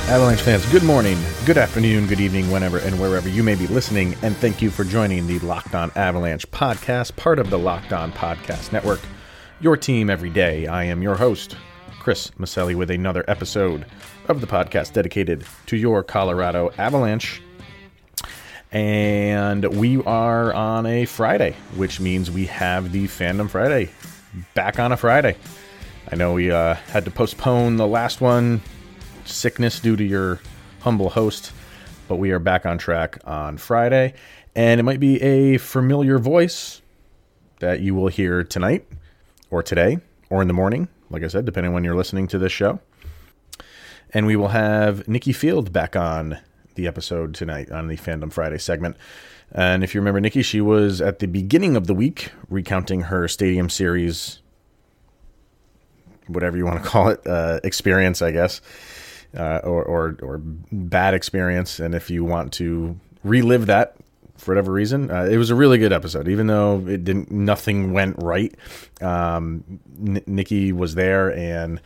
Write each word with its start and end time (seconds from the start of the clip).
Avalanche 0.00 0.40
fans, 0.40 0.64
good 0.72 0.82
morning, 0.82 1.18
good 1.44 1.58
afternoon, 1.58 2.06
good 2.06 2.20
evening, 2.20 2.50
whenever 2.50 2.78
and 2.78 2.98
wherever 2.98 3.28
you 3.28 3.42
may 3.42 3.54
be 3.54 3.66
listening, 3.66 4.14
and 4.22 4.36
thank 4.36 4.62
you 4.62 4.70
for 4.70 4.84
joining 4.84 5.26
the 5.26 5.38
Locked 5.40 5.74
On 5.74 5.90
Avalanche 5.96 6.50
podcast, 6.50 7.14
part 7.16 7.38
of 7.38 7.50
the 7.50 7.58
Locked 7.58 7.92
On 7.92 8.10
Podcast 8.10 8.72
Network, 8.72 9.00
your 9.60 9.76
team 9.76 10.08
every 10.08 10.30
day. 10.30 10.66
I 10.66 10.84
am 10.84 11.02
your 11.02 11.14
host, 11.14 11.56
Chris 11.98 12.30
Maselli, 12.38 12.74
with 12.74 12.90
another 12.90 13.24
episode 13.28 13.84
of 14.28 14.40
the 14.40 14.46
podcast 14.46 14.94
dedicated 14.94 15.44
to 15.66 15.76
your 15.76 16.02
Colorado 16.02 16.70
Avalanche. 16.78 17.42
And 18.70 19.64
we 19.76 20.02
are 20.04 20.54
on 20.54 20.86
a 20.86 21.04
Friday, 21.04 21.54
which 21.76 22.00
means 22.00 22.30
we 22.30 22.46
have 22.46 22.92
the 22.92 23.08
Fandom 23.08 23.50
Friday 23.50 23.90
back 24.54 24.78
on 24.78 24.92
a 24.92 24.96
Friday. 24.96 25.36
I 26.10 26.16
know 26.16 26.32
we 26.32 26.50
uh, 26.50 26.74
had 26.74 27.04
to 27.04 27.10
postpone 27.10 27.76
the 27.76 27.86
last 27.86 28.20
one 28.20 28.62
sickness 29.24 29.80
due 29.80 29.96
to 29.96 30.04
your 30.04 30.40
humble 30.80 31.10
host, 31.10 31.52
but 32.08 32.16
we 32.16 32.30
are 32.32 32.38
back 32.38 32.66
on 32.66 32.78
track 32.78 33.18
on 33.24 33.56
Friday. 33.56 34.14
And 34.54 34.78
it 34.80 34.82
might 34.82 35.00
be 35.00 35.20
a 35.22 35.58
familiar 35.58 36.18
voice 36.18 36.82
that 37.60 37.80
you 37.80 37.94
will 37.94 38.08
hear 38.08 38.44
tonight 38.44 38.86
or 39.50 39.62
today 39.62 39.98
or 40.28 40.42
in 40.42 40.48
the 40.48 40.54
morning, 40.54 40.88
like 41.10 41.22
I 41.22 41.28
said, 41.28 41.44
depending 41.44 41.68
on 41.68 41.74
when 41.74 41.84
you're 41.84 41.96
listening 41.96 42.26
to 42.28 42.38
this 42.38 42.52
show. 42.52 42.80
And 44.12 44.26
we 44.26 44.36
will 44.36 44.48
have 44.48 45.06
Nicci 45.06 45.34
Field 45.34 45.72
back 45.72 45.96
on 45.96 46.38
the 46.74 46.86
episode 46.86 47.34
tonight 47.34 47.70
on 47.70 47.88
the 47.88 47.96
Fandom 47.96 48.32
Friday 48.32 48.58
segment. 48.58 48.96
And 49.52 49.84
if 49.84 49.94
you 49.94 50.00
remember 50.00 50.20
Nicci, 50.20 50.44
she 50.44 50.60
was 50.60 51.00
at 51.00 51.18
the 51.18 51.26
beginning 51.26 51.76
of 51.76 51.86
the 51.86 51.94
week 51.94 52.32
recounting 52.50 53.02
her 53.02 53.28
Stadium 53.28 53.70
Series, 53.70 54.40
whatever 56.26 56.56
you 56.56 56.66
want 56.66 56.82
to 56.82 56.88
call 56.88 57.08
it, 57.08 57.26
uh, 57.26 57.60
experience, 57.62 58.20
I 58.20 58.32
guess 58.32 58.60
uh, 59.36 59.60
or, 59.64 59.82
or 59.84 60.16
or 60.22 60.38
bad 60.70 61.14
experience, 61.14 61.78
and 61.80 61.94
if 61.94 62.10
you 62.10 62.24
want 62.24 62.52
to 62.54 62.98
relive 63.24 63.66
that 63.66 63.96
for 64.36 64.52
whatever 64.52 64.72
reason, 64.72 65.10
uh, 65.10 65.24
it 65.24 65.36
was 65.36 65.50
a 65.50 65.54
really 65.54 65.78
good 65.78 65.92
episode. 65.92 66.28
Even 66.28 66.48
though 66.48 66.84
it 66.86 67.04
didn't, 67.04 67.30
nothing 67.30 67.92
went 67.92 68.16
right. 68.18 68.54
Um, 69.00 69.62
N- 69.98 70.22
Nicci 70.26 70.72
was 70.72 70.94
there 70.94 71.32
and 71.36 71.80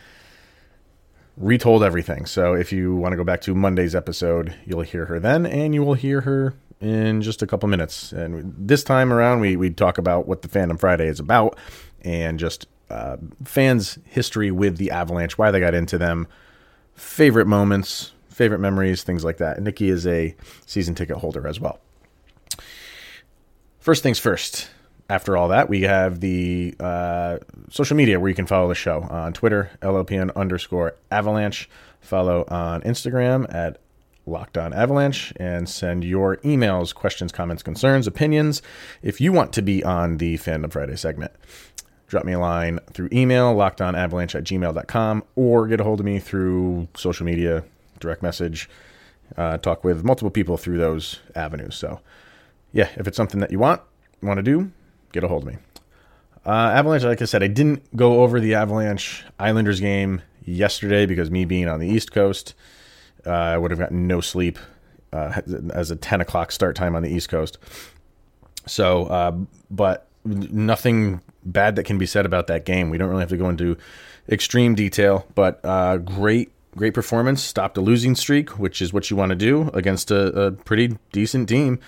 retold 1.37 1.83
everything. 1.83 2.25
So 2.25 2.55
if 2.55 2.73
you 2.73 2.97
want 2.97 3.13
to 3.13 3.17
go 3.17 3.25
back 3.25 3.43
to 3.43 3.55
Monday's 3.55 3.95
episode, 3.95 4.55
you'll 4.65 4.81
hear 4.83 5.07
her 5.07 5.21
then, 5.21 5.45
and 5.47 5.75
you 5.75 5.83
will 5.83 5.95
hear 5.95 6.23
her 6.23 6.55
in 6.81 7.23
just 7.23 7.43
a 7.43 7.47
couple 7.47 7.69
minutes. 7.69 8.13
And 8.13 8.55
this 8.57 8.83
time 8.83 9.13
around, 9.13 9.41
we 9.41 9.57
we 9.57 9.71
talk 9.71 9.99
about 9.99 10.27
what 10.27 10.43
the 10.43 10.49
Fandom 10.49 10.81
Friday 10.81 11.09
is 11.09 11.21
about, 11.21 11.59
and 12.03 12.39
just 12.39 12.67
uh, 12.91 13.17
fans' 13.45 13.99
history 14.05 14.51
with 14.51 14.79
the 14.79 14.91
Avalanche, 14.91 15.37
why 15.37 15.51
they 15.51 15.61
got 15.61 15.75
into 15.75 15.99
them 15.99 16.27
favorite 16.97 17.47
moments, 17.47 18.13
favorite 18.29 18.59
memories, 18.59 19.03
things 19.03 19.25
like 19.25 19.39
that. 19.39 19.59
Nicci 19.59 19.89
is 19.89 20.07
a 20.07 20.35
season 20.67 20.95
ticket 20.95 21.19
holder 21.19 21.47
as 21.47 21.61
well. 21.61 21.79
First 23.79 24.03
things 24.03 24.19
first. 24.19 24.69
After 25.09 25.37
all 25.37 25.49
that, 25.49 25.69
we 25.69 25.83
have 25.83 26.19
the 26.19 26.75
uh, 26.81 27.39
social 27.71 27.97
media 27.97 28.19
where 28.19 28.29
you 28.29 28.35
can 28.35 28.47
follow 28.47 28.69
the 28.69 28.75
show 28.75 29.03
on 29.03 29.33
Twitter, 29.33 29.71
LOPN 29.81 30.35
underscore 30.35 30.97
avalanche. 31.13 31.71
Follow 32.01 32.45
on 32.49 32.83
Instagram 32.83 33.53
at 33.55 33.79
Locked 34.27 34.59
On 34.59 34.73
Avalanche 34.73 35.33
and 35.37 35.69
send 35.69 36.03
your 36.03 36.39
emails, 36.39 36.93
questions, 36.93 37.31
comments, 37.31 37.63
concerns, 37.63 38.09
opinions 38.09 38.61
if 39.01 39.21
you 39.21 39.33
want 39.33 39.53
to 39.53 39.63
be 39.63 39.85
on 39.85 40.17
the 40.17 40.37
Fandom 40.39 40.73
Friday 40.73 40.97
segment 40.97 41.33
drop 42.07 42.25
me 42.25 42.33
a 42.33 42.39
line 42.39 42.79
through 42.93 43.09
email, 43.13 43.55
lockedonavalanche 43.55 44.35
at 44.35 44.45
gmail.com, 44.45 45.25
or 45.35 45.67
get 45.67 45.81
a 45.81 45.85
hold 45.85 46.01
of 46.01 46.07
me 46.07 46.19
through 46.19 46.89
social 46.95 47.27
media, 47.27 47.65
direct 47.99 48.23
message, 48.23 48.69
uh, 49.37 49.59
talk 49.59 49.85
with 49.85 50.05
multiple 50.05 50.31
people 50.31 50.57
through 50.57 50.79
those 50.79 51.21
avenues. 51.35 51.75
So, 51.75 52.01
yeah, 52.73 52.89
if 52.97 53.07
it's 53.07 53.17
something 53.17 53.41
that 53.41 53.51
you 53.51 53.59
want, 53.59 53.81
want 54.23 54.39
to 54.39 54.43
do, 54.43 54.71
get 55.13 55.25
a 55.25 55.29
hold 55.29 55.43
of 55.43 55.49
me. 55.49 55.59
Uh, 56.45 56.71
Avalanche, 56.75 57.03
like 57.03 57.21
I 57.21 57.25
said, 57.25 57.43
I 57.43 57.49
didn't 57.49 57.97
go 57.97 58.23
over 58.23 58.39
the 58.39 58.55
Avalanche 58.55 59.25
Islanders 59.39 59.81
game 59.81 60.23
yesterday 60.45 61.05
because 61.05 61.29
me 61.29 61.45
being 61.45 61.69
on 61.69 61.81
the 61.81 61.89
East 61.89 62.13
Coast, 62.13 62.55
uh, 63.27 63.31
I 63.31 63.59
would 63.59 63.73
have 63.73 63.81
gotten 63.81 64.07
no 64.07 64.21
sleep 64.21 64.59
uh, 65.13 65.41
as 65.75 65.91
a 65.91 65.97
10 65.97 66.21
o'clock 66.21 66.53
start 66.53 66.77
time 66.77 66.95
on 66.95 67.03
the 67.03 67.11
East 67.11 67.29
Coast. 67.29 67.59
So, 68.67 69.07
uh, 69.07 69.37
but 69.71 70.07
nothing 70.25 71.21
bad 71.47 71.77
that 71.77 71.85
can 71.85 71.99
be 71.99 72.07
said 72.07 72.27
about 72.27 72.47
that 72.49 72.65
game. 72.65 72.91
We 72.91 72.99
don't 72.99 73.09
really 73.09 73.21
have 73.21 73.31
to 73.31 73.37
go 73.37 73.49
into 73.49 73.77
extreme 74.29 74.75
detail, 74.75 75.27
but 75.35 75.61
uh, 75.65 75.99
great, 75.99 76.51
great 76.77 76.95
performance. 76.95 77.43
Stopped 77.43 77.77
a 77.77 77.81
losing 77.81 78.15
streak, 78.15 78.59
which 78.59 78.83
is 78.83 78.93
what 78.93 79.11
you 79.11 79.17
want 79.17 79.31
to 79.31 79.37
do 79.37 79.71
against 79.73 80.11
a, 80.11 80.27
a 80.41 80.53
pretty 80.53 80.99
decent 81.13 81.49
team 81.49 81.79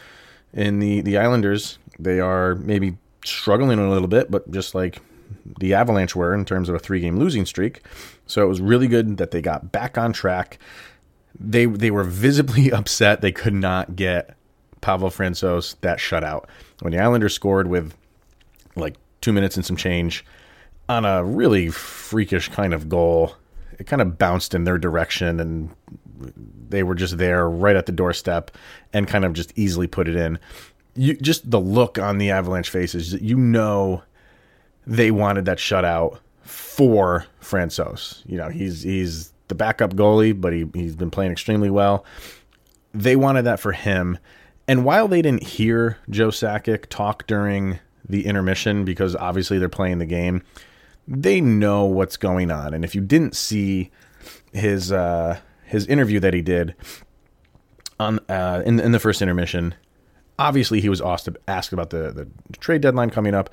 in 0.53 0.79
the 0.79 1.01
the 1.01 1.19
Islanders. 1.19 1.79
They 1.99 2.21
are 2.21 2.55
maybe 2.55 2.97
struggling 3.25 3.79
a 3.79 3.91
little 3.91 4.09
bit, 4.09 4.31
but 4.31 4.51
just 4.51 4.75
like 4.75 5.01
the 5.61 5.75
Avalanche 5.75 6.15
were 6.15 6.35
in 6.35 6.45
terms 6.45 6.69
of 6.69 6.75
a 6.75 6.79
three 6.79 7.01
game 7.01 7.19
losing 7.19 7.47
streak. 7.47 7.83
So 8.27 8.43
it 8.43 8.47
was 8.47 8.61
really 8.61 8.89
good 8.89 9.17
that 9.19 9.31
they 9.31 9.43
got 9.43 9.73
back 9.73 9.99
on 9.99 10.13
track. 10.13 10.59
They 11.39 11.67
they 11.67 11.91
were 11.91 12.05
visibly 12.05 12.73
upset 12.73 13.21
they 13.21 13.33
could 13.33 13.55
not 13.55 13.97
get 13.97 14.37
Pavel 14.81 15.11
Francouz 15.11 15.77
that 15.81 15.99
shutout. 15.99 16.45
When 16.81 16.93
the 16.93 17.01
Islanders 17.01 17.35
scored 17.35 17.69
with 17.69 17.95
like 18.77 18.97
two 19.21 19.33
minutes 19.33 19.57
and 19.57 19.65
some 19.65 19.77
change 19.77 20.25
on 20.89 21.05
a 21.05 21.25
really 21.25 21.69
freakish 21.69 22.49
kind 22.49 22.73
of 22.73 22.89
goal. 22.89 23.35
It 23.79 23.87
kind 23.87 24.03
of 24.03 24.19
bounced 24.19 24.55
in 24.55 24.65
their 24.65 24.79
direction 24.79 25.39
and 25.41 25.71
they 26.69 26.83
were 26.83 26.95
just 26.95 27.19
there 27.19 27.49
right 27.49 27.77
at 27.77 27.87
the 27.87 27.93
doorstep 27.93 28.51
and 28.93 29.07
kind 29.07 29.25
of 29.25 29.33
just 29.33 29.53
easily 29.57 29.87
put 29.87 30.09
it 30.09 30.17
in. 30.17 30.39
You 30.95 31.15
just 31.15 31.51
the 31.51 31.61
look 31.61 31.99
on 31.99 32.19
the 32.19 32.31
Avalanche 32.31 32.71
faces, 32.71 33.13
you 33.15 33.37
know 33.37 34.03
they 34.87 35.11
wanted 35.11 35.45
that 35.45 35.59
shutout 35.59 36.19
for 36.43 37.27
Francouz. 37.43 38.23
You 38.27 38.39
know, 38.39 38.49
he's 38.49 38.83
he's 38.83 39.33
the 39.49 39.55
backup 39.55 39.95
goalie, 39.95 40.39
but 40.39 40.53
he 40.53 40.67
he's 40.75 40.97
been 40.97 41.11
playing 41.11 41.31
extremely 41.31 41.71
well. 41.71 42.05
They 42.95 43.15
wanted 43.15 43.43
that 43.43 43.61
for 43.61 43.73
him. 43.73 44.19
And 44.67 44.85
while 44.85 45.07
they 45.07 45.23
didn't 45.23 45.45
hear 45.45 45.99
Joe 46.11 46.29
Sakic 46.29 46.87
talk 46.87 47.27
during 47.27 47.79
the 48.09 48.27
intermission 48.27 48.85
because 48.85 49.15
obviously 49.17 49.59
they're 49.59 49.69
playing 49.69 49.99
the 49.99 50.07
game. 50.07 50.43
They 51.07 51.41
know 51.41 51.85
what's 51.85 52.17
going 52.17 52.51
on, 52.51 52.75
and 52.75 52.85
if 52.85 52.95
you 52.95 53.01
didn't 53.01 53.35
see 53.35 53.91
his 54.53 54.93
uh, 54.93 55.39
his 55.65 55.87
interview 55.87 56.21
that 56.21 56.35
he 56.35 56.43
did 56.43 56.75
on 57.99 58.19
uh, 58.29 58.63
in 58.67 58.79
in 58.81 58.93
the 58.93 58.99
first 58.99 59.23
intermission, 59.23 59.75
obviously 60.39 60.81
he 60.81 60.89
was 60.89 61.01
asked 61.01 61.29
asked 61.47 61.73
about 61.73 61.91
the 61.91 62.13
the 62.13 62.29
trade 62.59 62.83
deadline 62.83 63.11
coming 63.11 63.35
up 63.35 63.51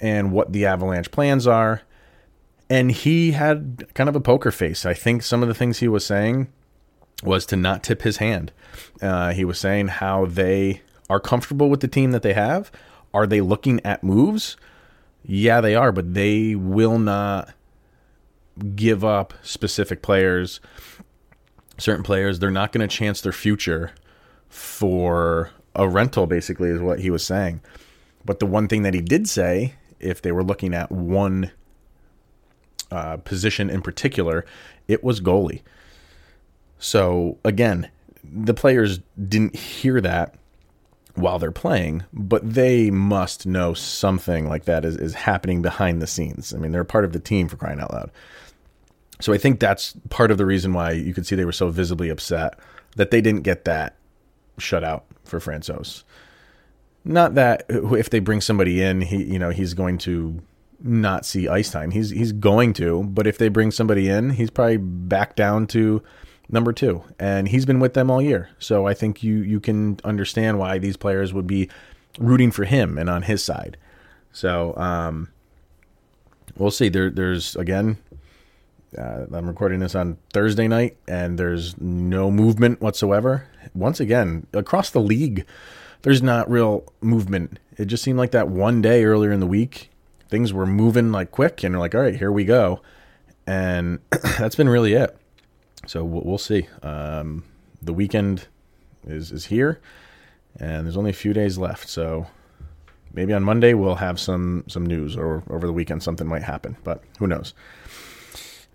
and 0.00 0.32
what 0.32 0.52
the 0.52 0.64
Avalanche 0.64 1.10
plans 1.10 1.46
are, 1.46 1.82
and 2.68 2.90
he 2.92 3.32
had 3.32 3.92
kind 3.94 4.08
of 4.08 4.16
a 4.16 4.20
poker 4.20 4.50
face. 4.50 4.86
I 4.86 4.94
think 4.94 5.22
some 5.22 5.42
of 5.42 5.48
the 5.48 5.54
things 5.54 5.78
he 5.78 5.88
was 5.88 6.06
saying 6.06 6.48
was 7.22 7.44
to 7.46 7.56
not 7.56 7.82
tip 7.82 8.02
his 8.02 8.18
hand. 8.18 8.52
Uh, 9.02 9.32
he 9.32 9.44
was 9.44 9.58
saying 9.58 9.88
how 9.88 10.26
they 10.26 10.82
are 11.10 11.20
comfortable 11.20 11.68
with 11.68 11.80
the 11.80 11.88
team 11.88 12.12
that 12.12 12.22
they 12.22 12.32
have, 12.32 12.70
are 13.12 13.26
they 13.26 13.40
looking 13.40 13.80
at 13.84 14.04
moves? 14.04 14.56
Yeah, 15.22 15.60
they 15.60 15.74
are, 15.74 15.92
but 15.92 16.14
they 16.14 16.54
will 16.54 16.98
not 16.98 17.52
give 18.74 19.04
up 19.04 19.34
specific 19.42 20.02
players, 20.02 20.60
certain 21.78 22.02
players. 22.02 22.38
They're 22.38 22.50
not 22.50 22.72
going 22.72 22.86
to 22.86 22.94
chance 22.94 23.20
their 23.20 23.32
future 23.32 23.92
for 24.48 25.50
a 25.74 25.88
rental, 25.88 26.26
basically, 26.26 26.68
is 26.70 26.80
what 26.80 27.00
he 27.00 27.10
was 27.10 27.24
saying. 27.24 27.60
But 28.24 28.38
the 28.38 28.46
one 28.46 28.68
thing 28.68 28.82
that 28.82 28.94
he 28.94 29.00
did 29.00 29.28
say, 29.28 29.74
if 29.98 30.20
they 30.22 30.32
were 30.32 30.42
looking 30.42 30.74
at 30.74 30.90
one 30.90 31.50
uh, 32.90 33.18
position 33.18 33.70
in 33.70 33.82
particular, 33.82 34.44
it 34.88 35.04
was 35.04 35.20
goalie. 35.20 35.62
So 36.78 37.38
again, 37.44 37.90
the 38.24 38.54
players 38.54 39.00
didn't 39.28 39.56
hear 39.56 40.00
that 40.00 40.34
while 41.20 41.38
they're 41.38 41.52
playing, 41.52 42.04
but 42.12 42.54
they 42.54 42.90
must 42.90 43.46
know 43.46 43.74
something 43.74 44.48
like 44.48 44.64
that 44.64 44.84
is, 44.84 44.96
is 44.96 45.14
happening 45.14 45.62
behind 45.62 46.00
the 46.00 46.06
scenes. 46.06 46.54
I 46.54 46.58
mean, 46.58 46.72
they're 46.72 46.84
part 46.84 47.04
of 47.04 47.12
the 47.12 47.18
team 47.18 47.48
for 47.48 47.56
crying 47.56 47.80
out 47.80 47.92
loud. 47.92 48.10
So 49.20 49.32
I 49.32 49.38
think 49.38 49.60
that's 49.60 49.94
part 50.08 50.30
of 50.30 50.38
the 50.38 50.46
reason 50.46 50.72
why 50.72 50.92
you 50.92 51.12
could 51.12 51.26
see 51.26 51.36
they 51.36 51.44
were 51.44 51.52
so 51.52 51.68
visibly 51.68 52.08
upset 52.08 52.58
that 52.96 53.10
they 53.10 53.20
didn't 53.20 53.42
get 53.42 53.64
that 53.66 53.96
shutout 54.58 55.02
for 55.24 55.40
Francouz. 55.40 56.04
Not 57.04 57.34
that 57.34 57.64
uh, 57.70 57.94
if 57.94 58.10
they 58.10 58.18
bring 58.18 58.40
somebody 58.40 58.82
in, 58.82 59.00
he 59.00 59.22
you 59.24 59.38
know 59.38 59.50
he's 59.50 59.74
going 59.74 59.98
to 59.98 60.42
not 60.82 61.24
see 61.24 61.48
ice 61.48 61.70
time. 61.70 61.90
He's 61.90 62.10
he's 62.10 62.32
going 62.32 62.72
to, 62.74 63.04
but 63.04 63.26
if 63.26 63.38
they 63.38 63.48
bring 63.48 63.70
somebody 63.70 64.08
in, 64.08 64.30
he's 64.30 64.50
probably 64.50 64.76
back 64.78 65.36
down 65.36 65.66
to 65.68 66.02
number 66.52 66.72
two, 66.72 67.02
and 67.18 67.48
he's 67.48 67.64
been 67.64 67.80
with 67.80 67.94
them 67.94 68.10
all 68.10 68.20
year. 68.20 68.50
So 68.58 68.86
I 68.86 68.94
think 68.94 69.22
you 69.22 69.36
you 69.38 69.60
can 69.60 69.98
understand 70.04 70.58
why 70.58 70.78
these 70.78 70.96
players 70.96 71.32
would 71.32 71.46
be 71.46 71.68
rooting 72.18 72.50
for 72.50 72.64
him 72.64 72.98
and 72.98 73.08
on 73.08 73.22
his 73.22 73.42
side. 73.42 73.76
So 74.32 74.76
um, 74.76 75.28
we'll 76.56 76.70
see. 76.70 76.88
There 76.88 77.10
there's 77.10 77.56
again. 77.56 77.98
Uh, 78.98 79.26
I'm 79.32 79.46
recording 79.46 79.78
this 79.78 79.94
on 79.94 80.18
Thursday 80.32 80.66
night, 80.66 80.96
and 81.06 81.38
there's 81.38 81.80
no 81.80 82.28
movement 82.28 82.80
whatsoever. 82.80 83.46
Once 83.72 84.00
again, 84.00 84.48
across 84.52 84.90
the 84.90 85.00
league, 85.00 85.46
there's 86.02 86.24
not 86.24 86.50
real 86.50 86.92
movement. 87.00 87.60
It 87.76 87.84
just 87.84 88.02
seemed 88.02 88.18
like 88.18 88.32
that 88.32 88.48
one 88.48 88.82
day 88.82 89.04
earlier 89.04 89.30
in 89.30 89.38
the 89.38 89.46
week, 89.46 89.90
things 90.28 90.52
were 90.52 90.66
moving 90.66 91.12
like 91.12 91.30
quick, 91.30 91.62
and 91.62 91.78
like, 91.78 91.94
all 91.94 92.00
right, 92.00 92.16
here 92.16 92.32
we 92.32 92.44
go. 92.44 92.80
And 93.46 94.00
that's 94.38 94.56
been 94.56 94.68
really 94.68 94.94
it. 94.94 95.16
So 95.86 96.04
we'll, 96.04 96.38
see. 96.38 96.68
Um, 96.82 97.44
the 97.82 97.92
weekend 97.92 98.46
is 99.06 99.32
is 99.32 99.46
here, 99.46 99.80
and 100.58 100.86
there's 100.86 100.96
only 100.96 101.10
a 101.10 101.14
few 101.14 101.32
days 101.32 101.58
left. 101.58 101.88
So 101.88 102.26
maybe 103.12 103.32
on 103.32 103.42
Monday 103.42 103.74
we'll 103.74 103.96
have 103.96 104.20
some 104.20 104.64
some 104.68 104.84
news, 104.84 105.16
or 105.16 105.42
over 105.48 105.66
the 105.66 105.72
weekend 105.72 106.02
something 106.02 106.26
might 106.26 106.42
happen. 106.42 106.76
But 106.84 107.02
who 107.18 107.26
knows? 107.26 107.54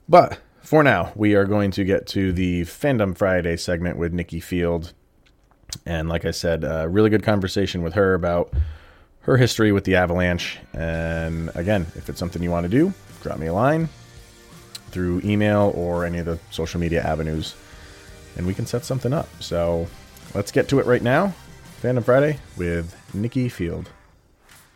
But 0.10 0.40
for 0.62 0.84
now, 0.84 1.12
we 1.16 1.36
are 1.36 1.46
going 1.46 1.72
to 1.72 1.84
get 1.84 2.07
to 2.07 2.31
the 2.31 2.63
Fandom 2.63 3.16
Friday 3.16 3.57
segment 3.57 3.98
with 3.98 4.13
Nicci 4.13 4.42
Field. 4.42 4.94
And 5.86 6.10
like 6.10 6.25
I 6.25 6.31
said, 6.31 6.63
a 6.63 6.88
really 6.90 7.10
good 7.10 7.24
conversation 7.24 7.84
with 7.84 7.94
her 7.94 8.13
about 8.13 8.52
her 9.22 9.38
history 9.38 9.72
with 9.72 9.84
the 9.84 9.96
Avalanche. 9.96 10.57
And 10.74 11.52
again, 11.56 11.86
if 11.96 12.10
it's 12.10 12.18
something 12.18 12.42
you 12.42 12.52
want 12.52 12.63
to 12.63 12.69
do, 12.69 12.94
drop 13.22 13.38
me 13.38 13.48
a 13.48 13.54
line 13.54 13.90
through 14.92 15.22
email 15.24 15.72
or 15.76 16.06
any 16.06 16.20
of 16.20 16.26
the 16.26 16.40
social 16.52 16.80
media 16.80 17.04
avenues, 17.04 17.56
and 18.38 18.46
we 18.46 18.54
can 18.54 18.66
set 18.66 18.86
something 18.86 19.14
up. 19.14 19.28
So 19.42 19.88
let's 20.34 20.52
get 20.52 20.68
to 20.70 20.80
it 20.80 20.86
right 20.86 21.02
now. 21.02 21.34
Fandom 21.82 22.04
Friday 22.04 22.40
with 22.58 22.96
Nicci 23.14 23.52
Field. 23.52 23.90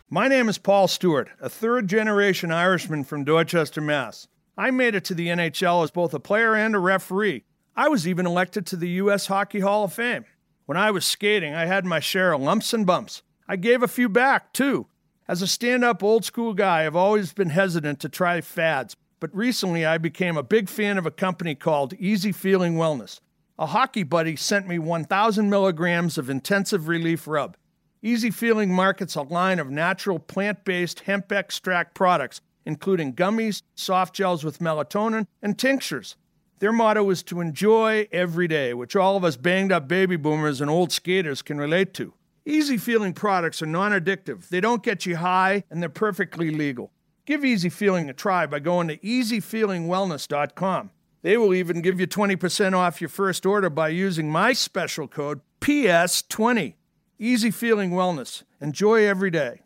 My 0.08 0.28
name 0.28 0.48
is 0.48 0.58
Paul 0.58 0.88
Stewart, 0.88 1.28
a 1.40 1.48
third 1.48 1.88
generation 1.88 2.50
Irishman 2.50 3.04
from 3.04 3.24
Dorchester, 3.24 3.80
Mass. 3.80 4.28
I 4.58 4.70
made 4.70 4.94
it 4.94 5.04
to 5.04 5.14
the 5.14 5.28
NHL 5.28 5.84
as 5.84 5.90
both 5.90 6.12
a 6.12 6.20
player 6.20 6.54
and 6.54 6.74
a 6.74 6.78
referee. 6.78 7.44
I 7.76 7.88
was 7.88 8.06
even 8.06 8.26
elected 8.26 8.66
to 8.66 8.76
the 8.76 8.88
U.S. 8.88 9.26
Hockey 9.28 9.60
Hall 9.60 9.84
of 9.84 9.92
Fame. 9.92 10.24
When 10.66 10.76
I 10.76 10.90
was 10.90 11.04
skating, 11.04 11.54
I 11.54 11.66
had 11.66 11.84
my 11.84 12.00
share 12.00 12.32
of 12.32 12.40
lumps 12.40 12.74
and 12.74 12.84
bumps. 12.84 13.22
I 13.48 13.56
gave 13.56 13.82
a 13.82 13.88
few 13.88 14.08
back, 14.08 14.52
too. 14.52 14.86
As 15.26 15.42
a 15.42 15.46
stand 15.46 15.84
up 15.84 16.02
old 16.02 16.24
school 16.24 16.54
guy, 16.54 16.84
I've 16.84 16.96
always 16.96 17.32
been 17.32 17.50
hesitant 17.50 18.00
to 18.00 18.08
try 18.08 18.40
fads, 18.40 18.96
but 19.20 19.34
recently 19.36 19.84
I 19.84 19.98
became 19.98 20.36
a 20.36 20.42
big 20.42 20.68
fan 20.68 20.98
of 20.98 21.06
a 21.06 21.10
company 21.10 21.54
called 21.54 21.92
Easy 21.94 22.32
Feeling 22.32 22.74
Wellness. 22.74 23.20
A 23.58 23.66
hockey 23.66 24.02
buddy 24.02 24.36
sent 24.36 24.66
me 24.66 24.78
1,000 24.78 25.50
milligrams 25.50 26.16
of 26.16 26.30
intensive 26.30 26.88
relief 26.88 27.28
rub. 27.28 27.58
Easy 28.02 28.30
Feeling 28.30 28.72
markets 28.72 29.14
a 29.14 29.22
line 29.22 29.58
of 29.58 29.70
natural 29.70 30.18
plant 30.18 30.64
based 30.64 31.00
hemp 31.00 31.30
extract 31.30 31.94
products, 31.94 32.40
including 32.64 33.14
gummies, 33.14 33.62
soft 33.74 34.14
gels 34.14 34.42
with 34.42 34.60
melatonin, 34.60 35.26
and 35.42 35.58
tinctures. 35.58 36.16
Their 36.60 36.72
motto 36.72 37.08
is 37.10 37.22
to 37.24 37.40
enjoy 37.40 38.08
every 38.10 38.48
day, 38.48 38.72
which 38.72 38.96
all 38.96 39.16
of 39.18 39.24
us 39.24 39.36
banged 39.36 39.72
up 39.72 39.86
baby 39.86 40.16
boomers 40.16 40.62
and 40.62 40.70
old 40.70 40.92
skaters 40.92 41.42
can 41.42 41.58
relate 41.58 41.92
to. 41.94 42.14
Easy 42.46 42.78
Feeling 42.78 43.12
products 43.12 43.60
are 43.60 43.66
non 43.66 43.92
addictive, 43.92 44.48
they 44.48 44.60
don't 44.60 44.82
get 44.82 45.04
you 45.04 45.16
high, 45.16 45.64
and 45.70 45.82
they're 45.82 45.90
perfectly 45.90 46.50
legal. 46.50 46.90
Give 47.30 47.44
Easy 47.44 47.68
Feeling 47.68 48.10
a 48.10 48.12
try 48.12 48.44
by 48.46 48.58
going 48.58 48.88
to 48.88 48.96
easyfeelingwellness.com. 48.96 50.90
They 51.22 51.36
will 51.36 51.54
even 51.54 51.80
give 51.80 52.00
you 52.00 52.08
20% 52.08 52.76
off 52.76 53.00
your 53.00 53.08
first 53.08 53.46
order 53.46 53.70
by 53.70 53.90
using 53.90 54.28
my 54.28 54.52
special 54.52 55.06
code 55.06 55.40
PS20. 55.60 56.74
Easy 57.20 57.52
Feeling 57.52 57.92
Wellness. 57.92 58.42
Enjoy 58.60 59.06
every 59.06 59.30
day. 59.30 59.60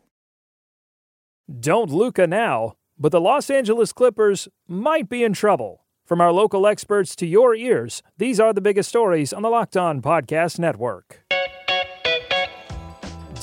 Don't 1.59 1.89
Luca 1.89 2.27
now, 2.27 2.73
but 2.99 3.11
the 3.11 3.19
Los 3.19 3.49
Angeles 3.49 3.91
Clippers 3.91 4.47
might 4.67 5.09
be 5.09 5.23
in 5.23 5.33
trouble. 5.33 5.85
From 6.05 6.21
our 6.21 6.31
local 6.31 6.67
experts 6.67 7.15
to 7.15 7.25
your 7.25 7.55
ears, 7.55 8.03
these 8.19 8.39
are 8.39 8.53
the 8.53 8.61
biggest 8.61 8.89
stories 8.89 9.33
on 9.33 9.41
the 9.41 9.49
Locked 9.49 9.75
On 9.75 10.03
Podcast 10.03 10.59
Network. 10.59 11.25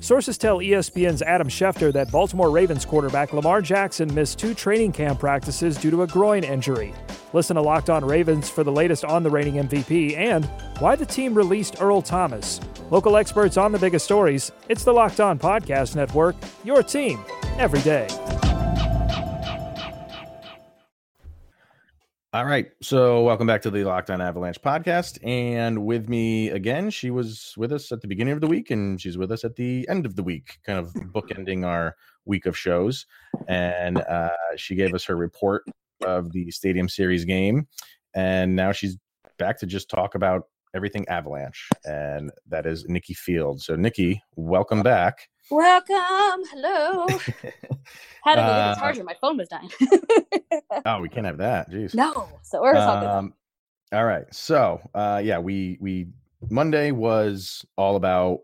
Sources 0.00 0.38
tell 0.38 0.58
ESPN's 0.58 1.22
Adam 1.22 1.48
Schefter 1.48 1.92
that 1.92 2.10
Baltimore 2.12 2.50
Ravens 2.50 2.84
quarterback 2.84 3.32
Lamar 3.32 3.60
Jackson 3.60 4.12
missed 4.14 4.38
two 4.38 4.54
training 4.54 4.92
camp 4.92 5.18
practices 5.18 5.76
due 5.76 5.90
to 5.90 6.02
a 6.02 6.06
groin 6.06 6.44
injury. 6.44 6.94
Listen 7.32 7.56
to 7.56 7.62
Locked 7.62 7.90
On 7.90 8.04
Ravens 8.04 8.48
for 8.48 8.64
the 8.64 8.72
latest 8.72 9.04
on 9.04 9.22
the 9.22 9.30
reigning 9.30 9.54
MVP 9.54 10.16
and 10.16 10.46
why 10.78 10.94
the 10.94 11.04
team 11.04 11.34
released 11.34 11.76
Earl 11.80 12.00
Thomas. 12.00 12.60
Local 12.90 13.16
experts 13.16 13.56
on 13.56 13.72
the 13.72 13.78
biggest 13.78 14.04
stories. 14.04 14.52
It's 14.68 14.84
the 14.84 14.92
Locked 14.92 15.20
On 15.20 15.38
Podcast 15.38 15.96
Network, 15.96 16.36
your 16.64 16.82
team 16.82 17.18
every 17.58 17.80
day. 17.82 18.06
All 22.34 22.44
right. 22.44 22.66
So, 22.82 23.22
welcome 23.22 23.46
back 23.46 23.62
to 23.62 23.70
the 23.70 23.84
Locked 23.84 24.10
On 24.10 24.20
Avalanche 24.20 24.60
podcast. 24.60 25.18
And 25.26 25.86
with 25.86 26.10
me 26.10 26.50
again, 26.50 26.90
she 26.90 27.10
was 27.10 27.54
with 27.56 27.72
us 27.72 27.90
at 27.90 28.02
the 28.02 28.06
beginning 28.06 28.34
of 28.34 28.42
the 28.42 28.46
week 28.46 28.70
and 28.70 29.00
she's 29.00 29.16
with 29.16 29.32
us 29.32 29.44
at 29.44 29.56
the 29.56 29.88
end 29.88 30.04
of 30.04 30.14
the 30.14 30.22
week, 30.22 30.58
kind 30.62 30.78
of 30.78 30.92
bookending 31.14 31.64
our 31.64 31.96
week 32.26 32.44
of 32.44 32.54
shows. 32.54 33.06
And 33.48 33.96
uh, 34.02 34.28
she 34.58 34.74
gave 34.74 34.92
us 34.92 35.06
her 35.06 35.16
report 35.16 35.64
of 36.04 36.30
the 36.32 36.50
Stadium 36.50 36.86
Series 36.86 37.24
game. 37.24 37.66
And 38.12 38.54
now 38.54 38.72
she's 38.72 38.98
back 39.38 39.58
to 39.60 39.66
just 39.66 39.88
talk 39.88 40.14
about 40.14 40.48
everything 40.74 41.08
Avalanche. 41.08 41.70
And 41.86 42.30
that 42.46 42.66
is 42.66 42.84
Nicci 42.84 43.16
Field. 43.16 43.62
So, 43.62 43.74
Nicci, 43.74 44.20
welcome 44.36 44.82
back. 44.82 45.30
Welcome. 45.50 46.44
Hello. 46.50 47.06
Had 47.08 47.16
to 47.16 47.22
go 47.22 47.26
get 47.26 48.34
the 48.34 48.40
Uh, 48.42 48.74
charger. 48.78 49.04
My 49.04 49.14
phone 49.20 49.38
was 49.38 49.48
dying. 49.48 49.70
Oh, 50.84 51.00
we 51.00 51.08
can't 51.08 51.26
have 51.26 51.38
that. 51.38 51.70
Jeez. 51.70 51.94
no. 51.94 52.28
So 52.42 52.60
we're 52.62 52.74
talking. 52.74 53.08
Um, 53.08 53.34
all 53.92 54.04
right. 54.04 54.26
So, 54.34 54.80
uh, 54.94 55.20
yeah, 55.24 55.38
we 55.38 55.78
we 55.80 56.08
Monday 56.50 56.90
was 56.90 57.64
all 57.76 57.96
about 57.96 58.40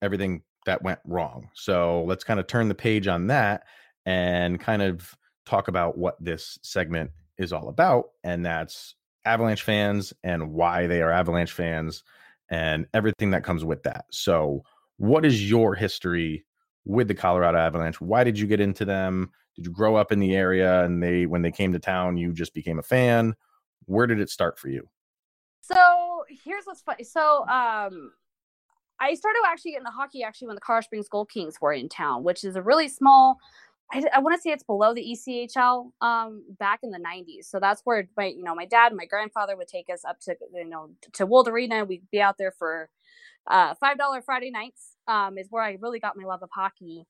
everything 0.00 0.42
that 0.64 0.82
went 0.82 1.00
wrong. 1.04 1.48
So 1.54 2.04
let's 2.06 2.24
kind 2.24 2.40
of 2.40 2.46
turn 2.46 2.68
the 2.68 2.74
page 2.74 3.06
on 3.08 3.26
that 3.26 3.64
and 4.06 4.58
kind 4.58 4.80
of 4.82 5.14
talk 5.44 5.68
about 5.68 5.98
what 5.98 6.16
this 6.22 6.58
segment 6.62 7.10
is 7.36 7.52
all 7.52 7.68
about, 7.68 8.06
and 8.24 8.44
that's 8.44 8.94
Avalanche 9.24 9.62
fans 9.62 10.12
and 10.24 10.52
why 10.52 10.86
they 10.86 11.02
are 11.02 11.10
Avalanche 11.10 11.52
fans 11.52 12.02
and 12.48 12.86
everything 12.94 13.30
that 13.32 13.44
comes 13.44 13.64
with 13.64 13.82
that. 13.82 14.06
So, 14.10 14.62
what 14.98 15.24
is 15.24 15.48
your 15.48 15.74
history 15.74 16.44
with 16.84 17.08
the 17.08 17.14
Colorado 17.14 17.58
Avalanche? 17.58 18.00
Why 18.00 18.24
did 18.24 18.38
you 18.38 18.46
get 18.46 18.60
into 18.60 18.84
them? 18.84 19.30
Did 19.56 19.66
you 19.66 19.72
grow 19.72 19.96
up 19.96 20.12
in 20.12 20.20
the 20.20 20.36
area 20.36 20.84
and 20.84 21.02
they 21.02 21.26
when 21.26 21.42
they 21.42 21.50
came 21.50 21.72
to 21.72 21.78
town 21.78 22.16
you 22.16 22.32
just 22.32 22.54
became 22.54 22.78
a 22.78 22.82
fan? 22.82 23.34
Where 23.86 24.06
did 24.06 24.20
it 24.20 24.30
start 24.30 24.58
for 24.58 24.68
you? 24.68 24.88
So 25.60 26.24
here's 26.44 26.64
what's 26.64 26.82
funny. 26.82 27.04
So 27.04 27.40
um, 27.48 28.12
I 29.00 29.14
started 29.14 29.40
actually 29.46 29.72
getting 29.72 29.84
the 29.84 29.90
hockey 29.90 30.22
actually 30.22 30.48
when 30.48 30.54
the 30.56 30.60
Colorado 30.60 30.84
Springs 30.84 31.08
Gold 31.08 31.30
Kings 31.30 31.56
were 31.60 31.72
in 31.72 31.88
town, 31.88 32.24
which 32.24 32.44
is 32.44 32.56
a 32.56 32.62
really 32.62 32.88
small. 32.88 33.38
I, 33.90 34.04
I 34.14 34.18
want 34.18 34.36
to 34.36 34.42
say 34.42 34.50
it's 34.50 34.64
below 34.64 34.92
the 34.92 35.02
ECHL. 35.02 35.92
Um, 36.02 36.44
back 36.58 36.80
in 36.82 36.90
the 36.90 36.98
'90s, 36.98 37.44
so 37.44 37.58
that's 37.58 37.82
where 37.84 38.08
my 38.16 38.26
you 38.26 38.42
know 38.42 38.54
my 38.54 38.66
dad 38.66 38.88
and 38.88 38.96
my 38.96 39.06
grandfather 39.06 39.56
would 39.56 39.68
take 39.68 39.88
us 39.90 40.04
up 40.04 40.20
to 40.20 40.36
you 40.52 40.68
know 40.68 40.90
to 41.14 41.26
World 41.26 41.48
Arena. 41.48 41.84
We'd 41.84 42.10
be 42.10 42.20
out 42.20 42.36
there 42.38 42.52
for 42.52 42.90
uh, 43.48 43.74
five 43.74 43.98
dollar 43.98 44.22
Friday 44.22 44.50
nights. 44.50 44.96
Um, 45.06 45.38
is 45.38 45.46
where 45.50 45.62
I 45.62 45.78
really 45.80 46.00
got 46.00 46.16
my 46.16 46.24
love 46.24 46.42
of 46.42 46.50
hockey. 46.52 47.06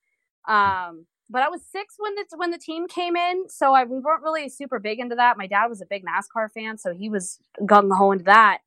Um, 0.46 1.06
but 1.30 1.42
I 1.42 1.48
was 1.48 1.60
six 1.70 1.96
when 1.98 2.14
the 2.14 2.24
when 2.36 2.50
the 2.50 2.58
team 2.58 2.88
came 2.88 3.16
in, 3.16 3.48
so 3.48 3.74
I 3.74 3.84
we 3.84 3.98
weren't 3.98 4.22
really 4.22 4.48
super 4.48 4.78
big 4.78 4.98
into 4.98 5.16
that. 5.16 5.36
My 5.36 5.46
dad 5.46 5.66
was 5.66 5.80
a 5.80 5.86
big 5.86 6.04
NASCAR 6.04 6.50
fan, 6.52 6.78
so 6.78 6.94
he 6.94 7.10
was 7.10 7.38
gung 7.62 7.94
ho 7.94 8.12
into 8.12 8.24
that. 8.24 8.58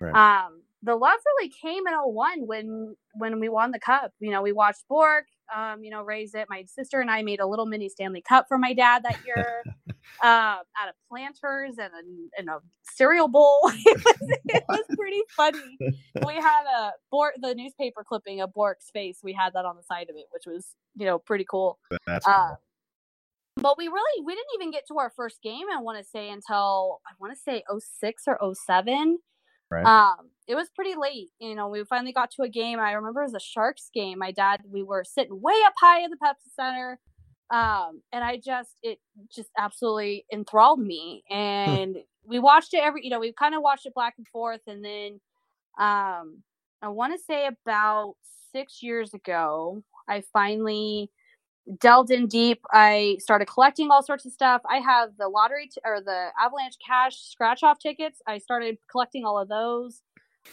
Right. 0.00 0.44
Um, 0.44 0.62
the 0.82 0.96
love 0.96 1.18
really 1.36 1.50
came 1.50 1.86
in 1.86 1.94
01 1.94 2.46
when 2.46 2.96
when 3.14 3.40
we 3.40 3.48
won 3.48 3.70
the 3.70 3.78
cup. 3.78 4.12
You 4.20 4.30
know, 4.30 4.42
we 4.42 4.52
watched 4.52 4.84
Bourque, 4.88 5.28
um, 5.54 5.82
you 5.82 5.90
know, 5.90 6.02
raise 6.02 6.34
it. 6.34 6.46
My 6.48 6.64
sister 6.64 7.00
and 7.00 7.10
I 7.10 7.22
made 7.22 7.40
a 7.40 7.46
little 7.46 7.66
mini 7.66 7.88
Stanley 7.88 8.22
Cup 8.22 8.46
for 8.48 8.58
my 8.58 8.72
dad 8.72 9.02
that 9.04 9.18
year, 9.26 9.62
uh, 10.22 10.26
out 10.26 10.88
of 10.88 10.94
planters 11.08 11.76
and 11.78 11.90
a, 11.92 12.40
and 12.40 12.48
a 12.48 12.60
cereal 12.82 13.28
bowl. 13.28 13.58
it, 13.74 14.04
was, 14.04 14.38
it 14.46 14.64
was 14.68 14.84
pretty 14.96 15.22
funny. 15.36 15.78
We 16.26 16.34
had 16.34 16.64
a 16.64 16.92
Bourque, 17.10 17.34
the 17.40 17.54
newspaper 17.54 18.04
clipping 18.06 18.40
of 18.40 18.52
Bourque's 18.52 18.90
face. 18.92 19.20
We 19.22 19.32
had 19.32 19.52
that 19.54 19.64
on 19.64 19.76
the 19.76 19.82
side 19.82 20.10
of 20.10 20.16
it, 20.16 20.26
which 20.30 20.44
was 20.46 20.74
you 20.96 21.06
know 21.06 21.18
pretty 21.18 21.46
cool. 21.48 21.78
That's 22.06 22.26
Uh, 22.26 22.56
but 23.56 23.76
we 23.76 23.88
really 23.88 24.24
we 24.24 24.34
didn't 24.34 24.50
even 24.54 24.70
get 24.70 24.86
to 24.88 24.98
our 24.98 25.10
first 25.10 25.42
game. 25.42 25.66
I 25.72 25.80
want 25.80 25.98
to 25.98 26.04
say 26.04 26.30
until 26.30 27.00
I 27.06 27.12
want 27.18 27.34
to 27.34 27.38
say 27.38 27.62
06 27.78 28.24
or 28.26 28.54
07. 28.54 29.18
Right. 29.70 29.86
Um, 29.86 30.30
it 30.48 30.56
was 30.56 30.68
pretty 30.74 30.94
late. 30.96 31.28
You 31.38 31.54
know, 31.54 31.68
we 31.68 31.84
finally 31.84 32.12
got 32.12 32.32
to 32.32 32.42
a 32.42 32.48
game. 32.48 32.80
I 32.80 32.92
remember 32.92 33.20
it 33.20 33.26
was 33.26 33.34
a 33.34 33.40
Sharks 33.40 33.88
game. 33.94 34.18
My 34.18 34.32
dad, 34.32 34.62
we 34.68 34.82
were 34.82 35.04
sitting 35.04 35.40
way 35.40 35.54
up 35.64 35.74
high 35.80 36.02
in 36.02 36.10
the 36.10 36.16
Pepsi 36.16 36.52
Center. 36.56 36.98
Um, 37.50 38.02
and 38.12 38.22
I 38.22 38.36
just, 38.36 38.76
it 38.82 38.98
just 39.34 39.50
absolutely 39.58 40.24
enthralled 40.32 40.80
me. 40.80 41.24
And 41.30 41.96
we 42.24 42.38
watched 42.38 42.74
it 42.74 42.82
every, 42.82 43.04
you 43.04 43.10
know, 43.10 43.18
we 43.20 43.32
kind 43.32 43.54
of 43.54 43.62
watched 43.62 43.86
it 43.86 43.94
back 43.94 44.14
and 44.18 44.28
forth. 44.28 44.60
And 44.66 44.84
then, 44.84 45.20
um, 45.78 46.42
I 46.82 46.88
want 46.88 47.12
to 47.12 47.24
say 47.24 47.46
about 47.46 48.14
six 48.52 48.82
years 48.82 49.14
ago, 49.14 49.82
I 50.08 50.22
finally 50.32 51.10
delved 51.78 52.10
in 52.10 52.26
deep. 52.26 52.60
I 52.72 53.16
started 53.20 53.46
collecting 53.46 53.90
all 53.90 54.02
sorts 54.02 54.24
of 54.26 54.32
stuff. 54.32 54.62
I 54.68 54.78
have 54.78 55.10
the 55.18 55.28
lottery 55.28 55.68
t- 55.68 55.80
or 55.84 56.00
the 56.00 56.28
Avalanche 56.40 56.76
Cash 56.84 57.16
scratch 57.20 57.62
off 57.62 57.78
tickets. 57.78 58.20
I 58.26 58.38
started 58.38 58.78
collecting 58.90 59.24
all 59.24 59.38
of 59.38 59.48
those. 59.48 60.02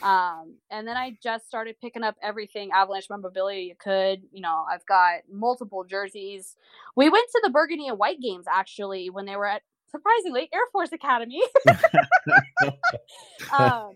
Um, 0.01 0.55
and 0.69 0.87
then 0.87 0.95
I 0.95 1.17
just 1.23 1.47
started 1.47 1.75
picking 1.81 2.03
up 2.03 2.15
everything 2.21 2.69
Avalanche 2.71 3.09
memorabilia 3.09 3.61
you 3.61 3.75
could. 3.75 4.23
You 4.31 4.41
know, 4.41 4.65
I've 4.71 4.85
got 4.85 5.21
multiple 5.31 5.83
jerseys. 5.83 6.55
We 6.95 7.09
went 7.09 7.29
to 7.31 7.41
the 7.43 7.49
Burgundy 7.49 7.87
and 7.87 7.97
White 7.97 8.21
games 8.21 8.45
actually 8.51 9.09
when 9.09 9.25
they 9.25 9.35
were 9.35 9.47
at 9.47 9.63
surprisingly 9.89 10.49
Air 10.53 10.61
Force 10.71 10.91
Academy. 10.91 11.41
um, 13.57 13.93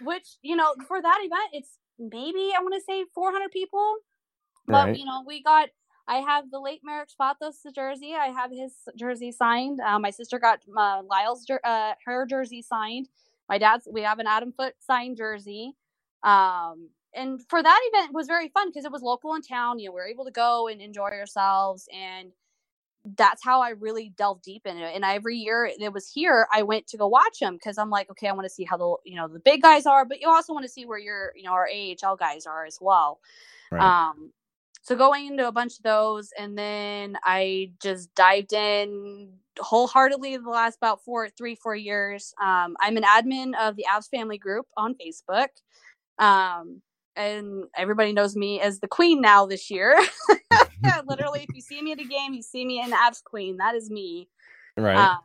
which, 0.00 0.36
you 0.42 0.56
know, 0.56 0.74
for 0.88 1.00
that 1.00 1.18
event, 1.22 1.50
it's 1.52 1.78
maybe 1.98 2.50
I 2.56 2.60
want 2.60 2.74
to 2.74 2.80
say 2.80 3.04
400 3.14 3.50
people. 3.50 3.96
But, 4.66 4.86
Right. 4.86 4.98
you 4.98 5.04
know, 5.04 5.22
we 5.26 5.42
got 5.42 5.68
I 6.06 6.16
have 6.16 6.50
the 6.50 6.60
late 6.60 6.80
Merrick 6.84 7.08
Spatos 7.08 7.54
jersey. 7.74 8.14
I 8.14 8.26
have 8.26 8.50
his 8.50 8.74
jersey 8.96 9.32
signed. 9.32 9.80
Uh, 9.80 9.98
my 9.98 10.10
sister 10.10 10.38
got 10.38 10.60
uh, 10.76 11.02
Lyle's 11.08 11.44
jer- 11.46 11.64
uh, 11.64 11.94
her 12.04 12.26
jersey 12.26 12.60
signed. 12.60 13.08
My 13.48 13.58
dad's 13.58 13.88
we 13.90 14.02
have 14.02 14.18
an 14.18 14.26
Adam 14.26 14.52
Foote 14.56 14.74
signed 14.80 15.16
jersey. 15.16 15.74
Um, 16.22 16.88
and 17.14 17.40
for 17.48 17.62
that 17.62 17.80
event 17.92 18.10
it 18.10 18.14
was 18.14 18.26
very 18.26 18.48
fun 18.48 18.68
because 18.70 18.84
it 18.84 18.92
was 18.92 19.02
local 19.02 19.34
in 19.34 19.42
town. 19.42 19.78
You 19.78 19.88
know, 19.88 19.92
we 19.92 19.96
were 19.96 20.08
able 20.08 20.24
to 20.24 20.30
go 20.30 20.68
and 20.68 20.80
enjoy 20.80 21.10
ourselves, 21.10 21.88
and 21.92 22.32
that's 23.16 23.44
how 23.44 23.60
I 23.60 23.70
really 23.70 24.12
delved 24.16 24.42
deep 24.42 24.66
into 24.66 24.82
it. 24.82 24.94
And 24.94 25.04
every 25.04 25.36
year 25.36 25.66
it 25.66 25.92
was 25.92 26.10
here, 26.10 26.48
I 26.52 26.62
went 26.62 26.86
to 26.88 26.96
go 26.96 27.06
watch 27.06 27.38
them 27.38 27.54
because 27.54 27.76
I'm 27.76 27.90
like, 27.90 28.10
okay, 28.10 28.28
I 28.28 28.32
want 28.32 28.46
to 28.46 28.54
see 28.54 28.64
how 28.64 28.76
the 28.76 28.96
you 29.04 29.16
know 29.16 29.28
the 29.28 29.38
big 29.38 29.62
guys 29.62 29.86
are, 29.86 30.04
but 30.04 30.20
you 30.20 30.28
also 30.28 30.52
want 30.52 30.64
to 30.64 30.72
see 30.72 30.86
where 30.86 30.98
your 30.98 31.32
you 31.36 31.44
know 31.44 31.52
our 31.52 31.68
AHL 31.68 32.16
guys 32.16 32.46
are 32.46 32.64
as 32.64 32.78
well. 32.80 33.20
Right. 33.70 33.82
Um, 33.82 34.32
so 34.82 34.96
going 34.96 35.26
into 35.26 35.48
a 35.48 35.52
bunch 35.52 35.76
of 35.78 35.82
those, 35.82 36.30
and 36.38 36.58
then 36.58 37.16
I 37.22 37.72
just 37.80 38.14
dived 38.14 38.52
in 38.52 39.30
wholeheartedly 39.58 40.36
the 40.36 40.48
last 40.48 40.76
about 40.76 41.04
four, 41.04 41.28
three, 41.28 41.54
four 41.54 41.74
years. 41.74 42.34
Um, 42.40 42.76
I'm 42.80 42.96
an 42.96 43.04
admin 43.04 43.52
of 43.60 43.76
the 43.76 43.86
Avs 43.90 44.08
family 44.08 44.38
group 44.38 44.66
on 44.76 44.94
Facebook. 44.94 45.48
Um, 46.18 46.82
and 47.16 47.64
everybody 47.76 48.12
knows 48.12 48.34
me 48.36 48.60
as 48.60 48.80
the 48.80 48.88
queen 48.88 49.20
now 49.20 49.46
this 49.46 49.70
year. 49.70 49.98
Literally, 51.06 51.46
if 51.48 51.54
you 51.54 51.60
see 51.60 51.80
me 51.80 51.92
at 51.92 52.00
a 52.00 52.04
game, 52.04 52.34
you 52.34 52.42
see 52.42 52.64
me 52.64 52.80
in 52.80 52.90
Avs 52.90 53.22
queen. 53.22 53.56
That 53.58 53.74
is 53.74 53.90
me. 53.90 54.28
right. 54.76 54.96
Um, 54.96 55.18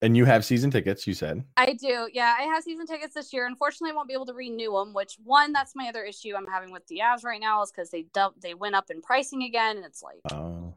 and 0.00 0.16
you 0.16 0.24
have 0.26 0.44
season 0.44 0.70
tickets, 0.70 1.06
you 1.08 1.14
said. 1.14 1.42
I 1.56 1.72
do. 1.72 2.08
Yeah, 2.12 2.34
I 2.38 2.42
have 2.42 2.62
season 2.62 2.86
tickets 2.86 3.14
this 3.14 3.32
year. 3.32 3.46
Unfortunately, 3.46 3.90
I 3.90 3.94
won't 3.96 4.06
be 4.06 4.14
able 4.14 4.26
to 4.26 4.32
renew 4.34 4.72
them. 4.72 4.94
Which 4.94 5.16
one? 5.24 5.52
That's 5.52 5.74
my 5.74 5.88
other 5.88 6.04
issue 6.04 6.34
I'm 6.36 6.46
having 6.46 6.70
with 6.70 6.86
the 6.86 7.00
Avs 7.02 7.24
right 7.24 7.40
now 7.40 7.62
is 7.62 7.72
because 7.72 7.90
they 7.90 8.04
dump, 8.14 8.40
they 8.40 8.54
went 8.54 8.76
up 8.76 8.90
in 8.90 9.02
pricing 9.02 9.42
again, 9.42 9.76
and 9.76 9.84
it's 9.84 10.02
like, 10.02 10.20
Oh. 10.32 10.74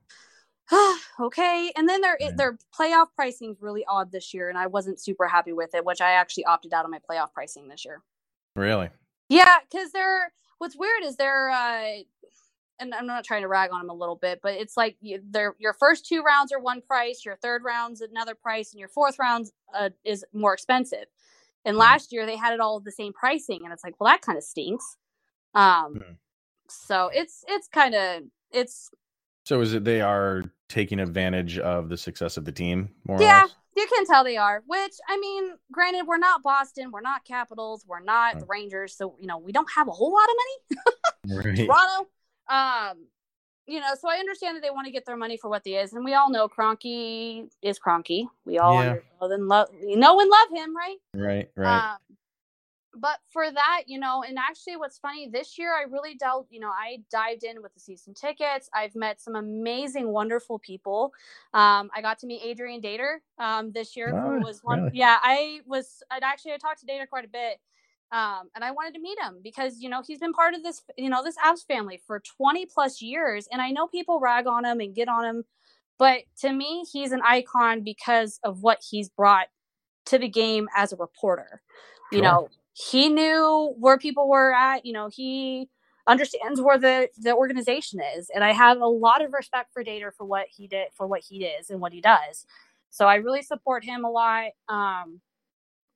okay. 1.20 1.72
And 1.75 1.88
then 1.88 2.01
their 2.01 2.18
Right. 2.22 2.38
their 2.38 2.58
playoff 2.78 3.08
pricing 3.16 3.51
is 3.51 3.62
really 3.62 3.86
odd 3.86 4.12
this 4.12 4.34
year, 4.34 4.50
and 4.50 4.58
I 4.58 4.68
wasn't 4.68 5.00
super 5.00 5.28
happy 5.28 5.54
with 5.54 5.75
it. 5.75 5.86
Which 5.86 6.01
I 6.01 6.12
actually 6.12 6.46
opted 6.46 6.74
out 6.74 6.86
of 6.86 6.92
my 6.92 7.00
playoff 7.00 7.34
pricing 7.34 7.68
this 7.68 7.86
year. 7.86 8.01
Really? 8.56 8.90
Yeah, 9.30 9.58
because 9.70 9.92
they're 9.92 10.34
what's 10.58 10.75
weird 10.78 11.04
is 11.04 11.16
they're 11.16 11.50
uh 11.50 12.04
and 12.80 12.96
I'm 12.96 13.06
not 13.06 13.24
trying 13.24 13.44
to 13.44 13.48
rag 13.48 13.72
on 13.72 13.80
them 13.80 13.90
a 13.90 13.94
little 13.94 14.16
bit, 14.16 14.40
but 14.42 14.56
it's 14.56 14.75
like 14.75 14.98
you, 15.01 15.22
they're 15.30 15.56
your 15.60 15.74
first 15.74 16.06
two 16.06 16.22
rounds 16.24 16.51
are 16.51 16.60
one 16.60 16.82
price, 16.82 17.24
your 17.25 17.36
third 17.36 17.63
round's 17.63 18.01
another 18.01 18.36
price, 18.36 18.72
and 18.72 18.80
your 18.80 18.90
fourth 18.90 19.20
round 19.20 19.51
uh, 19.74 19.90
is 20.04 20.25
more 20.34 20.54
expensive. 20.54 21.06
And 21.63 21.78
last 21.78 22.12
year 22.12 22.25
they 22.25 22.38
had 22.38 22.54
it 22.54 22.60
all 22.60 22.80
the 22.80 22.92
same 22.92 23.13
pricing, 23.13 23.62
and 23.63 23.72
it's 23.72 23.84
like, 23.84 23.94
well, 24.00 24.10
that 24.12 24.22
kind 24.22 24.38
of 24.38 24.44
stinks. 24.44 24.98
Um, 25.54 25.94
Hmm. 25.94 26.13
so 26.68 27.10
it's 27.13 27.46
it's 27.48 27.68
kind 27.68 27.94
of 27.94 28.24
it's 28.51 28.90
So 29.51 29.60
is 29.60 29.74
it 29.74 29.84
they 29.84 30.00
are 30.00 30.43
taking 30.70 31.01
advantage 31.01 31.60
of 31.60 31.89
the 31.89 31.98
success 31.98 32.38
of 32.38 32.46
the 32.46 32.53
team 32.53 32.88
more 33.05 33.17
or 33.17 33.22
yeah, 33.22 33.43
you 33.75 33.86
can 33.93 34.05
tell 34.05 34.24
they 34.24 34.38
are. 34.38 34.63
Which 34.65 34.93
I 35.10 35.17
mean, 35.17 35.55
granted, 35.74 36.08
we're 36.08 36.20
not 36.20 36.41
Boston, 36.41 36.89
we're 36.89 37.01
not 37.01 37.25
Capitals, 37.25 37.84
we're 37.86 38.00
not 38.00 38.39
the 38.39 38.46
Rangers, 38.46 38.96
so 38.96 39.17
you 39.20 39.27
know 39.27 39.39
we 39.39 39.51
don't 39.51 39.70
have 39.75 39.89
a 39.89 39.91
whole 39.91 40.13
lot 40.13 40.24
of 40.24 40.36
money. 40.38 40.81
Right. 41.27 41.67
Toronto. 41.67 42.10
Um, 42.50 43.08
you 43.67 43.81
know, 43.81 43.93
so 44.00 44.10
I 44.10 44.20
understand 44.20 44.55
that 44.55 44.62
they 44.62 44.70
want 44.70 44.86
to 44.86 44.91
get 44.93 45.05
their 45.05 45.17
money 45.17 45.36
for 45.36 45.50
what 45.50 45.65
they 45.65 45.75
is, 45.75 45.91
and 45.91 46.05
we 46.05 46.13
all 46.13 46.29
know 46.31 46.48
Kroenke 46.48 47.50
is 47.62 47.77
Kroenke. 47.77 48.27
We 48.46 48.58
all 48.58 48.81
Yeah. 48.81 48.96
know 49.20 49.27
and 49.34 49.50
love, 49.50 49.67
you 49.86 49.98
know 49.98 50.17
and 50.17 50.29
love 50.29 50.48
him, 50.53 50.77
right? 50.77 50.98
Right. 51.13 51.51
Right. 51.58 51.91
Um, 51.91 51.98
but 52.95 53.19
for 53.29 53.50
that, 53.51 53.83
you 53.88 54.00
know, 54.00 54.24
and 54.27 54.38
actually, 54.38 54.75
what's 54.77 54.98
funny 54.98 55.27
this 55.29 55.57
year, 55.57 55.74
I 55.74 55.83
really 55.83 56.15
dealt, 56.15 56.48
you 56.50 56.60
know, 56.60 56.69
I 56.69 57.00
dived 57.12 57.43
in 57.43 57.62
with 57.62 57.74
the 57.74 57.79
season 57.79 58.13
tickets. 58.13 58.69
I've 58.74 58.95
met 58.95 59.21
some 59.21 59.36
amazing, 59.36 60.10
wonderful 60.10 60.60
people. 60.60 61.13
Um, 61.53 61.89
I 61.95 62.01
got 62.01 62.19
to 62.19 62.27
meet 62.27 62.41
Adrian 62.43 62.81
Dater 62.81 63.17
um, 63.38 63.71
this 63.71 63.95
year, 63.95 64.13
Oh, 64.13 64.21
who 64.21 64.41
was 64.45 64.62
one. 64.63 64.79
really? 64.79 64.91
Yeah, 64.93 65.17
I 65.21 65.62
was. 65.65 66.03
I'd 66.12 66.24
actually 66.24 66.53
I 66.53 66.57
talked 66.57 66.81
to 66.81 66.86
Dater 66.86 67.07
quite 67.07 67.25
a 67.25 67.29
bit. 67.29 67.60
Um, 68.12 68.50
and 68.55 68.63
I 68.65 68.71
wanted 68.71 68.93
to 68.95 69.00
meet 69.00 69.17
him 69.19 69.38
because 69.41 69.79
you 69.79 69.88
know 69.88 70.01
he's 70.05 70.19
been 70.19 70.33
part 70.33 70.53
of 70.53 70.63
this 70.63 70.81
you 70.98 71.10
know 71.10 71.24
this 71.24 71.38
Avs 71.38 71.65
family 71.65 72.01
for 72.05 72.19
20 72.19 72.65
plus 72.65 73.01
years, 73.01 73.48
and 73.51 73.62
I 73.62 73.71
know 73.71 73.88
people 73.88 74.19
rag 74.19 74.48
on 74.48 74.65
him 74.65 74.81
and 74.81 74.93
get 74.93 75.07
on 75.07 75.24
him, 75.24 75.43
but 75.98 76.24
to 76.41 76.51
me 76.51 76.83
he's 76.91 77.13
an 77.13 77.21
icon 77.25 77.83
because 77.83 78.39
of 78.43 78.63
what 78.63 78.79
he's 78.89 79.07
brought 79.07 79.48
to 80.07 80.17
the 80.17 80.27
game 80.27 80.67
as 80.75 80.91
a 80.91 80.98
reporter. 80.98 81.62
You 82.12 82.19
Sure. 82.19 82.25
know, 82.25 82.50
he 82.74 83.10
knew 83.10 83.74
where 83.78 83.98
people 83.98 84.30
were 84.30 84.54
at. 84.54 84.86
You 84.86 84.94
know, 84.94 85.10
he 85.12 85.70
understands 86.08 86.62
where 86.62 86.78
the 86.78 87.10
the 87.18 87.36
organization 87.36 88.00
is, 88.18 88.30
and 88.34 88.44
I 88.44 88.54
have 88.54 88.80
a 88.80 88.88
lot 88.88 89.24
of 89.24 89.34
respect 89.34 89.72
for 89.74 89.84
Dater 89.84 90.12
for 90.16 90.25
what 90.25 90.48
he 90.50 90.68
did 90.68 90.88
for 90.96 91.08
what 91.08 91.22
he 91.28 91.46
is 91.46 91.70
and 91.70 91.80
what 91.80 91.94
he 91.94 92.01
does. 92.01 92.46
So 92.90 93.06
I 93.08 93.16
really 93.16 93.42
support 93.42 93.86
him 93.86 94.04
a 94.04 94.10
lot. 94.10 94.51
Um, 94.68 95.22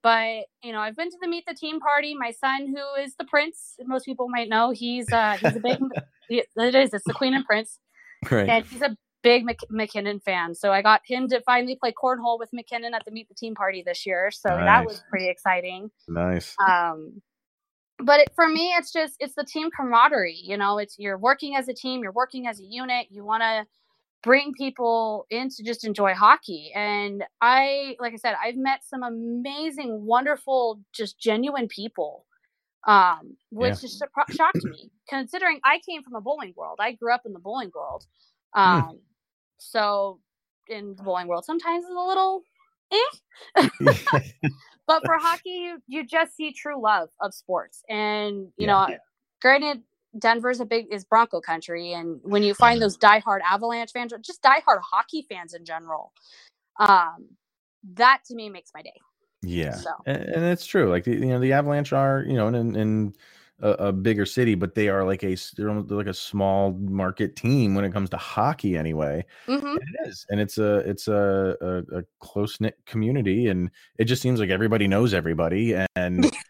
but 0.01 0.45
you 0.63 0.71
know, 0.71 0.79
I've 0.79 0.95
been 0.95 1.09
to 1.09 1.17
the 1.21 1.27
meet 1.27 1.45
the 1.47 1.53
team 1.53 1.79
party. 1.79 2.15
My 2.15 2.31
son, 2.31 2.67
who 2.67 3.01
is 3.01 3.15
the 3.17 3.25
prince, 3.25 3.75
most 3.85 4.05
people 4.05 4.29
might 4.29 4.49
know, 4.49 4.71
he's 4.71 5.11
uh 5.11 5.37
he's 5.39 5.55
a 5.55 5.59
big. 5.59 5.79
it 6.29 6.75
is. 6.75 6.93
It's 6.93 7.05
the 7.05 7.13
Queen 7.13 7.33
and 7.33 7.45
Prince 7.45 7.79
right. 8.31 8.49
and 8.49 8.65
he's 8.65 8.81
a 8.81 8.95
big 9.25 9.43
Mc- 9.43 9.69
MacKinnon 9.71 10.19
fan. 10.19 10.53
So 10.55 10.71
I 10.71 10.81
got 10.81 11.01
him 11.05 11.27
to 11.29 11.41
finally 11.41 11.75
play 11.75 11.91
cornhole 11.91 12.37
with 12.39 12.49
MacKinnon 12.53 12.93
at 12.93 13.03
the 13.05 13.11
Meet 13.11 13.27
the 13.27 13.33
Team 13.35 13.55
party 13.55 13.81
this 13.85 14.05
year. 14.05 14.29
So 14.31 14.49
that 14.49 14.85
was 14.85 15.03
pretty 15.09 15.27
exciting. 15.29 15.89
nice. 16.07 16.55
Um, 16.65 17.21
but 17.97 18.19
it, 18.21 18.29
for 18.35 18.47
me, 18.47 18.73
it's 18.77 18.91
just 18.93 19.15
it's 19.19 19.35
the 19.35 19.43
team 19.45 19.69
camaraderie. 19.75 20.39
You 20.41 20.57
know, 20.57 20.77
it's 20.77 20.95
you're 20.99 21.17
working 21.17 21.55
as 21.55 21.67
a 21.67 21.73
team, 21.73 22.03
you're 22.03 22.11
working 22.11 22.45
as 22.45 22.59
a 22.59 22.63
unit. 22.63 23.07
You 23.09 23.25
want 23.25 23.41
to 23.41 23.65
bring 24.21 24.53
people 24.53 25.25
in 25.29 25.49
to 25.49 25.63
just 25.63 25.85
enjoy 25.85 26.13
hockey. 26.13 26.71
And 26.75 27.23
I, 27.41 27.95
like 27.99 28.13
I 28.13 28.17
said, 28.17 28.35
I've 28.43 28.57
met 28.57 28.79
some 28.83 29.03
amazing, 29.03 30.05
wonderful, 30.05 30.81
just 30.93 31.19
genuine 31.19 31.67
people. 31.67 32.25
Um, 32.87 33.37
which 33.49 33.75
Yeah. 33.75 33.81
just 33.81 34.03
shocked 34.31 34.63
me, 34.63 34.91
considering 35.09 35.59
I 35.63 35.79
came 35.87 36.03
from 36.03 36.13
a 36.15 36.21
bowling 36.21 36.53
world. 36.55 36.77
I 36.79 36.91
grew 36.91 37.13
up 37.13 37.21
in 37.25 37.33
the 37.33 37.39
bowling 37.39 37.71
world. 37.73 38.05
Hmm. 38.53 38.61
Um, 38.61 38.99
so 39.59 40.19
in 40.67 40.95
the 40.95 41.03
bowling 41.03 41.27
world, 41.27 41.45
sometimes 41.45 41.85
it's 41.85 41.93
a 41.95 41.99
little 41.99 42.43
eh. 42.91 42.97
but 44.87 45.05
for 45.05 45.17
hockey, 45.19 45.49
you, 45.49 45.83
you 45.87 46.05
just 46.05 46.35
see 46.35 46.53
true 46.53 46.81
love 46.81 47.09
of 47.21 47.33
sports. 47.33 47.83
And, 47.89 48.49
you 48.57 48.67
Yeah. 48.67 48.67
know, 48.67 48.87
granted, 49.41 49.83
Denver's 50.19 50.61
a 50.61 50.65
big 50.65 50.87
is 50.91 51.05
Bronco 51.05 51.41
country, 51.41 51.93
and 51.93 52.21
when 52.23 52.43
you 52.43 52.53
find 52.53 52.81
those 52.81 52.97
diehard 52.97 53.39
Avalanche 53.49 53.91
fans 53.93 54.13
or 54.13 54.19
just 54.19 54.41
diehard 54.43 54.81
hockey 54.81 55.25
fans 55.29 55.53
in 55.53 55.65
general, 55.65 56.13
um, 56.79 57.29
that 57.95 58.21
to 58.27 58.35
me 58.35 58.49
makes 58.49 58.71
my 58.75 58.81
day. 58.81 59.01
Yeah, 59.43 59.83
So. 59.83 59.91
and, 60.05 60.17
and 60.17 60.45
it's 60.45 60.65
true. 60.65 60.89
Like 60.89 61.05
the, 61.05 61.13
you 61.13 61.27
know, 61.27 61.39
the 61.39 61.53
Avalanche 61.53 61.93
are 61.93 62.23
you 62.27 62.35
know 62.35 62.47
and 62.47 62.77
in 62.77 63.15
a, 63.61 63.69
a 63.69 63.93
bigger 63.93 64.25
city, 64.25 64.55
but 64.55 64.75
they 64.75 64.89
are 64.89 65.05
like 65.05 65.23
a 65.23 65.35
they're 65.55 65.69
almost 65.69 65.91
like 65.91 66.07
a 66.07 66.13
small 66.13 66.73
market 66.73 67.35
team 67.35 67.75
when 67.75 67.85
it 67.85 67.93
comes 67.93 68.09
to 68.11 68.17
hockey 68.17 68.77
anyway. 68.77 69.25
hmm 69.47 69.53
And 69.53 69.77
it 69.77 70.07
is, 70.09 70.25
and 70.29 70.39
it's 70.39 70.57
a 70.57 70.77
it's 70.79 71.07
a 71.07 71.55
a, 71.61 71.99
a 71.99 72.03
close 72.19 72.59
knit 72.59 72.77
community, 72.85 73.47
and 73.47 73.71
it 73.97 74.05
just 74.05 74.21
seems 74.21 74.39
like 74.39 74.49
everybody 74.49 74.87
knows 74.87 75.13
everybody, 75.13 75.75
and 75.95 76.25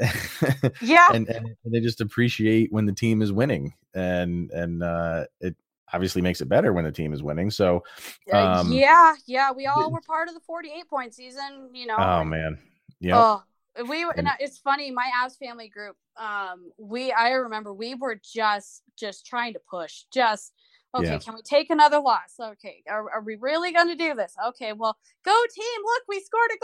Yeah, 0.80 1.08
and, 1.12 1.28
and 1.28 1.56
they 1.64 1.80
just 1.80 2.00
appreciate 2.00 2.72
when 2.72 2.86
the 2.86 2.92
team 2.92 3.22
is 3.22 3.32
winning, 3.32 3.74
and 3.94 4.50
and 4.50 4.82
uh, 4.82 5.24
it 5.40 5.56
obviously 5.92 6.22
makes 6.22 6.40
it 6.40 6.48
better 6.48 6.72
when 6.72 6.84
the 6.84 6.92
team 6.92 7.12
is 7.12 7.22
winning. 7.22 7.50
So, 7.50 7.84
Uh, 8.32 8.60
um, 8.60 8.72
yeah, 8.72 9.14
yeah. 9.26 9.52
We 9.52 9.66
all 9.66 9.90
were 9.92 10.00
part 10.00 10.28
of 10.28 10.34
the 10.34 10.40
forty-eight 10.40 10.88
point 10.88 11.14
season. 11.14 11.70
You 11.74 11.86
know. 11.86 11.96
oh 11.98 12.24
man, 12.24 12.58
yeah, 13.00 13.22
Oh, 13.22 13.42
we 13.88 14.04
were. 14.04 14.12
And- 14.12 14.28
it's 14.40 14.58
funny. 14.58 14.90
My 14.90 15.10
Avs 15.22 15.36
family 15.38 15.68
group. 15.68 15.96
Um, 16.16 16.70
we. 16.78 17.12
I 17.12 17.30
remember 17.30 17.72
we 17.72 17.94
were 17.94 18.20
just 18.22 18.82
just 18.98 19.26
trying 19.26 19.52
to 19.54 19.60
push. 19.70 20.04
Just 20.12 20.52
okay. 20.94 21.06
Yeah. 21.06 21.18
Can 21.18 21.34
we 21.34 21.42
take 21.42 21.70
another 21.70 22.00
loss? 22.00 22.34
Okay. 22.40 22.82
Are, 22.88 23.10
are 23.10 23.22
we 23.22 23.36
really 23.40 23.72
going 23.72 23.88
to 23.88 23.96
do 23.96 24.14
this? 24.14 24.34
Okay. 24.48 24.72
Well, 24.72 24.96
go 25.24 25.36
team! 25.54 25.82
Look, 25.84 26.02
we 26.08 26.20
scored 26.20 26.50
a 26.54 26.58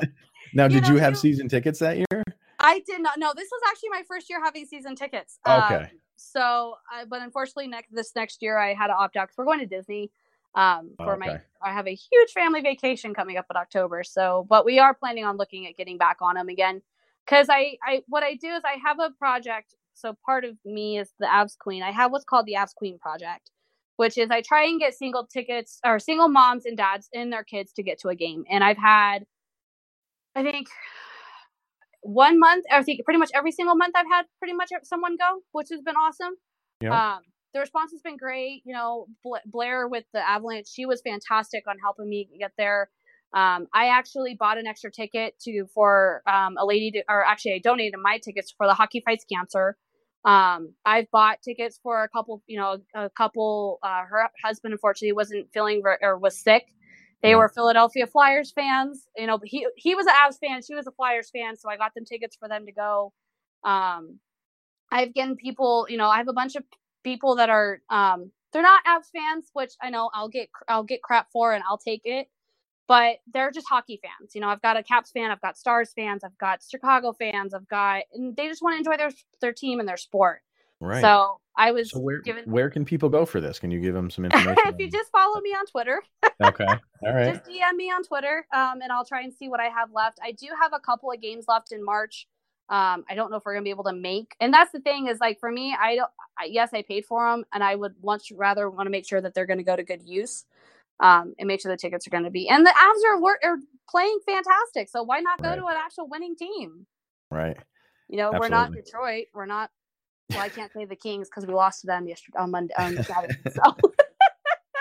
goal. 0.00 0.10
now 0.54 0.64
you 0.64 0.80
did 0.80 0.88
you 0.88 0.96
have 0.96 1.12
you- 1.12 1.18
season 1.18 1.48
tickets 1.48 1.78
that 1.80 1.96
year? 1.98 2.22
I 2.58 2.80
did 2.86 3.02
not. 3.02 3.18
No, 3.18 3.32
this 3.34 3.48
was 3.50 3.60
actually 3.68 3.88
my 3.90 4.02
first 4.06 4.30
year 4.30 4.42
having 4.42 4.64
season 4.66 4.94
tickets. 4.94 5.38
Okay. 5.46 5.74
Um, 5.74 5.86
so, 6.16 6.76
I, 6.90 7.04
but 7.04 7.20
unfortunately, 7.20 7.66
next 7.66 7.92
this 7.92 8.12
next 8.14 8.40
year 8.40 8.56
I 8.56 8.74
had 8.74 8.86
to 8.86 8.94
opt 8.94 9.16
out 9.16 9.28
because 9.28 9.36
we're 9.36 9.44
going 9.44 9.58
to 9.58 9.66
Disney. 9.66 10.12
Um, 10.54 10.90
for 10.98 11.16
my, 11.16 11.28
Okay. 11.30 11.42
I 11.62 11.72
have 11.72 11.86
a 11.86 11.94
huge 11.94 12.30
family 12.32 12.60
vacation 12.60 13.14
coming 13.14 13.36
up 13.38 13.46
in 13.50 13.56
October. 13.56 14.02
So, 14.04 14.46
but 14.48 14.64
we 14.64 14.78
are 14.78 14.94
planning 14.94 15.24
on 15.24 15.36
looking 15.36 15.66
at 15.66 15.76
getting 15.76 15.98
back 15.98 16.18
on 16.20 16.34
them 16.34 16.48
again. 16.48 16.82
Because 17.24 17.48
I, 17.48 17.76
I, 17.86 18.02
what 18.08 18.22
I 18.22 18.34
do 18.34 18.48
is 18.48 18.62
I 18.64 18.78
have 18.84 18.98
a 18.98 19.10
project. 19.18 19.74
So 19.94 20.16
part 20.26 20.44
of 20.44 20.56
me 20.64 20.98
is 20.98 21.12
the 21.18 21.26
Avs 21.26 21.56
Queen. 21.56 21.82
I 21.82 21.90
have 21.90 22.10
what's 22.10 22.24
called 22.24 22.46
the 22.46 22.54
Avs 22.54 22.74
Queen 22.74 22.98
Project, 22.98 23.50
which 23.96 24.18
is 24.18 24.30
I 24.30 24.42
try 24.42 24.64
and 24.64 24.80
get 24.80 24.94
single 24.94 25.26
tickets 25.26 25.78
or 25.84 25.98
single 25.98 26.28
moms 26.28 26.66
and 26.66 26.76
dads 26.76 27.08
and 27.14 27.32
their 27.32 27.44
kids 27.44 27.72
to 27.74 27.82
get 27.82 28.00
to 28.00 28.08
a 28.08 28.14
game. 28.14 28.44
And 28.50 28.64
I've 28.64 28.78
had, 28.78 29.24
I 30.34 30.42
think, 30.42 30.68
one 32.00 32.38
month. 32.40 32.64
I 32.70 32.82
think 32.82 33.04
pretty 33.04 33.18
much 33.18 33.30
every 33.34 33.52
single 33.52 33.76
month 33.76 33.94
I've 33.94 34.10
had 34.10 34.24
pretty 34.38 34.54
much 34.54 34.70
someone 34.82 35.16
go, 35.16 35.42
which 35.52 35.68
has 35.70 35.80
been 35.82 35.96
awesome. 35.96 36.34
Yeah. 36.80 37.14
Um, 37.14 37.20
the 37.54 37.60
response 37.60 37.92
has 37.92 38.00
been 38.02 38.16
great. 38.16 38.62
You 38.64 38.74
know, 38.74 39.06
Blair 39.46 39.88
with 39.88 40.04
the 40.12 40.20
Avalanche, 40.20 40.68
she 40.68 40.86
was 40.86 41.00
fantastic 41.02 41.64
on 41.68 41.76
helping 41.78 42.08
me 42.08 42.28
get 42.38 42.52
there. 42.56 42.90
Um, 43.34 43.66
I 43.72 43.86
actually 43.86 44.36
bought 44.38 44.58
an 44.58 44.66
extra 44.66 44.90
ticket 44.90 45.38
to 45.40 45.66
for 45.74 46.22
um, 46.26 46.56
a 46.58 46.66
lady 46.66 46.90
to, 46.92 47.04
or 47.08 47.24
actually 47.24 47.54
I 47.54 47.58
donated 47.58 47.98
my 48.00 48.18
tickets 48.18 48.52
for 48.56 48.66
the 48.66 48.74
Hockey 48.74 49.00
Fights 49.04 49.24
Cancer. 49.32 49.76
Um, 50.24 50.74
I've 50.84 51.10
bought 51.10 51.42
tickets 51.42 51.80
for 51.82 52.04
a 52.04 52.08
couple, 52.08 52.42
you 52.46 52.58
know, 52.58 52.78
a 52.94 53.10
couple. 53.10 53.78
Uh, 53.82 54.02
her 54.08 54.28
husband 54.44 54.72
unfortunately 54.72 55.12
wasn't 55.14 55.48
feeling 55.52 55.80
ver- 55.82 55.98
or 56.02 56.18
was 56.18 56.38
sick. 56.38 56.66
They 57.22 57.36
were 57.36 57.48
Philadelphia 57.48 58.06
Flyers 58.06 58.50
fans. 58.50 59.06
You 59.16 59.28
know, 59.28 59.38
he 59.44 59.66
he 59.76 59.94
was 59.94 60.06
an 60.06 60.12
Avs 60.12 60.38
fan, 60.44 60.60
she 60.62 60.74
was 60.74 60.86
a 60.86 60.92
Flyers 60.92 61.30
fan, 61.30 61.56
so 61.56 61.70
I 61.70 61.76
got 61.76 61.94
them 61.94 62.04
tickets 62.04 62.36
for 62.36 62.48
them 62.48 62.66
to 62.66 62.72
go. 62.72 63.12
Um, 63.64 64.18
I've 64.90 65.14
gotten 65.14 65.36
people, 65.36 65.86
you 65.88 65.96
know, 65.96 66.08
I 66.08 66.18
have 66.18 66.28
a 66.28 66.32
bunch 66.32 66.56
of 66.56 66.64
people 67.02 67.36
that 67.36 67.50
are 67.50 67.80
um 67.90 68.30
they're 68.52 68.62
not 68.62 68.84
Avs 68.84 69.10
fans, 69.12 69.50
which 69.54 69.72
I 69.80 69.90
know 69.90 70.10
I'll 70.12 70.28
get 70.28 70.48
I'll 70.68 70.84
get 70.84 71.02
crap 71.02 71.28
for 71.32 71.52
and 71.52 71.62
I'll 71.68 71.78
take 71.78 72.02
it. 72.04 72.28
But 72.88 73.18
they're 73.32 73.50
just 73.50 73.66
hockey 73.68 74.00
fans. 74.02 74.34
You 74.34 74.40
know, 74.40 74.48
I've 74.48 74.60
got 74.60 74.76
a 74.76 74.82
Caps 74.82 75.12
fan, 75.12 75.30
I've 75.30 75.40
got 75.40 75.56
Stars 75.56 75.92
fans, 75.94 76.24
I've 76.24 76.36
got 76.36 76.60
Chicago 76.68 77.12
fans, 77.12 77.54
I've 77.54 77.68
got 77.68 78.02
and 78.12 78.36
they 78.36 78.48
just 78.48 78.62
want 78.62 78.74
to 78.74 78.78
enjoy 78.78 78.96
their 78.96 79.12
their 79.40 79.52
team 79.52 79.80
and 79.80 79.88
their 79.88 79.96
sport. 79.96 80.42
Right. 80.80 81.00
So 81.00 81.38
I 81.56 81.70
was 81.70 81.90
So 81.90 82.00
where 82.00 82.20
given 82.20 82.44
where 82.50 82.68
can 82.68 82.84
people 82.84 83.08
go 83.08 83.24
for 83.24 83.40
this? 83.40 83.58
Can 83.58 83.70
you 83.70 83.80
give 83.80 83.94
them 83.94 84.10
some 84.10 84.24
information? 84.26 84.56
if 84.66 84.78
you 84.78 84.90
just 84.90 85.10
follow 85.12 85.40
me 85.40 85.50
on 85.50 85.64
Twitter, 85.66 86.02
okay, 86.42 86.66
all 86.66 87.14
right, 87.14 87.34
just 87.34 87.44
DM 87.44 87.76
me 87.76 87.90
on 87.90 88.02
Twitter, 88.02 88.46
um, 88.52 88.80
and 88.82 88.90
I'll 88.90 89.04
try 89.04 89.22
and 89.22 89.32
see 89.32 89.48
what 89.48 89.60
I 89.60 89.68
have 89.68 89.90
left. 89.92 90.18
I 90.22 90.32
do 90.32 90.48
have 90.60 90.72
a 90.74 90.80
couple 90.80 91.10
of 91.10 91.20
games 91.20 91.44
left 91.48 91.72
in 91.72 91.84
March. 91.84 92.26
Um, 92.68 93.04
I 93.10 93.14
don't 93.14 93.30
know 93.30 93.36
if 93.36 93.44
we're 93.44 93.54
gonna 93.54 93.64
be 93.64 93.70
able 93.70 93.84
to 93.84 93.92
make, 93.92 94.34
and 94.40 94.52
that's 94.54 94.72
the 94.72 94.80
thing 94.80 95.08
is 95.08 95.18
like 95.20 95.38
for 95.40 95.50
me, 95.50 95.74
I 95.78 95.96
don't. 95.96 96.10
I, 96.38 96.44
yes, 96.46 96.70
I 96.72 96.82
paid 96.82 97.04
for 97.04 97.30
them, 97.30 97.44
and 97.52 97.62
I 97.62 97.74
would 97.74 97.94
much 98.02 98.32
rather 98.34 98.70
want 98.70 98.86
to 98.86 98.90
make 98.90 99.06
sure 99.06 99.20
that 99.20 99.34
they're 99.34 99.46
going 99.46 99.58
to 99.58 99.64
go 99.64 99.76
to 99.76 99.82
good 99.82 100.02
use, 100.04 100.44
um, 101.00 101.34
and 101.38 101.46
make 101.46 101.60
sure 101.60 101.70
the 101.70 101.76
tickets 101.76 102.06
are 102.06 102.10
going 102.10 102.24
to 102.24 102.30
be. 102.30 102.48
And 102.48 102.64
the 102.64 102.70
Avs 102.70 103.22
are 103.22 103.50
are 103.50 103.56
playing 103.90 104.18
fantastic, 104.26 104.88
so 104.88 105.02
why 105.02 105.20
not 105.20 105.42
go 105.42 105.50
Right. 105.50 105.58
to 105.58 105.66
an 105.66 105.76
actual 105.76 106.08
winning 106.08 106.36
team? 106.36 106.86
right. 107.30 107.56
You 108.08 108.18
know, 108.18 108.32
we're 108.38 108.48
not 108.48 108.72
Detroit. 108.72 109.26
We're 109.34 109.46
not. 109.46 109.70
Well, 110.30 110.40
I 110.40 110.48
can't 110.50 110.72
say 110.72 110.84
the 110.84 110.96
Kings 110.96 111.28
because 111.28 111.46
we 111.46 111.52
lost 111.54 111.80
to 111.82 111.86
them 111.86 112.06
yesterday 112.06 112.38
on 112.38 112.50
Monday 112.50 112.74
on 112.78 113.02
Saturday. 113.04 113.36
So. 113.50 113.76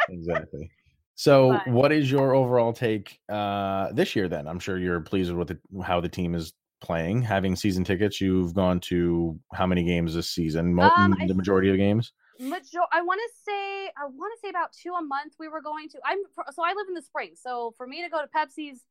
exactly. 0.10 0.70
So, 1.16 1.54
But- 1.66 1.68
what 1.68 1.92
is 1.92 2.10
your 2.12 2.34
overall 2.34 2.74
take 2.74 3.20
uh, 3.30 3.92
this 3.94 4.16
year? 4.16 4.28
Then 4.28 4.48
I'm 4.48 4.60
sure 4.60 4.78
you're 4.78 5.00
pleased 5.02 5.32
with 5.34 5.50
the, 5.50 5.84
how 5.84 6.00
the 6.02 6.10
team 6.10 6.36
is 6.36 6.54
playing. 6.82 7.22
Having 7.22 7.56
season 7.56 7.84
tickets, 7.84 8.20
you've 8.20 8.54
gone 8.54 8.80
to 8.82 9.40
how 9.54 9.66
many 9.66 9.84
games 9.84 10.14
this 10.14 10.30
season? 10.30 10.74
Mo- 10.76 10.92
Um, 10.96 11.16
I 11.20 11.28
the 11.28 11.34
majority 11.34 11.70
of 11.70 11.74
the 11.74 11.78
games. 11.78 12.14
Major- 12.40 12.80
I 12.92 13.02
want 13.02 13.20
to 13.20 13.44
say 13.44 13.86
I 13.98 14.06
want 14.06 14.34
to 14.36 14.40
say 14.42 14.50
about 14.50 14.74
two 14.74 14.94
a 14.94 15.02
month. 15.02 15.36
We 15.40 15.48
were 15.48 15.62
going 15.62 15.90
to. 15.90 16.00
I'm 16.04 16.18
so 16.52 16.64
I 16.64 16.74
live 16.74 16.88
in 16.88 16.94
the 16.96 17.02
spring. 17.02 17.32
So 17.36 17.74
for 17.78 17.86
me 17.88 18.02
to 18.04 18.10
go 18.10 18.20
to 18.22 18.28
Pepsi's, 18.28 18.84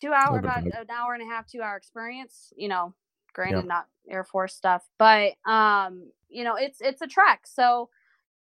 two 0.00 0.12
hour 0.12 0.38
about 0.38 0.64
an 0.64 0.90
hour 0.90 1.14
and 1.14 1.22
a 1.22 1.26
half, 1.26 1.46
two 1.46 1.62
hour 1.62 1.76
experience. 1.76 2.52
You 2.56 2.68
know, 2.68 2.94
granted 3.32 3.58
Yep. 3.58 3.64
not 3.66 3.86
Air 4.08 4.24
Force 4.24 4.54
stuff, 4.54 4.86
but 4.98 5.32
um, 5.46 6.10
you 6.28 6.44
know, 6.44 6.56
it's 6.56 6.80
it's 6.80 7.00
a 7.02 7.06
trek. 7.06 7.46
So 7.46 7.88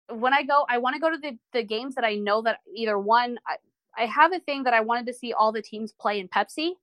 when 0.09 0.33
I 0.33 0.43
go, 0.43 0.65
I 0.69 0.77
want 0.77 0.95
to 0.95 1.01
go 1.01 1.09
to 1.09 1.17
the 1.17 1.37
the 1.51 1.63
games 1.63 1.95
that 1.95 2.05
I 2.05 2.15
know 2.15 2.41
that 2.43 2.59
either 2.73 2.97
one. 2.97 3.39
I, 3.45 3.57
I 3.99 4.05
have 4.05 4.31
a 4.31 4.39
thing 4.39 4.63
that 4.63 4.75
I 4.75 4.81
wanted 4.81 5.07
to 5.07 5.13
see 5.13 5.33
all 5.33 5.51
the 5.51 5.61
teams 5.61 5.91
play 5.91 6.19
in 6.19 6.27
Pepsi. 6.27 6.73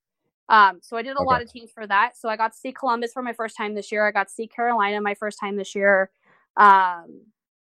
Um, 0.48 0.80
so 0.82 0.96
I 0.96 1.02
did 1.02 1.16
a 1.16 1.22
lot 1.22 1.42
of 1.42 1.50
teams 1.50 1.70
for 1.70 1.86
that. 1.86 2.16
So 2.18 2.28
I 2.28 2.36
got 2.36 2.52
to 2.52 2.58
see 2.58 2.72
Columbus 2.72 3.12
for 3.12 3.22
my 3.22 3.32
first 3.32 3.56
time 3.56 3.74
this 3.74 3.90
year. 3.90 4.06
I 4.06 4.10
got 4.10 4.28
to 4.28 4.34
see 4.34 4.46
Carolina 4.46 5.00
my 5.00 5.14
first 5.14 5.38
time 5.40 5.56
this 5.56 5.74
year. 5.74 6.10
Um, 6.56 7.22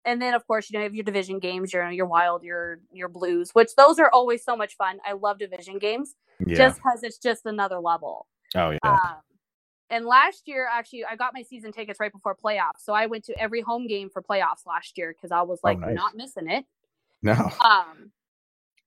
and 0.05 0.21
then 0.21 0.34
of 0.34 0.47
course 0.47 0.69
you 0.69 0.75
know 0.75 0.79
you 0.79 0.86
have 0.86 0.95
your 0.95 1.03
division 1.03 1.39
games, 1.39 1.73
your 1.73 1.89
your 1.91 2.05
wild, 2.05 2.43
your 2.43 2.79
your 2.91 3.10
blues, 3.10 3.49
which 3.53 3.75
those 3.75 3.99
are 3.99 4.10
always 4.12 4.43
so 4.43 4.55
much 4.55 4.75
fun. 4.77 4.99
I 5.05 5.13
love 5.13 5.39
division 5.39 5.77
games 5.79 6.15
Yeah. 6.45 6.58
just 6.58 6.77
because 6.77 7.03
it's 7.03 7.17
just 7.17 7.45
another 7.45 7.79
level. 7.79 8.27
oh 8.55 8.71
yeah. 8.71 8.77
Um, 8.84 9.17
and 9.89 10.05
last 10.05 10.47
year, 10.47 10.67
actually, 10.71 11.03
I 11.05 11.15
got 11.15 11.34
my 11.34 11.41
season 11.41 11.71
tickets 11.71 11.99
right 11.99 12.12
before 12.12 12.36
playoffs, 12.36 12.79
so 12.84 12.93
I 12.93 13.08
went 13.08 13.25
to 13.25 13.38
every 13.39 13.62
home 13.62 13.88
game 13.88 14.10
for 14.10 14.21
playoffs 14.21 14.65
last 14.65 14.97
year 14.97 15.13
because 15.13 15.32
I 15.32 15.41
was 15.41 15.60
Oh, 15.63 15.67
like 15.67 15.79
nice. 15.79 15.95
not 15.95 16.15
missing 16.15 16.49
it. 16.49 16.65
no. 17.23 17.34
Um, 17.34 18.12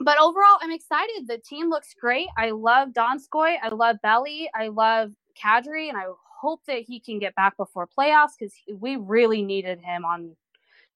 but 0.04 0.20
overall, 0.20 0.58
I'm 0.62 0.72
excited. 0.72 1.26
The 1.28 1.38
team 1.38 1.70
looks 1.70 1.94
great. 2.00 2.28
I 2.38 2.52
love 2.52 2.90
Donskoy. 2.90 3.56
I 3.62 3.70
love 3.70 3.96
Belly. 4.02 4.50
I 4.54 4.68
love 4.68 5.12
Kadri, 5.42 5.88
and 5.88 5.98
I 5.98 6.04
hope 6.40 6.62
that 6.68 6.82
he 6.82 7.00
can 7.00 7.18
get 7.20 7.34
back 7.36 7.56
before 7.56 7.88
playoffs 7.98 8.32
because 8.38 8.54
we 8.80 8.96
really 8.96 9.42
needed 9.42 9.80
him 9.82 10.04
on. 10.04 10.36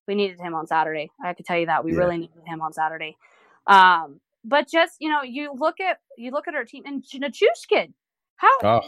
We 0.09 0.17
needed 0.17 0.41
him 0.41 0.55
on 0.55 0.67
Saturday. 0.67 1.11
I 1.25 1.35
can 1.35 1.45
tell 1.47 1.59
you 1.59 1.67
that 1.67 1.85
we 1.85 1.93
Yeah. 1.93 1.95
really 1.95 2.19
needed 2.19 2.43
him 2.47 2.63
on 2.63 2.73
Saturday. 2.73 3.17
Um, 3.67 4.21
but 4.45 4.69
just 4.71 4.97
you 5.01 5.11
know, 5.11 5.23
you 5.23 5.53
look 5.59 5.81
at 5.81 6.01
you 6.19 6.33
look 6.33 6.49
at 6.49 6.55
our 6.55 6.65
team 6.65 6.85
and 6.87 7.03
Nichushkin. 7.05 7.95
How 8.37 8.51
Oh, 8.63 8.83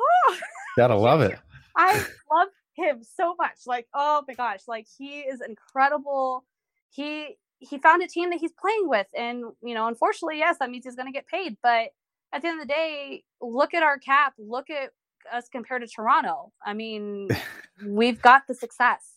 oh, 0.00 0.36
gotta 0.76 0.96
love 0.96 1.22
it. 1.22 1.38
I 1.76 2.02
love 2.30 2.48
him 2.74 3.02
so 3.02 3.34
much. 3.38 3.58
Like, 3.66 3.86
oh 3.94 4.22
my 4.28 4.34
gosh, 4.34 4.60
like 4.68 4.86
he 4.98 5.20
is 5.20 5.40
incredible. 5.40 6.44
He 6.90 7.36
he 7.60 7.78
found 7.78 8.02
a 8.02 8.08
team 8.08 8.30
that 8.30 8.40
he's 8.40 8.52
playing 8.52 8.88
with, 8.88 9.06
and 9.16 9.44
you 9.62 9.74
know, 9.74 9.86
unfortunately, 9.86 10.38
yes, 10.38 10.56
that 10.58 10.70
means 10.70 10.84
he's 10.84 10.96
going 10.96 11.06
to 11.06 11.12
get 11.12 11.26
paid. 11.26 11.56
But 11.62 11.90
at 12.32 12.42
the 12.42 12.48
end 12.48 12.60
of 12.60 12.66
the 12.66 12.72
day, 12.72 13.22
look 13.40 13.74
at 13.74 13.82
our 13.82 13.98
cap. 13.98 14.34
Look 14.38 14.70
at 14.70 14.90
us 15.32 15.48
compared 15.48 15.82
to 15.82 15.88
Toronto. 15.88 16.52
I 16.64 16.72
mean, 16.72 17.28
we've 17.86 18.20
got 18.20 18.42
the 18.48 18.54
success, 18.54 19.14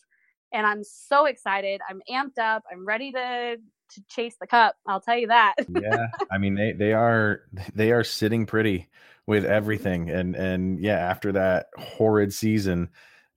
and 0.52 0.68
I'm 0.68 0.84
so 0.84 1.26
excited. 1.26 1.82
I'm 1.90 2.02
amped 2.10 2.38
up. 2.38 2.64
I'm 2.72 2.86
ready 2.86 3.12
to 3.14 3.58
to 3.94 4.04
chase 4.10 4.36
the 4.40 4.48
cup. 4.48 4.76
I'll 4.88 5.02
tell 5.02 5.18
you 5.18 5.28
that. 5.28 5.56
yeah 5.82 6.08
i 6.32 6.38
mean 6.38 6.56
they 6.56 6.72
they 6.74 6.94
are 6.94 7.42
they 7.76 7.92
are 7.92 8.04
sitting 8.04 8.46
pretty 8.46 8.90
with 9.28 9.46
everything 9.46 10.10
and 10.10 10.36
and 10.36 10.80
yeah 10.80 10.98
after 10.98 11.32
that 11.32 11.68
horrid 11.78 12.34
season 12.34 12.90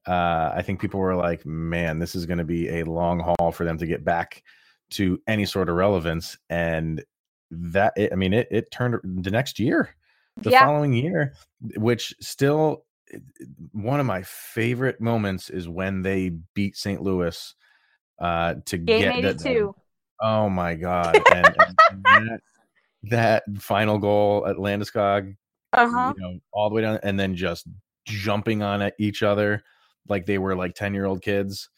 uh 0.06 0.52
i 0.54 0.62
think 0.62 0.80
people 0.80 1.00
were 1.00 1.14
like 1.14 1.44
man 1.44 1.98
this 1.98 2.14
is 2.14 2.26
going 2.26 2.38
to 2.38 2.44
be 2.44 2.68
a 2.68 2.84
long 2.84 3.20
haul 3.20 3.52
for 3.52 3.64
them 3.64 3.78
to 3.78 3.86
get 3.86 4.04
back 4.04 4.42
to 4.90 5.20
any 5.26 5.44
sort 5.44 5.68
of 5.68 5.76
relevance 5.76 6.38
and 6.50 7.04
that 7.50 7.92
it, 7.96 8.12
i 8.12 8.16
mean 8.16 8.32
it 8.32 8.48
it 8.50 8.70
turned 8.70 8.96
the 9.22 9.30
next 9.30 9.58
year 9.58 9.94
the 10.38 10.50
Yeah. 10.50 10.60
following 10.60 10.92
year 10.92 11.34
which 11.76 12.14
still 12.20 12.84
one 13.72 14.00
of 14.00 14.06
my 14.06 14.22
favorite 14.22 15.00
moments 15.00 15.48
is 15.50 15.68
when 15.68 16.02
they 16.02 16.30
beat 16.54 16.76
St. 16.76 17.00
Louis 17.00 17.54
uh, 18.18 18.54
to 18.64 18.78
Game 18.78 19.00
get 19.02 19.22
that. 19.22 19.46
82. 19.46 19.74
Oh 20.20 20.48
my 20.48 20.74
god! 20.74 21.14
And, 21.32 21.46
and 21.46 22.04
that, 22.04 22.40
that 23.04 23.44
final 23.60 23.98
goal 23.98 24.46
at 24.46 24.56
Landeskog, 24.56 25.36
Uh 25.72 25.88
huh. 25.88 26.14
you 26.16 26.20
know, 26.22 26.38
all 26.52 26.68
the 26.68 26.74
way 26.74 26.82
down, 26.82 26.98
and 27.02 27.18
then 27.20 27.36
just 27.36 27.68
jumping 28.06 28.62
on 28.62 28.82
at 28.82 28.94
each 28.98 29.22
other 29.22 29.62
like 30.08 30.26
they 30.26 30.38
were 30.38 30.56
like 30.56 30.74
ten 30.74 30.94
year 30.94 31.04
old 31.04 31.22
kids. 31.22 31.68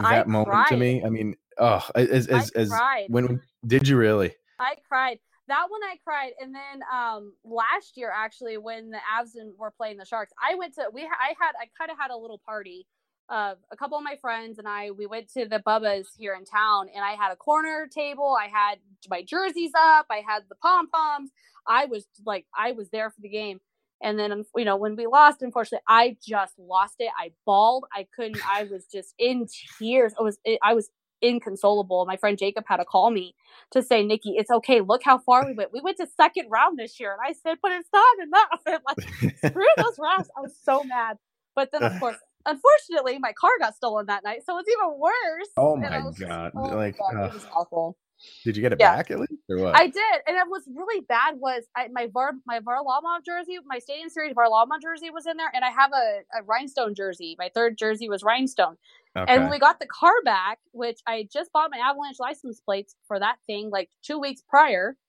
I 0.00 0.16
That 0.16 0.28
moment 0.28 0.66
to 0.68 0.76
me, 0.76 1.04
I 1.04 1.08
mean, 1.08 1.36
oh, 1.58 1.84
as 1.94 2.26
as, 2.28 2.52
I 2.54 2.60
as 2.60 2.68
cried. 2.70 3.06
when 3.08 3.40
did 3.66 3.88
you 3.88 3.96
really? 3.96 4.34
I 4.58 4.76
cried. 4.88 5.18
That 5.48 5.66
one 5.68 5.80
I 5.82 5.96
cried, 6.04 6.32
and 6.40 6.54
then 6.54 6.82
um 6.92 7.32
last 7.44 7.96
year 7.96 8.12
actually 8.14 8.58
when 8.58 8.90
the 8.90 8.98
Avs 8.98 9.30
were 9.58 9.72
playing 9.76 9.96
the 9.96 10.04
Sharks, 10.04 10.32
I 10.42 10.54
went 10.56 10.74
to 10.74 10.84
we 10.92 11.02
I 11.02 11.34
had 11.40 11.52
I 11.60 11.68
kind 11.78 11.90
of 11.90 11.98
had 11.98 12.10
a 12.10 12.16
little 12.16 12.40
party. 12.44 12.86
Uh, 13.30 13.54
a 13.70 13.76
couple 13.76 13.98
of 13.98 14.02
my 14.02 14.16
friends 14.22 14.58
and 14.58 14.66
I 14.66 14.90
we 14.90 15.06
went 15.06 15.30
to 15.34 15.46
the 15.46 15.58
Bubba's 15.58 16.08
here 16.16 16.34
in 16.34 16.44
town, 16.44 16.88
and 16.94 17.04
I 17.04 17.12
had 17.12 17.30
a 17.32 17.36
corner 17.36 17.86
table. 17.86 18.36
I 18.40 18.48
had 18.48 18.78
my 19.08 19.22
jerseys 19.22 19.72
up. 19.76 20.06
I 20.10 20.22
had 20.26 20.44
the 20.48 20.54
pom 20.56 20.88
poms. 20.88 21.30
I 21.66 21.84
was 21.86 22.06
like 22.24 22.46
I 22.56 22.72
was 22.72 22.88
there 22.90 23.10
for 23.10 23.20
the 23.20 23.28
game. 23.28 23.60
And 24.02 24.18
then 24.18 24.44
you 24.56 24.64
know 24.64 24.76
when 24.76 24.96
we 24.96 25.06
lost, 25.06 25.42
unfortunately, 25.42 25.84
I 25.88 26.16
just 26.26 26.54
lost 26.58 26.96
it. 26.98 27.10
I 27.18 27.32
bawled. 27.44 27.84
I 27.92 28.06
couldn't. 28.14 28.38
I 28.48 28.64
was 28.64 28.86
just 28.86 29.14
in 29.18 29.46
tears. 29.78 30.14
I 30.18 30.22
was 30.22 30.38
I 30.62 30.74
was 30.74 30.88
inconsolable. 31.22 32.04
My 32.06 32.16
friend 32.16 32.38
Jacob 32.38 32.64
had 32.66 32.78
to 32.78 32.84
call 32.84 33.10
me 33.10 33.34
to 33.72 33.82
say, 33.82 34.04
Nicci, 34.04 34.34
it's 34.36 34.50
okay. 34.50 34.80
Look 34.80 35.02
how 35.04 35.18
far 35.18 35.46
we 35.46 35.52
went. 35.54 35.72
We 35.72 35.80
went 35.80 35.96
to 35.98 36.06
second 36.16 36.48
round 36.50 36.78
this 36.78 36.98
year. 37.00 37.12
And 37.12 37.20
I 37.24 37.32
said, 37.32 37.58
but 37.62 37.72
it's 37.72 37.88
not 37.92 38.18
enough. 38.22 38.60
And 38.66 38.80
like, 38.86 39.34
screw 39.52 39.66
those 39.76 39.98
rounds. 39.98 40.28
I 40.36 40.40
was 40.40 40.54
so 40.62 40.82
mad. 40.84 41.16
But 41.54 41.70
then, 41.72 41.82
of 41.82 41.98
course, 41.98 42.16
unfortunately, 42.46 43.18
my 43.18 43.32
car 43.32 43.50
got 43.58 43.74
stolen 43.74 44.06
that 44.06 44.22
night. 44.24 44.40
So 44.46 44.58
it's 44.58 44.68
even 44.68 44.98
worse. 44.98 45.48
Oh 45.56 45.76
my 45.76 46.00
just- 46.02 46.20
God. 46.20 46.52
oh 46.54 46.68
my 46.68 46.74
Like, 46.74 46.98
God, 46.98 47.16
uh, 47.16 47.24
it 47.26 47.34
was 47.34 47.46
awful. 47.54 47.96
Did 48.44 48.56
you 48.56 48.62
get 48.62 48.72
it 48.72 48.78
Yeah. 48.80 48.96
back 48.96 49.10
at 49.10 49.20
least 49.20 49.32
or 49.48 49.58
what? 49.58 49.76
I 49.76 49.86
did, 49.86 50.22
and 50.26 50.36
it 50.36 50.48
was 50.48 50.62
really 50.74 51.00
bad. 51.02 51.36
Was 51.38 51.64
I, 51.76 51.88
my 51.92 52.08
Var 52.12 52.32
my 52.46 52.60
Varlamov 52.60 53.24
jersey, 53.24 53.58
my 53.66 53.78
Stadium 53.78 54.08
Series 54.08 54.34
Varlamov 54.34 54.80
jersey 54.82 55.10
was 55.10 55.26
in 55.26 55.36
there, 55.36 55.50
and 55.54 55.64
I 55.64 55.70
have 55.70 55.92
a, 55.92 56.20
a 56.38 56.42
rhinestone 56.44 56.94
jersey. 56.94 57.36
My 57.38 57.50
third 57.54 57.78
jersey 57.78 58.08
was 58.08 58.22
rhinestone. 58.22 58.76
okay. 59.16 59.34
And 59.34 59.50
we 59.50 59.58
got 59.58 59.78
the 59.80 59.86
car 59.86 60.14
back, 60.24 60.58
which 60.72 61.00
I 61.06 61.28
just 61.32 61.52
bought 61.52 61.70
my 61.70 61.78
Avalanche 61.78 62.18
license 62.18 62.60
plates 62.60 62.94
for 63.06 63.18
that 63.20 63.36
thing 63.46 63.70
like 63.70 63.90
two 64.02 64.18
weeks 64.18 64.42
prior. 64.48 64.96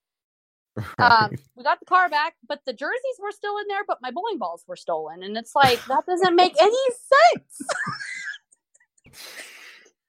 Um, 0.98 1.32
we 1.58 1.64
got 1.64 1.80
the 1.80 1.86
car 1.86 2.08
back, 2.10 2.36
but 2.48 2.62
the 2.66 2.72
jerseys 2.74 3.20
were 3.22 3.32
still 3.32 3.58
in 3.58 3.66
there, 3.68 3.84
but 3.86 3.98
my 4.02 4.12
bowling 4.12 4.38
balls 4.38 4.64
were 4.68 4.78
stolen, 4.78 5.24
and 5.24 5.36
it's 5.36 5.54
like 5.56 5.84
that 5.86 6.06
doesn't 6.06 6.36
make 6.36 6.56
any 6.62 6.78
sense. 7.34 7.70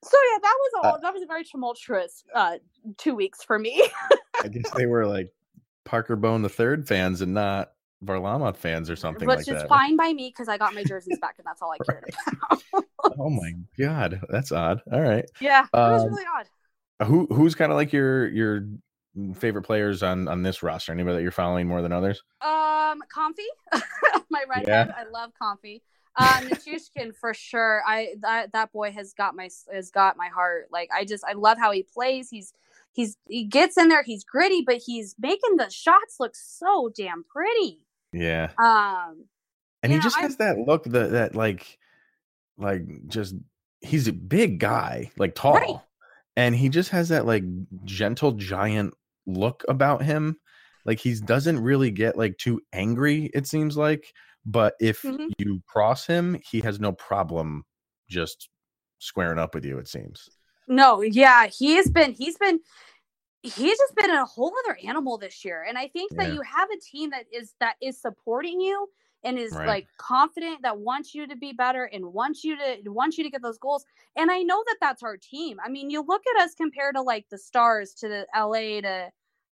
so 0.04 0.16
yeah, 0.32 0.38
that 0.42 0.56
was 0.60 0.70
Uh, 0.84 0.88
all. 0.88 1.00
that 1.00 1.12
was 1.12 1.22
a 1.22 1.26
very 1.26 1.44
tumultuous 1.44 2.24
uh, 2.34 2.58
two 2.96 3.14
weeks 3.14 3.42
for 3.44 3.58
me. 3.58 3.86
I 4.42 4.48
guess 4.48 4.70
they 4.76 4.86
were 4.86 5.06
like 5.06 5.32
Parker 5.84 6.16
Bone 6.16 6.42
the 6.42 6.48
third 6.48 6.86
fans 6.88 7.20
and 7.20 7.34
not 7.34 7.72
Varlamov 8.04 8.56
fans 8.56 8.88
or 8.88 8.96
something 8.96 9.28
which 9.28 9.46
like 9.46 9.48
is 9.48 9.62
fine 9.64 9.94
by 9.96 10.12
me 10.12 10.28
because 10.34 10.48
I 10.48 10.56
got 10.56 10.74
my 10.74 10.82
jerseys 10.84 11.18
back, 11.20 11.34
and 11.38 11.46
that's 11.46 11.60
all 11.62 11.72
I 11.78 11.78
cared 11.84 12.04
about. 12.48 12.62
Oh 13.18 13.30
my 13.30 13.52
god, 13.78 14.20
that's 14.28 14.52
odd. 14.52 14.80
All 14.92 15.00
right, 15.00 15.24
yeah, 15.40 15.64
it 15.64 15.68
was 15.72 16.02
Um, 16.04 16.08
really 16.10 16.24
odd. 16.36 17.06
who 17.06 17.26
who's 17.26 17.54
kind 17.54 17.72
of 17.72 17.76
like 17.76 17.92
your 17.92 18.28
your 18.28 18.66
favorite 19.34 19.62
players 19.62 20.02
on 20.02 20.28
on 20.28 20.42
this 20.42 20.62
roster? 20.62 20.92
Anybody 20.92 21.16
that 21.16 21.22
you're 21.22 21.30
following 21.32 21.66
more 21.66 21.82
than 21.82 21.92
others? 21.92 22.22
Um, 22.40 23.02
Compher, 23.14 23.80
my 24.30 24.44
redhead. 24.48 24.94
I 24.96 25.04
love 25.10 25.32
Compher. 25.42 25.80
Uh, 26.20 26.40
Nichushkin 26.42 27.14
for 27.14 27.32
sure. 27.34 27.82
I 27.86 28.14
that 28.22 28.52
that 28.52 28.72
boy 28.72 28.92
has 28.92 29.12
got 29.14 29.34
my 29.34 29.48
has 29.72 29.90
got 29.90 30.16
my 30.16 30.28
heart. 30.28 30.66
Like 30.70 30.90
I 30.94 31.04
just 31.04 31.24
I 31.26 31.32
love 31.32 31.58
how 31.58 31.72
he 31.72 31.82
plays. 31.82 32.28
He's 32.30 32.52
he's 32.92 33.16
he 33.26 33.44
gets 33.44 33.76
in 33.78 33.88
there. 33.88 34.02
He's 34.02 34.24
gritty, 34.24 34.62
but 34.66 34.76
he's 34.84 35.14
making 35.18 35.56
the 35.56 35.70
shots 35.70 36.16
look 36.20 36.36
so 36.36 36.90
damn 36.96 37.24
pretty. 37.24 37.80
Yeah, 38.12 38.50
Um, 38.58 39.26
and 39.82 39.92
he 39.92 39.98
just 40.00 40.18
I- 40.18 40.22
has 40.22 40.36
that 40.38 40.58
look 40.58 40.84
that 40.84 41.12
that 41.12 41.34
like 41.34 41.78
like 42.58 42.82
just 43.08 43.34
he's 43.80 44.08
a 44.08 44.12
big 44.12 44.58
guy, 44.58 45.10
like 45.16 45.34
tall, 45.34 45.54
Right. 45.54 45.76
and 46.36 46.54
he 46.54 46.68
just 46.68 46.90
has 46.90 47.08
that 47.10 47.24
like 47.24 47.44
gentle 47.84 48.32
giant 48.32 48.94
look 49.26 49.64
about 49.68 50.02
him. 50.02 50.38
Like 50.84 50.98
he 50.98 51.14
doesn't 51.14 51.60
really 51.60 51.90
get 51.90 52.16
like 52.18 52.36
too 52.36 52.60
angry. 52.72 53.30
It 53.32 53.46
seems 53.46 53.76
like, 53.76 54.12
but 54.44 54.74
if 54.80 55.02
Mhm. 55.04 55.30
you 55.38 55.62
cross 55.66 56.06
him, 56.06 56.38
he 56.50 56.60
has 56.60 56.80
no 56.80 56.92
problem 56.92 57.64
just 58.08 58.48
squaring 58.98 59.38
up 59.38 59.54
with 59.54 59.64
you. 59.64 59.78
It 59.78 59.88
seems. 59.88 60.28
no, 60.68 61.00
yeah, 61.02 61.46
he's 61.46 61.90
been 61.90 62.12
he's 62.12 62.36
been 62.38 62.60
he's 63.42 63.78
just 63.78 63.94
been 63.96 64.10
a 64.10 64.24
whole 64.26 64.52
other 64.64 64.78
animal 64.84 65.18
this 65.18 65.44
year. 65.44 65.64
And 65.68 65.78
I 65.78 65.88
think 65.88 66.12
that 66.16 66.28
Yeah. 66.28 66.34
you 66.34 66.42
have 66.42 66.70
a 66.70 66.78
team 66.80 67.10
that 67.10 67.26
is 67.32 67.54
that 67.60 67.76
is 67.80 68.00
supporting 68.00 68.60
you 68.60 68.88
and 69.24 69.38
is 69.38 69.52
Right. 69.52 69.66
like 69.66 69.88
confident 69.98 70.62
that 70.62 70.78
wants 70.78 71.14
you 71.14 71.26
to 71.26 71.36
be 71.36 71.52
better 71.52 71.84
and 71.84 72.12
wants 72.12 72.44
you 72.44 72.56
to 72.56 72.90
wants 72.90 73.18
you 73.18 73.24
to 73.24 73.30
get 73.30 73.42
those 73.42 73.58
goals. 73.58 73.84
And 74.16 74.30
I 74.30 74.42
know 74.42 74.62
that 74.66 74.76
that's 74.80 75.02
our 75.02 75.16
team. 75.16 75.58
I 75.64 75.68
mean, 75.68 75.90
you 75.90 76.02
look 76.02 76.22
at 76.36 76.42
us 76.42 76.54
compared 76.54 76.94
to 76.96 77.02
like 77.02 77.28
the 77.30 77.38
Stars 77.38 77.94
to 77.94 78.08
the 78.08 78.26
LA 78.36 78.80
to 78.82 79.10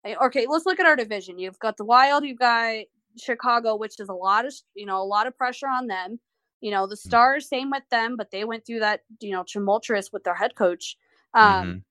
eh, 0.05 0.14
okay, 0.27 0.47
let's 0.49 0.66
look 0.66 0.81
at 0.81 0.87
our 0.87 0.97
division. 0.97 1.38
You've 1.38 1.59
got 1.59 1.77
the 1.77 1.85
Wild, 1.85 2.25
you've 2.25 2.38
got 2.38 2.85
Chicago, 3.18 3.77
which 3.77 4.00
is 4.00 4.09
a 4.09 4.14
lot 4.14 4.46
of 4.46 4.55
you 4.74 4.87
know 4.87 5.00
a 5.00 5.05
lot 5.05 5.27
of 5.27 5.37
pressure 5.37 5.68
on 5.68 5.87
them. 5.87 6.20
You 6.61 6.70
know 6.70 6.87
the 6.87 6.96
Stars, 6.96 7.48
same 7.48 7.70
with 7.70 7.85
them, 7.90 8.16
but 8.16 8.31
they 8.31 8.44
went 8.44 8.66
through 8.66 8.81
that 8.81 9.03
you 9.20 9.33
know 9.33 9.44
tumultuous 9.46 10.12
with 10.12 10.24
their 10.24 10.35
head 10.35 10.55
coach. 10.55 10.96
Um, 11.35 11.66
Mhm. 11.66 11.83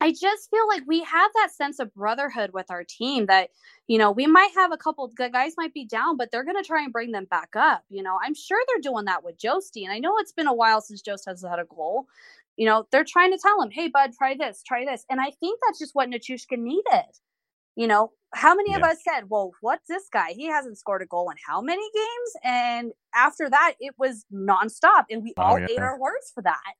I 0.00 0.10
just 0.10 0.50
feel 0.50 0.66
like 0.66 0.82
we 0.86 1.02
have 1.04 1.30
that 1.34 1.52
sense 1.52 1.78
of 1.78 1.94
brotherhood 1.94 2.50
with 2.52 2.70
our 2.72 2.82
team 2.82 3.26
that, 3.26 3.50
you 3.86 3.98
know, 3.98 4.10
we 4.10 4.26
might 4.26 4.50
have 4.56 4.72
a 4.72 4.76
couple 4.76 5.06
the 5.16 5.30
guys 5.30 5.54
might 5.56 5.72
be 5.72 5.84
down, 5.84 6.16
but 6.16 6.30
they're 6.32 6.42
going 6.42 6.56
to 6.56 6.66
try 6.66 6.82
and 6.82 6.92
bring 6.92 7.12
them 7.12 7.26
back 7.26 7.50
up. 7.54 7.84
You 7.88 8.02
know, 8.02 8.18
I'm 8.20 8.34
sure 8.34 8.58
they're 8.66 8.80
doing 8.92 9.04
that 9.04 9.22
with 9.22 9.38
Josti. 9.38 9.84
And 9.84 9.92
I 9.92 10.00
know 10.00 10.18
it's 10.18 10.32
been 10.32 10.48
a 10.48 10.54
while 10.54 10.80
since 10.80 11.02
Jost 11.02 11.24
has 11.28 11.42
had 11.48 11.60
a 11.60 11.64
goal. 11.64 12.06
You 12.56 12.66
know, 12.66 12.86
they're 12.90 13.04
trying 13.04 13.30
to 13.32 13.38
tell 13.38 13.62
him, 13.62 13.70
hey, 13.70 13.88
bud, 13.88 14.12
try 14.18 14.36
this, 14.36 14.62
try 14.66 14.84
this. 14.84 15.04
And 15.08 15.20
I 15.20 15.30
think 15.30 15.60
that's 15.64 15.78
just 15.78 15.94
what 15.94 16.10
Nichushka 16.10 16.58
needed. 16.58 17.06
You 17.76 17.86
know, 17.86 18.12
how 18.34 18.54
many 18.54 18.74
of 18.74 18.82
us 18.82 18.98
said, 19.04 19.28
well, 19.28 19.52
what's 19.60 19.88
this 19.88 20.08
guy? 20.12 20.32
He 20.32 20.46
hasn't 20.46 20.78
scored 20.78 21.02
a 21.02 21.06
goal 21.06 21.30
in 21.30 21.36
how 21.46 21.60
many 21.60 21.88
games? 21.94 22.32
And 22.44 22.92
after 23.14 23.48
that, 23.50 23.74
it 23.80 23.94
was 23.98 24.24
nonstop. 24.32 25.04
And 25.10 25.22
we 25.22 25.34
Oh, 25.36 25.40
all 25.40 25.58
yeah. 25.58 25.68
ate 25.68 25.82
our 25.82 25.98
words 25.98 26.30
for 26.34 26.42
that. 26.42 26.74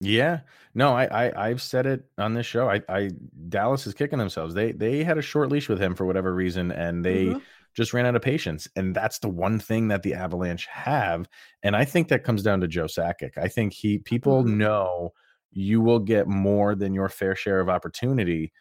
Yeah, 0.00 0.40
no, 0.74 0.92
I, 0.92 1.04
I 1.28 1.48
I've 1.48 1.62
said 1.62 1.86
it 1.86 2.10
on 2.18 2.34
this 2.34 2.46
show. 2.46 2.68
I, 2.68 2.82
I 2.88 3.10
Dallas 3.48 3.86
is 3.86 3.94
kicking 3.94 4.18
themselves. 4.18 4.52
They 4.54 4.72
they 4.72 5.04
had 5.04 5.18
a 5.18 5.22
short 5.22 5.50
leash 5.50 5.68
with 5.68 5.80
him 5.80 5.94
for 5.94 6.04
whatever 6.04 6.34
reason, 6.34 6.72
and 6.72 7.04
they 7.04 7.36
Mhm. 7.36 7.44
just 7.74 7.94
ran 7.94 8.04
out 8.04 8.16
of 8.16 8.22
patience. 8.22 8.68
And 8.76 8.94
that's 8.94 9.20
the 9.20 9.28
one 9.28 9.58
thing 9.58 9.88
that 9.88 10.02
the 10.02 10.14
Avalanche 10.14 10.66
have. 10.66 11.28
And 11.62 11.76
I 11.76 11.84
think 11.84 12.08
that 12.08 12.24
comes 12.24 12.42
down 12.42 12.60
to 12.60 12.68
Joe 12.68 12.84
Sakic. 12.86 13.38
I 13.38 13.48
think 13.48 13.72
he 13.72 13.98
people 13.98 14.44
Mhm. 14.44 14.44
know 14.44 15.10
you 15.52 15.80
will 15.80 16.00
get 16.00 16.26
more 16.28 16.74
than 16.74 16.92
your 16.94 17.08
fair 17.08 17.36
share 17.36 17.60
of 17.60 17.68
opportunity 17.68 18.52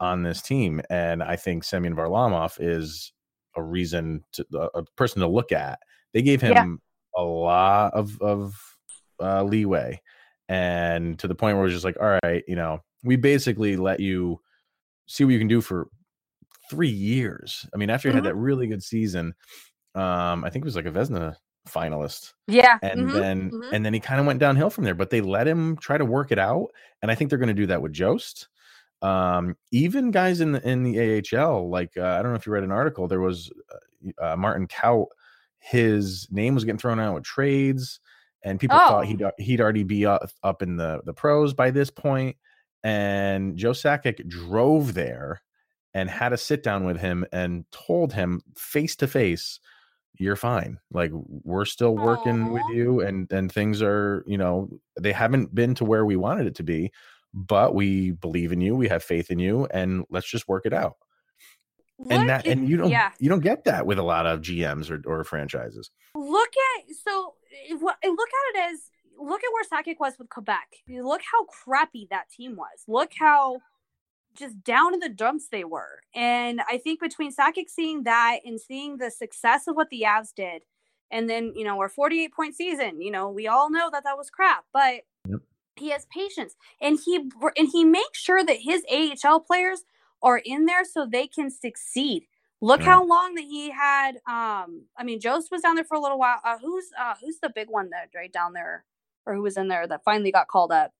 on 0.00 0.22
this 0.22 0.42
team. 0.42 0.80
And 0.90 1.22
I 1.22 1.36
think 1.36 1.64
Semyon 1.64 1.94
Varlamov 1.96 2.56
is 2.60 3.12
a 3.56 3.62
reason 3.62 4.22
to 4.32 4.46
a, 4.74 4.82
person 4.96 5.20
to 5.20 5.26
look 5.28 5.52
at. 5.52 5.78
They 6.12 6.22
gave 6.22 6.40
him 6.40 6.52
Yeah. 6.54 7.22
a 7.22 7.24
lot 7.24 7.94
of 7.94 8.20
of 8.20 8.54
uh, 9.20 9.42
leeway, 9.44 10.00
and 10.48 11.18
to 11.18 11.26
the 11.28 11.34
point 11.34 11.56
where 11.56 11.64
it 11.64 11.68
was 11.68 11.72
just 11.72 11.84
like, 11.84 11.96
all 12.00 12.18
right, 12.22 12.44
you 12.46 12.54
know, 12.56 12.80
we 13.02 13.16
basically 13.16 13.76
let 13.76 13.98
you 14.00 14.40
see 15.08 15.24
what 15.24 15.30
you 15.32 15.38
can 15.38 15.48
do 15.48 15.60
for 15.62 15.88
three 16.70 16.88
years. 16.90 17.64
I 17.72 17.78
mean, 17.78 17.88
after 17.90 18.08
you 18.08 18.12
Mhm. 18.12 18.16
had 18.16 18.24
that 18.24 18.34
really 18.34 18.66
good 18.66 18.82
season, 18.82 19.34
um, 19.94 20.44
I 20.44 20.50
think 20.50 20.64
it 20.64 20.66
was 20.66 20.76
like 20.76 20.84
a 20.86 20.90
Vezina 20.90 21.36
finalist, 21.68 22.34
Yeah. 22.46 22.78
and 22.82 23.08
mhm, 23.08 23.12
then 23.12 23.50
mhm. 23.52 23.70
and 23.72 23.84
then 23.86 23.94
he 23.94 24.00
kind 24.00 24.20
of 24.20 24.26
went 24.26 24.38
downhill 24.40 24.68
from 24.70 24.84
there. 24.84 24.94
But 24.94 25.10
they 25.10 25.20
let 25.22 25.48
him 25.48 25.76
try 25.78 25.96
to 25.96 26.04
work 26.04 26.30
it 26.32 26.38
out, 26.38 26.68
and 27.02 27.10
I 27.10 27.14
think 27.14 27.30
they're 27.30 27.38
going 27.38 27.48
to 27.48 27.54
do 27.54 27.66
that 27.66 27.80
with 27.82 27.92
Jost. 27.92 28.48
Um, 29.02 29.56
even 29.72 30.10
guys 30.10 30.40
in 30.40 30.52
the 30.52 30.68
in 30.68 30.82
the 30.82 31.22
AHL, 31.38 31.68
like 31.70 31.96
uh, 31.96 32.02
I 32.02 32.22
don't 32.22 32.32
know 32.32 32.36
if 32.36 32.46
you 32.46 32.52
read 32.52 32.64
an 32.64 32.72
article, 32.72 33.08
there 33.08 33.20
was 33.20 33.50
uh, 34.20 34.32
uh, 34.32 34.36
Martin 34.36 34.66
Kaut. 34.68 35.06
His 35.58 36.28
name 36.30 36.54
was 36.54 36.64
getting 36.64 36.78
thrown 36.78 37.00
out 37.00 37.14
with 37.14 37.24
trades, 37.24 38.00
and 38.42 38.58
people 38.60 38.78
Oh. 38.80 38.88
thought 38.88 39.06
he'd 39.06 39.22
he'd 39.38 39.60
already 39.60 39.82
be 39.84 40.06
up, 40.06 40.30
up 40.42 40.62
in 40.62 40.76
the 40.76 41.00
the 41.04 41.12
pros 41.14 41.54
by 41.54 41.70
this 41.70 41.90
point. 41.90 42.36
And 42.84 43.56
Joe 43.56 43.72
Sakic 43.72 44.26
drove 44.28 44.94
there 44.94 45.42
and 45.94 46.08
had 46.10 46.32
a 46.32 46.36
sit 46.36 46.62
down 46.62 46.84
with 46.84 46.98
him 46.98 47.26
and 47.32 47.64
told 47.72 48.12
him 48.12 48.42
face 48.56 48.94
to 48.96 49.06
face, 49.08 49.58
"You're 50.18 50.36
fine. 50.36 50.78
Like 50.92 51.10
we're 51.14 51.64
still 51.64 51.96
working 51.96 52.52
with 52.52 52.62
you, 52.72 53.00
and 53.00 53.30
and 53.32 53.50
things 53.52 53.82
are 53.82 54.24
you 54.26 54.38
know 54.38 54.68
they 55.00 55.12
haven't 55.12 55.54
been 55.54 55.74
to 55.76 55.84
where 55.84 56.04
we 56.06 56.16
wanted 56.16 56.46
it 56.46 56.54
to 56.56 56.62
be, 56.62 56.92
but 57.34 57.74
we 57.74 58.12
believe 58.12 58.52
in 58.52 58.60
you. 58.60 58.74
We 58.74 58.88
have 58.88 59.02
faith 59.02 59.30
in 59.30 59.38
you, 59.38 59.66
and 59.70 60.04
let's 60.10 60.28
just 60.28 60.48
work 60.48 60.66
it 60.66 60.72
out." 60.72 60.96
Look 61.98 62.12
and 62.12 62.28
that 62.28 62.46
and 62.46 62.68
you 62.68 62.76
don't 62.76 62.90
yeah. 62.90 63.12
you 63.18 63.30
don't 63.30 63.40
get 63.40 63.64
that 63.64 63.86
with 63.86 63.98
a 63.98 64.02
lot 64.02 64.26
of 64.26 64.42
GMs 64.42 64.90
or, 64.90 65.00
or 65.10 65.24
franchises. 65.24 65.90
look 66.14 66.50
at 66.76 66.94
so, 66.94 67.34
eh, 67.70 67.74
look 67.74 67.96
at 68.02 68.54
it 68.54 68.72
as 68.72 68.90
look 69.18 69.40
at 69.42 69.50
where 69.52 69.64
Sakic 69.64 69.98
was 69.98 70.14
with 70.18 70.28
Quebec. 70.28 70.68
Look 70.88 71.22
how 71.22 71.44
crappy 71.44 72.06
that 72.10 72.28
team 72.30 72.54
was. 72.56 72.84
Look 72.86 73.12
how 73.18 73.60
just 74.36 74.62
down 74.62 74.92
in 74.92 75.00
the 75.00 75.08
dumps 75.08 75.48
they 75.50 75.64
were. 75.64 76.00
And 76.14 76.60
I 76.68 76.76
think 76.76 77.00
between 77.00 77.34
Sakic 77.34 77.70
seeing 77.70 78.02
that 78.02 78.40
and 78.44 78.60
seeing 78.60 78.98
the 78.98 79.10
success 79.10 79.66
of 79.66 79.74
what 79.74 79.88
the 79.88 80.02
Avs 80.06 80.34
did, 80.36 80.64
and 81.10 81.30
then 81.30 81.54
you 81.56 81.64
know 81.64 81.78
our 81.78 81.88
48 81.88 82.34
point 82.34 82.54
season, 82.54 83.00
you 83.00 83.10
know 83.10 83.30
we 83.30 83.46
all 83.46 83.70
know 83.70 83.88
that 83.90 84.04
that 84.04 84.18
was 84.18 84.30
crap, 84.30 84.64
but. 84.72 85.00
He 85.76 85.90
has 85.90 86.06
patience 86.06 86.54
and 86.80 86.98
he 87.04 87.16
and 87.56 87.68
he 87.72 87.84
makes 87.84 88.18
sure 88.18 88.44
that 88.44 88.56
his 88.60 88.82
AHL 88.90 89.40
players 89.40 89.84
are 90.22 90.38
in 90.38 90.66
there 90.66 90.84
so 90.84 91.06
they 91.06 91.26
can 91.26 91.50
succeed. 91.50 92.26
Look 92.62 92.80
Yeah. 92.80 92.86
how 92.86 93.04
long 93.04 93.34
that 93.34 93.44
he 93.44 93.70
had. 93.70 94.16
Um, 94.26 94.84
I 94.96 95.04
mean, 95.04 95.20
Jost 95.20 95.50
was 95.50 95.60
down 95.62 95.74
there 95.74 95.84
for 95.84 95.96
a 95.96 96.00
little 96.00 96.18
while. 96.18 96.38
Uh, 96.44 96.56
who's 96.58 96.86
uh, 96.98 97.14
who's 97.22 97.38
the 97.40 97.50
big 97.50 97.68
one 97.68 97.90
that 97.90 98.08
right 98.14 98.32
down 98.32 98.54
there, 98.54 98.84
or 99.26 99.34
who 99.34 99.42
was 99.42 99.56
in 99.58 99.68
there 99.68 99.86
that 99.86 100.04
finally 100.04 100.32
got 100.32 100.48
called 100.48 100.72
up? 100.72 100.92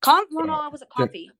Com- 0.00 0.26
no, 0.30 0.44
no, 0.44 0.66
it 0.66 0.72
was 0.72 0.82
a 0.82 0.86
coffee. 0.86 1.30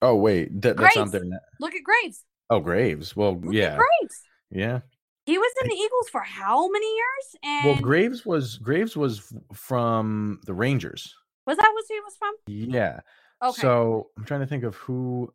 Oh 0.00 0.16
wait, 0.16 0.60
that, 0.62 0.76
that's 0.76 0.96
not 0.96 1.12
there. 1.12 1.24
now. 1.24 1.38
Look 1.60 1.74
at 1.74 1.84
Graves. 1.84 2.24
Oh, 2.50 2.58
Graves. 2.60 3.14
Well, 3.14 3.36
Look 3.40 3.54
yeah, 3.54 3.76
Graves. 3.76 4.22
yeah. 4.50 4.80
He 5.24 5.38
was 5.38 5.52
in 5.62 5.68
the 5.68 5.76
Eagles 5.76 6.08
for 6.10 6.20
how 6.22 6.68
many 6.68 6.86
years? 6.86 7.36
And 7.44 7.64
Well, 7.66 7.80
Graves 7.80 8.26
was 8.26 8.58
Graves 8.58 8.96
was 8.96 9.32
from 9.54 10.40
the 10.46 10.52
Rangers. 10.52 11.14
Was 11.46 11.56
that 11.58 11.70
what 11.72 11.84
he 11.88 12.00
was 12.00 12.16
from? 12.16 12.34
Yeah. 12.46 13.00
Okay. 13.42 13.60
So 13.60 14.10
I'm 14.16 14.24
trying 14.24 14.40
to 14.40 14.46
think 14.46 14.64
of 14.64 14.76
who. 14.76 15.32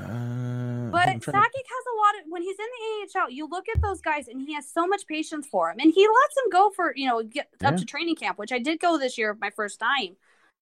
Uh, 0.00 0.90
But 0.90 1.06
Sakic 1.08 1.22
to- 1.22 1.32
has 1.32 1.84
a 1.86 1.96
lot 1.96 2.14
of 2.20 2.26
when 2.28 2.42
he's 2.42 2.56
in 2.58 2.66
the 2.66 3.18
AHL. 3.20 3.30
You 3.30 3.46
look 3.48 3.68
at 3.68 3.80
those 3.80 4.00
guys, 4.00 4.26
and 4.28 4.40
he 4.42 4.52
has 4.54 4.68
so 4.70 4.86
much 4.86 5.06
patience 5.06 5.46
for 5.46 5.70
him, 5.70 5.76
and 5.78 5.92
he 5.92 6.06
lets 6.06 6.34
them 6.34 6.50
go 6.50 6.70
for 6.70 6.92
you 6.96 7.06
know 7.06 7.22
get 7.22 7.48
up 7.64 7.72
Yeah. 7.72 7.76
to 7.76 7.84
training 7.84 8.16
camp, 8.16 8.38
which 8.38 8.52
I 8.52 8.58
did 8.58 8.80
go 8.80 8.98
this 8.98 9.16
year, 9.16 9.36
my 9.40 9.50
first 9.50 9.78
time. 9.78 10.16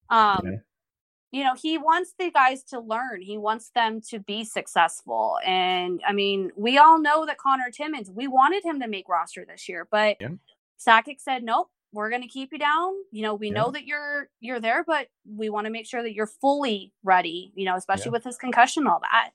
Um, 0.09 0.41
Yeah. 0.45 0.57
you 1.31 1.43
know, 1.43 1.55
he 1.55 1.77
wants 1.79 2.13
the 2.19 2.29
guys 2.29 2.63
to 2.65 2.79
learn. 2.79 3.21
He 3.21 3.37
wants 3.39 3.71
them 3.71 4.01
to 4.09 4.19
be 4.19 4.43
successful, 4.45 5.39
and 5.43 5.99
I 6.07 6.13
mean, 6.13 6.51
we 6.55 6.77
all 6.77 6.99
know 6.99 7.25
that 7.25 7.37
Connor 7.39 7.71
Timmins. 7.71 8.11
We 8.11 8.27
wanted 8.27 8.63
him 8.63 8.79
to 8.81 8.87
make 8.87 9.09
roster 9.09 9.45
this 9.45 9.67
year, 9.67 9.87
but 9.89 10.17
Yeah. 10.21 10.29
Sakic 10.79 11.19
said 11.21 11.43
nope. 11.43 11.71
We're 11.93 12.09
going 12.09 12.23
to 12.23 12.27
keep 12.27 12.51
you 12.51 12.57
down. 12.57 12.93
You 13.11 13.21
know, 13.21 13.35
we 13.35 13.47
Yeah. 13.47 13.53
know 13.53 13.71
that 13.71 13.85
you're 13.85 14.29
you're 14.39 14.59
there, 14.59 14.83
but 14.83 15.07
we 15.25 15.49
want 15.49 15.65
to 15.65 15.71
make 15.71 15.85
sure 15.85 16.01
that 16.03 16.13
you're 16.13 16.27
fully 16.27 16.91
ready. 17.03 17.53
You 17.55 17.65
know, 17.65 17.75
especially 17.75 18.05
Yeah. 18.05 18.11
with 18.13 18.23
his 18.23 18.37
concussion, 18.37 18.83
and 18.83 18.89
all 18.89 18.99
that. 19.01 19.31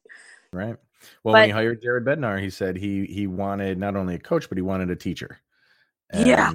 Right. 0.53 0.77
Well, 1.23 1.35
when 1.35 1.45
he 1.45 1.51
hired 1.53 1.81
Jared 1.81 2.05
Bednar, 2.05 2.43
he 2.43 2.51
said 2.51 2.77
he 2.77 3.07
he 3.07 3.27
wanted 3.27 3.79
not 3.79 3.97
only 3.97 4.17
a 4.17 4.19
coach, 4.19 4.49
but 4.49 4.59
he 4.59 4.63
wanted 4.63 4.91
a 4.91 4.97
teacher. 4.97 5.39
Yeah. 6.13 6.53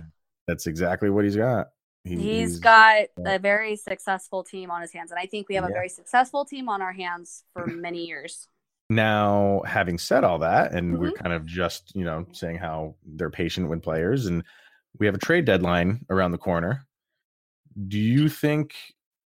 That's 0.47 0.67
exactly 0.67 1.09
what 1.09 1.23
he's 1.23 1.37
got. 1.37 1.69
He- 2.03 2.17
he's 2.17 2.59
got 2.59 3.05
yeah. 3.17 3.35
a 3.35 3.39
very 3.39 3.77
successful 3.77 4.43
team 4.43 4.69
on 4.69 4.81
his 4.81 4.91
hands, 4.91 5.11
and 5.11 5.19
I 5.19 5.25
think 5.25 5.47
we 5.47 5.55
have 5.55 5.63
a 5.63 5.69
very 5.69 5.87
successful 5.87 6.43
team 6.43 6.67
on 6.67 6.81
our 6.81 6.91
hands 6.91 7.45
for 7.53 7.65
many 7.65 8.05
years. 8.05 8.49
Now, 8.89 9.61
having 9.65 9.97
said 9.97 10.25
all 10.25 10.39
that, 10.39 10.73
and 10.73 10.99
we're 10.99 11.11
Mm-hmm. 11.11 11.23
kind 11.23 11.33
of 11.33 11.45
just, 11.45 11.95
you 11.95 12.03
know, 12.03 12.25
saying 12.33 12.57
how 12.57 12.95
they're 13.05 13.29
patient 13.29 13.69
with 13.69 13.81
players, 13.81 14.25
and 14.25 14.43
we 14.99 15.05
have 15.05 15.15
a 15.15 15.19
trade 15.19 15.45
deadline 15.45 16.05
around 16.09 16.31
the 16.31 16.37
corner. 16.37 16.85
Do 17.87 17.97
you 17.99 18.29
think, 18.29 18.75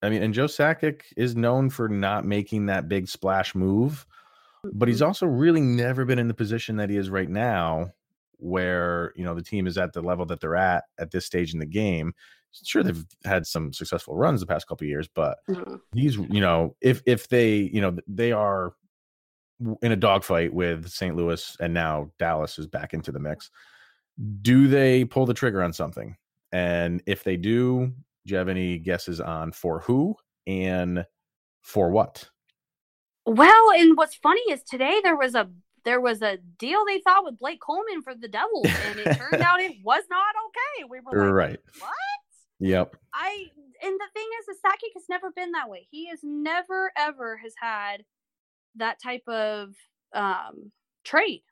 I 0.02 0.10
mean, 0.10 0.22
and 0.22 0.34
Joe 0.34 0.46
Sakic 0.46 1.02
is 1.15 1.36
known 1.36 1.70
for 1.70 1.89
not 1.89 2.26
making 2.26 2.67
that 2.67 2.88
big 2.88 3.08
splash 3.08 3.56
move, 3.56 4.06
but 4.74 4.88
he's 4.88 5.02
also 5.02 5.26
really 5.26 5.62
never 5.62 6.06
been 6.06 6.20
in 6.20 6.28
the 6.28 6.34
position 6.34 6.76
that 6.78 6.89
he 6.89 6.98
is 6.98 7.10
right 7.10 7.30
now, 7.30 7.91
where, 8.38 9.12
you 9.15 9.24
know, 9.24 9.34
the 9.34 9.41
team 9.41 9.65
is 9.65 9.78
at 9.78 9.93
the 9.93 10.02
level 10.02 10.26
that 10.28 10.39
they're 10.39 10.56
at 10.56 10.84
at 11.00 11.12
this 11.12 11.26
stage 11.26 11.54
in 11.54 11.60
the 11.60 11.65
game. 11.65 12.13
Sure, 12.63 12.84
they've 12.84 13.06
had 13.24 13.46
some 13.46 13.74
successful 13.74 14.15
runs 14.15 14.39
the 14.39 14.48
past 14.48 14.67
couple 14.67 14.86
of 14.86 14.89
years, 14.89 15.08
but 15.08 15.39
Mhm. 15.48 15.80
he's 15.93 16.15
you 16.15 16.41
know 16.41 16.76
if 16.82 17.02
if 17.06 17.28
they 17.30 17.56
you 17.56 17.82
know 17.82 17.96
they 18.08 18.32
are 18.32 18.74
in 19.82 19.91
a 19.91 19.96
dogfight 19.96 20.54
with 20.54 20.88
St. 20.89 21.15
Louis 21.15 21.58
and 21.60 21.74
now 21.74 22.12
Dallas 22.20 22.58
is 22.58 22.65
back 22.67 22.93
into 22.93 23.12
the 23.12 23.20
mix. 23.20 23.52
Do 24.42 24.68
they 24.68 25.06
pull 25.06 25.26
the 25.26 25.34
trigger 25.34 25.62
on 25.62 25.74
something? 25.74 26.16
And 26.52 27.04
if 27.06 27.24
they 27.24 27.38
do, 27.38 27.88
do 28.26 28.32
you 28.32 28.38
have 28.38 28.50
any 28.50 28.78
guesses 28.78 29.22
on 29.22 29.52
for 29.52 29.80
who 29.80 30.16
and 30.46 31.06
for 31.62 31.90
what? 31.90 32.30
Well, 33.26 33.72
and 33.72 33.98
what's 33.98 34.16
funny 34.16 34.42
is 34.50 34.64
today 34.64 35.02
there 35.04 35.18
was 35.18 35.36
a 35.36 35.50
there 35.84 36.02
was 36.02 36.22
a 36.22 36.38
deal 36.58 36.84
they 36.86 37.00
thought 37.00 37.24
with 37.24 37.40
Blake 37.40 37.62
Coleman 37.62 38.02
for 38.02 38.14
the 38.14 38.28
Devils, 38.28 38.68
and 38.88 39.00
it 39.00 39.18
turned 39.18 39.42
out 39.42 39.62
it 39.62 39.78
was 39.84 40.04
not 40.10 40.36
okay. 40.48 40.90
We 40.90 41.00
were 41.00 41.26
like, 41.26 41.34
right. 41.34 41.60
what? 41.80 41.94
Yep. 42.60 42.96
I 43.14 43.46
and 43.84 43.94
the 43.94 44.08
thing 44.14 44.28
is, 44.40 44.46
the 44.48 44.56
Sakic 44.66 44.94
has 44.96 45.04
never 45.10 45.32
been 45.32 45.52
that 45.52 45.70
way. 45.70 45.88
He 45.92 46.08
has 46.08 46.20
never 46.24 46.92
ever 46.98 47.38
has 47.38 47.54
had 47.60 48.04
that 48.76 49.02
type 49.02 49.28
of 49.28 49.76
um 50.14 50.72
trade. 51.04 51.44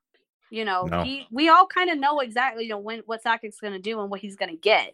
You 0.49 0.65
know, 0.65 0.84
No. 0.84 1.03
he 1.03 1.27
we 1.31 1.49
all 1.49 1.67
kind 1.67 1.89
of 1.89 1.97
know 1.97 2.19
exactly 2.19 2.63
you 2.63 2.69
know 2.69 2.77
when 2.79 2.99
what 3.05 3.23
Sakic's 3.23 3.60
going 3.60 3.73
to 3.73 3.79
do 3.79 3.99
and 4.01 4.10
what 4.10 4.19
he's 4.19 4.36
going 4.36 4.51
to 4.51 4.58
get. 4.58 4.93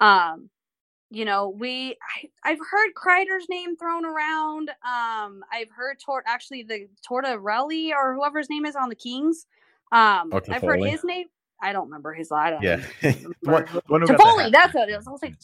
Um, 0.00 0.50
you 1.10 1.24
know, 1.24 1.48
we 1.48 1.96
I, 2.16 2.28
I've 2.50 2.58
heard 2.58 2.90
Kreider's 2.94 3.48
name 3.48 3.76
thrown 3.76 4.04
around. 4.04 4.70
Um, 4.84 5.44
I've 5.52 5.70
heard 5.70 5.98
Tort 6.04 6.24
actually 6.26 6.62
the 6.64 6.88
Tortorelli 7.08 7.92
or 7.92 8.14
whoever's 8.14 8.48
name 8.50 8.64
is 8.66 8.76
on 8.76 8.88
the 8.88 8.94
Kings. 8.94 9.46
Um, 9.92 10.30
Oh, 10.32 10.40
I've 10.48 10.62
heard 10.62 10.82
his 10.82 11.04
name. 11.04 11.26
I 11.62 11.72
don't 11.72 11.86
remember 11.86 12.12
his. 12.12 12.30
I 12.32 12.50
don't. 12.50 12.62
Yeah. 12.62 12.82
even 13.02 13.34
one, 13.42 13.62
remember. 13.64 13.82
one 13.86 14.00
who 14.02 14.06
got 14.08 14.16
the 14.18 14.22
Toffoli, 14.24 14.52
that's 14.52 14.74
what 14.74 14.88
it 14.88 14.92
is. 14.92 15.06
I 15.06 15.10
was 15.10 15.22
like, 15.22 15.34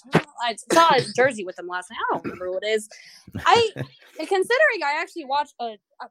I 0.42 0.56
saw 0.72 0.94
a 0.94 1.00
jersey 1.14 1.44
with 1.44 1.58
him 1.58 1.66
last 1.66 1.88
night. 1.90 1.98
I 1.98 2.14
don't 2.14 2.24
remember 2.24 2.50
what 2.50 2.62
it 2.64 2.68
is. 2.68 2.88
I, 3.36 3.70
considering 4.16 4.82
I 4.84 4.98
actually 5.00 5.24
watched 5.24 5.54
a, 5.60 5.76
a, 6.02 6.06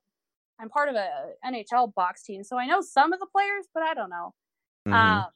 I'm 0.59 0.69
part 0.69 0.89
of 0.89 0.95
a 0.95 1.09
NHL 1.45 1.93
box 1.93 2.23
team, 2.23 2.43
so 2.43 2.57
I 2.57 2.65
know 2.65 2.81
some 2.81 3.13
of 3.13 3.19
the 3.19 3.27
players, 3.27 3.65
but 3.73 3.83
I 3.83 3.93
don't 3.93 4.09
know. 4.09 4.33
Mhm. 4.87 4.93
Um, 4.93 5.31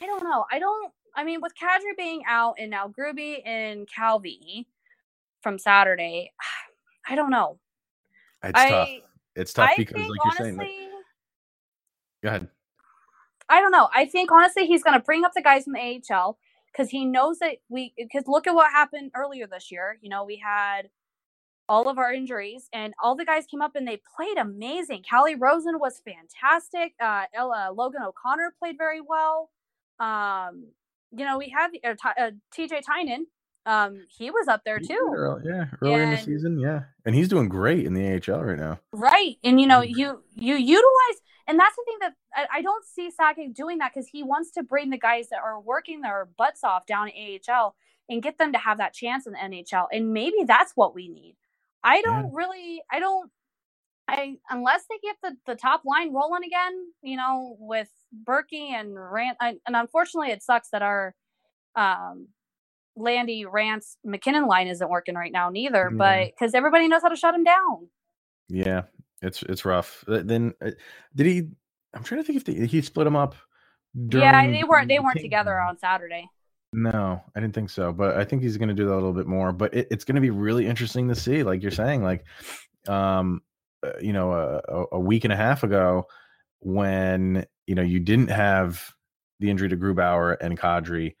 I 0.00 0.06
don't 0.06 0.24
know. 0.24 0.44
I 0.50 0.58
don't. 0.58 0.92
I 1.14 1.24
mean, 1.24 1.40
with 1.40 1.52
Kadri 1.60 1.96
being 1.96 2.22
out 2.26 2.56
and 2.58 2.70
now 2.70 2.88
Gruby 2.88 3.42
and 3.46 3.88
Calvi 3.88 4.68
from 5.42 5.58
Saturday, 5.58 6.32
I 7.08 7.14
don't 7.14 7.30
know. 7.30 7.58
it's 8.42 8.58
I, 8.58 8.68
tough. 8.68 8.88
It's 9.34 9.52
tough 9.52 9.70
I 9.70 9.74
because, 9.76 9.94
think 9.94 10.08
like 10.08 10.16
you're 10.16 10.24
honestly, 10.24 10.44
saying, 10.44 10.56
like, 10.56 10.68
go 12.22 12.28
ahead. 12.28 12.48
I 13.48 13.60
don't 13.60 13.70
know. 13.70 13.88
I 13.94 14.06
think 14.06 14.32
honestly 14.32 14.66
he's 14.66 14.82
going 14.82 14.98
to 14.98 15.04
bring 15.04 15.24
up 15.24 15.32
the 15.34 15.42
guys 15.42 15.64
from 15.64 15.74
the 15.74 16.02
AHL 16.10 16.38
because 16.72 16.90
he 16.90 17.04
knows 17.04 17.38
that 17.38 17.56
we. 17.68 17.92
Because 17.96 18.24
look 18.26 18.46
at 18.46 18.54
what 18.54 18.70
happened 18.70 19.12
earlier 19.14 19.46
this 19.46 19.70
year. 19.70 19.98
You 20.00 20.10
know, 20.10 20.24
we 20.24 20.36
had 20.36 20.88
all 21.68 21.88
of 21.88 21.98
our 21.98 22.12
injuries, 22.12 22.68
and 22.72 22.94
all 23.02 23.14
the 23.16 23.24
guys 23.24 23.44
came 23.46 23.60
up 23.62 23.74
and 23.76 23.86
they 23.86 24.00
played 24.16 24.38
amazing. 24.38 25.02
Calle 25.08 25.34
Rosen 25.36 25.78
was 25.78 26.00
fantastic. 26.04 26.94
Uh, 27.00 27.24
Ella 27.34 27.70
Logan 27.74 28.02
O'Connor 28.02 28.54
played 28.58 28.76
very 28.78 29.00
well. 29.00 29.50
Um, 29.98 30.68
you 31.12 31.24
know, 31.24 31.38
we 31.38 31.48
had 31.48 31.70
uh, 31.84 31.94
Ty- 32.00 32.14
uh, 32.22 32.30
TJ 32.56 32.82
Tynan. 32.84 33.26
Um, 33.64 34.06
he 34.16 34.30
was 34.30 34.46
up 34.46 34.62
there 34.64 34.78
too. 34.78 34.86
did 34.86 34.98
early- 35.00 35.42
yeah, 35.44 35.64
earlier 35.82 36.02
in 36.02 36.10
the 36.10 36.18
season, 36.18 36.60
yeah, 36.60 36.82
and 37.04 37.14
he's 37.16 37.28
doing 37.28 37.48
great 37.48 37.84
in 37.84 37.94
the 37.94 38.06
AHL 38.14 38.42
right 38.44 38.58
now. 38.58 38.78
Right. 38.92 39.36
And 39.42 39.60
you 39.60 39.66
know, 39.66 39.80
Mhm. 39.80 39.96
you 39.96 40.22
you 40.34 40.54
utilize 40.54 41.20
and 41.48 41.58
that's 41.58 41.74
the 41.76 41.82
thing 41.84 41.96
that 42.00 42.14
I, 42.34 42.58
I 42.58 42.62
don't 42.62 42.84
see 42.84 43.10
Sakic 43.10 43.54
doing 43.54 43.78
that 43.78 43.92
because 43.92 44.08
he 44.08 44.22
wants 44.22 44.50
to 44.52 44.62
bring 44.62 44.90
the 44.90 44.98
guys 44.98 45.28
that 45.30 45.40
are 45.42 45.58
working 45.60 46.00
their 46.00 46.28
butts 46.36 46.62
off 46.64 46.86
down 46.86 47.08
AHL 47.10 47.74
and 48.08 48.22
get 48.22 48.38
them 48.38 48.52
to 48.52 48.58
have 48.58 48.78
that 48.78 48.94
chance 48.94 49.26
in 49.26 49.32
the 49.32 49.38
NHL. 49.38 49.86
And 49.92 50.12
maybe 50.12 50.44
that's 50.44 50.72
what 50.76 50.94
we 50.94 51.08
need. 51.08 51.36
I 51.86 52.02
don't 52.02 52.34
really 52.34 52.82
I 52.90 53.00
don't 53.00 53.30
I 54.08 54.36
unless 54.50 54.84
they 54.90 54.98
get 55.02 55.16
the, 55.22 55.36
the 55.46 55.54
top 55.56 55.82
line 55.84 56.12
rolling 56.12 56.44
again, 56.44 56.72
you 57.02 57.16
know, 57.16 57.56
with 57.58 57.88
Berkey 58.28 58.70
and 58.72 58.94
Rant 58.94 59.36
and 59.40 59.58
unfortunately 59.66 60.30
it 60.30 60.42
sucks 60.42 60.70
that 60.70 60.82
our 60.82 61.14
um 61.76 62.28
Landy 62.96 63.44
Rance 63.44 63.98
MacKinnon 64.04 64.46
line 64.46 64.68
isn't 64.68 64.88
working 64.88 65.14
right 65.14 65.32
now 65.32 65.50
neither, 65.50 65.90
Yeah. 65.92 65.96
but 65.96 66.26
because 66.26 66.54
everybody 66.54 66.88
knows 66.88 67.02
how 67.02 67.08
to 67.08 67.16
shut 67.16 67.34
him 67.34 67.44
down. 67.44 67.88
Yeah, 68.48 68.82
it's 69.22 69.42
it's 69.42 69.64
rough. 69.64 70.04
Then 70.06 70.54
uh, 70.64 70.70
did 71.14 71.26
he? 71.26 71.48
I'm 71.94 72.02
trying 72.02 72.20
to 72.20 72.24
think 72.24 72.38
if 72.38 72.44
the, 72.44 72.66
he 72.66 72.80
split 72.82 73.04
them 73.04 73.16
up. 73.16 73.34
yeah, 73.94 74.46
they 74.50 74.64
weren't 74.64 74.88
they 74.88 74.96
the 74.96 75.02
weren't 75.02 75.20
together 75.20 75.60
on 75.60 75.78
Saturday. 75.78 76.28
No, 76.78 77.22
I 77.34 77.40
didn't 77.40 77.54
think 77.54 77.70
so, 77.70 77.90
but 77.90 78.18
I 78.18 78.24
think 78.24 78.42
he's 78.42 78.58
going 78.58 78.68
to 78.68 78.74
do 78.74 78.84
that 78.84 78.92
a 78.92 78.96
little 78.96 79.14
bit 79.14 79.26
more. 79.26 79.50
But 79.50 79.72
it, 79.74 79.88
it's 79.90 80.04
going 80.04 80.16
to 80.16 80.20
be 80.20 80.28
really 80.28 80.66
interesting 80.66 81.08
to 81.08 81.14
see, 81.14 81.42
like 81.42 81.62
you're 81.62 81.70
saying, 81.70 82.02
like, 82.02 82.26
um, 82.86 83.40
uh, 83.82 83.92
you 83.98 84.12
know, 84.12 84.32
a, 84.32 84.56
a- 84.68 84.86
a 84.92 85.00
week 85.00 85.24
and 85.24 85.32
a 85.32 85.36
half 85.36 85.62
ago, 85.62 86.06
when 86.60 87.46
you 87.66 87.74
know 87.74 87.82
you 87.82 87.98
didn't 87.98 88.28
have 88.28 88.92
the 89.40 89.48
injury 89.50 89.70
to 89.70 89.76
Grubauer 89.76 90.36
and 90.40 90.58
Kadri, 90.60 91.14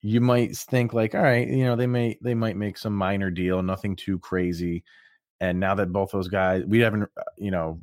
you 0.00 0.20
might 0.20 0.56
think 0.56 0.92
like, 0.92 1.16
all 1.16 1.22
right, 1.22 1.48
you 1.48 1.64
know, 1.64 1.74
they 1.74 1.88
may 1.88 2.16
they 2.22 2.34
might 2.34 2.56
make 2.56 2.78
some 2.78 2.94
minor 2.94 3.30
deal, 3.30 3.62
nothing 3.64 3.96
too 3.96 4.18
crazy. 4.20 4.84
And 5.40 5.58
now 5.58 5.74
that 5.74 5.92
both 5.92 6.12
those 6.12 6.28
guys, 6.28 6.64
we 6.66 6.78
haven't, 6.80 7.04
uh, 7.16 7.22
you 7.36 7.50
know, 7.50 7.80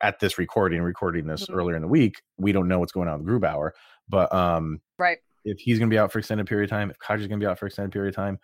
at 0.00 0.20
this 0.20 0.38
recording, 0.38 0.80
recording 0.82 1.26
this 1.26 1.46
Mhm. 1.46 1.54
earlier 1.56 1.74
in 1.76 1.82
the 1.82 1.88
week, 1.88 2.22
we 2.36 2.52
don't 2.52 2.68
know 2.68 2.78
what's 2.78 2.92
going 2.92 3.08
on 3.08 3.24
with 3.24 3.28
Grubauer, 3.42 3.70
but 4.08 4.32
um, 4.32 4.80
Right. 4.98 5.18
If 5.44 5.58
he's 5.58 5.78
going 5.78 5.90
to 5.90 5.94
be 5.94 5.98
out 5.98 6.12
for 6.12 6.18
extended 6.18 6.46
period 6.46 6.64
of 6.64 6.70
time, 6.70 6.90
if 6.90 6.98
Kadri's 6.98 7.26
going 7.26 7.40
to 7.40 7.44
be 7.44 7.46
out 7.46 7.58
for 7.58 7.66
extended 7.66 7.92
period 7.92 8.10
of 8.10 8.16
time, 8.16 8.38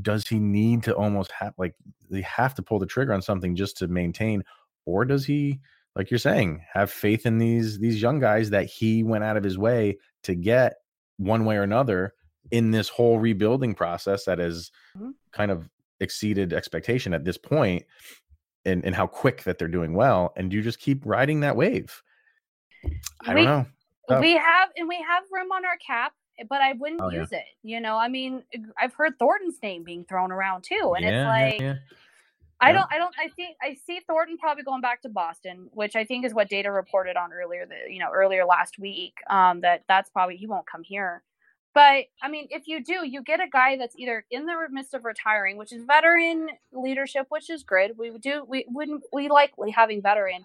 does 0.00 0.26
he 0.26 0.38
need 0.38 0.82
to 0.84 0.94
almost 0.94 1.32
have 1.32 1.52
like 1.58 1.74
they 2.10 2.22
have 2.22 2.54
to 2.54 2.62
pull 2.62 2.78
the 2.78 2.86
trigger 2.86 3.12
on 3.12 3.22
something 3.22 3.54
just 3.54 3.76
to 3.78 3.88
maintain, 3.88 4.42
or 4.86 5.04
does 5.04 5.24
he, 5.24 5.60
like 5.96 6.10
you're 6.10 6.18
saying, 6.18 6.62
have 6.72 6.90
faith 6.90 7.26
in 7.26 7.38
these 7.38 7.78
these 7.78 8.00
young 8.00 8.18
guys 8.18 8.50
that 8.50 8.66
he 8.66 9.02
went 9.02 9.24
out 9.24 9.36
of 9.36 9.44
his 9.44 9.58
way 9.58 9.98
to 10.24 10.34
get 10.34 10.76
one 11.18 11.44
way 11.44 11.56
or 11.56 11.62
another 11.62 12.14
in 12.50 12.70
this 12.70 12.88
whole 12.88 13.18
rebuilding 13.18 13.74
process 13.74 14.24
that 14.24 14.38
has 14.38 14.70
mm-hmm. 14.96 15.10
kind 15.32 15.50
of 15.50 15.68
exceeded 16.00 16.52
expectation 16.52 17.14
at 17.14 17.24
this 17.24 17.38
point 17.38 17.84
and, 18.64 18.84
and 18.84 18.94
how 18.94 19.06
quick 19.06 19.44
that 19.44 19.58
they're 19.58 19.68
doing 19.68 19.94
well 19.94 20.32
and 20.36 20.52
you 20.52 20.62
just 20.62 20.80
keep 20.80 21.04
riding 21.04 21.40
that 21.40 21.56
wave 21.56 22.02
i 23.24 23.34
we, 23.34 23.44
don't 23.44 23.44
know 23.44 23.66
oh. 24.08 24.20
we 24.20 24.32
have 24.32 24.70
and 24.76 24.88
we 24.88 24.96
have 24.96 25.22
room 25.30 25.52
on 25.52 25.64
our 25.64 25.76
cap 25.84 26.12
but 26.48 26.60
i 26.60 26.72
wouldn't 26.72 27.00
oh, 27.00 27.10
use 27.10 27.28
yeah. 27.32 27.38
it 27.38 27.44
you 27.62 27.80
know 27.80 27.96
i 27.96 28.08
mean 28.08 28.42
i've 28.80 28.94
heard 28.94 29.18
thornton's 29.18 29.58
name 29.62 29.82
being 29.82 30.04
thrown 30.04 30.32
around 30.32 30.62
too 30.62 30.94
and 30.96 31.04
yeah, 31.04 31.20
it's 31.20 31.26
like 31.26 31.60
yeah, 31.60 31.74
I 32.62 32.70
don't. 32.70 32.86
I 32.92 32.98
don't. 32.98 33.14
I 33.18 33.28
think 33.28 33.56
I 33.60 33.76
see 33.86 34.00
Thornton 34.06 34.38
probably 34.38 34.62
going 34.62 34.80
back 34.80 35.02
to 35.02 35.08
Boston, 35.08 35.68
which 35.72 35.96
I 35.96 36.04
think 36.04 36.24
is 36.24 36.32
what 36.32 36.48
Dater 36.48 36.72
reported 36.72 37.16
on 37.16 37.32
earlier. 37.32 37.66
The 37.66 37.92
you 37.92 37.98
know 37.98 38.10
earlier 38.14 38.44
last 38.44 38.78
week. 38.78 39.14
Um, 39.28 39.62
that 39.62 39.82
that's 39.88 40.10
probably 40.10 40.36
he 40.36 40.46
won't 40.46 40.64
come 40.64 40.84
here. 40.84 41.24
But 41.74 42.04
I 42.22 42.28
mean, 42.28 42.48
if 42.50 42.68
you 42.68 42.82
do, 42.84 43.06
you 43.06 43.22
get 43.22 43.40
a 43.40 43.48
guy 43.50 43.76
that's 43.76 43.96
either 43.98 44.24
in 44.30 44.46
the 44.46 44.54
midst 44.70 44.94
of 44.94 45.04
retiring, 45.04 45.56
which 45.56 45.72
is 45.72 45.84
veteran 45.84 46.48
leadership, 46.72 47.26
which 47.30 47.50
is 47.50 47.64
good. 47.64 47.92
We 47.98 48.16
do 48.18 48.44
we 48.46 48.64
wouldn't 48.68 49.02
we 49.12 49.28
likely 49.28 49.70
having 49.70 50.02
veteran. 50.02 50.44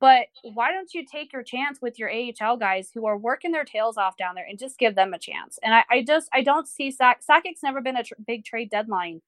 But 0.00 0.26
why 0.42 0.70
don't 0.70 0.92
you 0.94 1.04
take 1.04 1.32
your 1.32 1.42
chance 1.42 1.80
with 1.82 1.98
your 1.98 2.10
AHL 2.10 2.56
guys 2.56 2.90
who 2.94 3.06
are 3.06 3.18
working 3.18 3.50
their 3.50 3.64
tails 3.64 3.96
off 3.96 4.16
down 4.16 4.36
there 4.36 4.46
and 4.48 4.58
just 4.58 4.78
give 4.78 4.94
them 4.94 5.12
a 5.12 5.18
chance? 5.18 5.58
And 5.62 5.74
I, 5.74 5.84
I 5.90 6.04
just 6.04 6.28
I 6.32 6.42
don't 6.42 6.68
see 6.68 6.90
Sack 6.90 7.22
Sakic's 7.22 7.62
never 7.62 7.80
been 7.80 7.96
a 7.96 8.04
tr- 8.04 8.14
big 8.26 8.44
trade 8.44 8.70
deadline. 8.70 9.22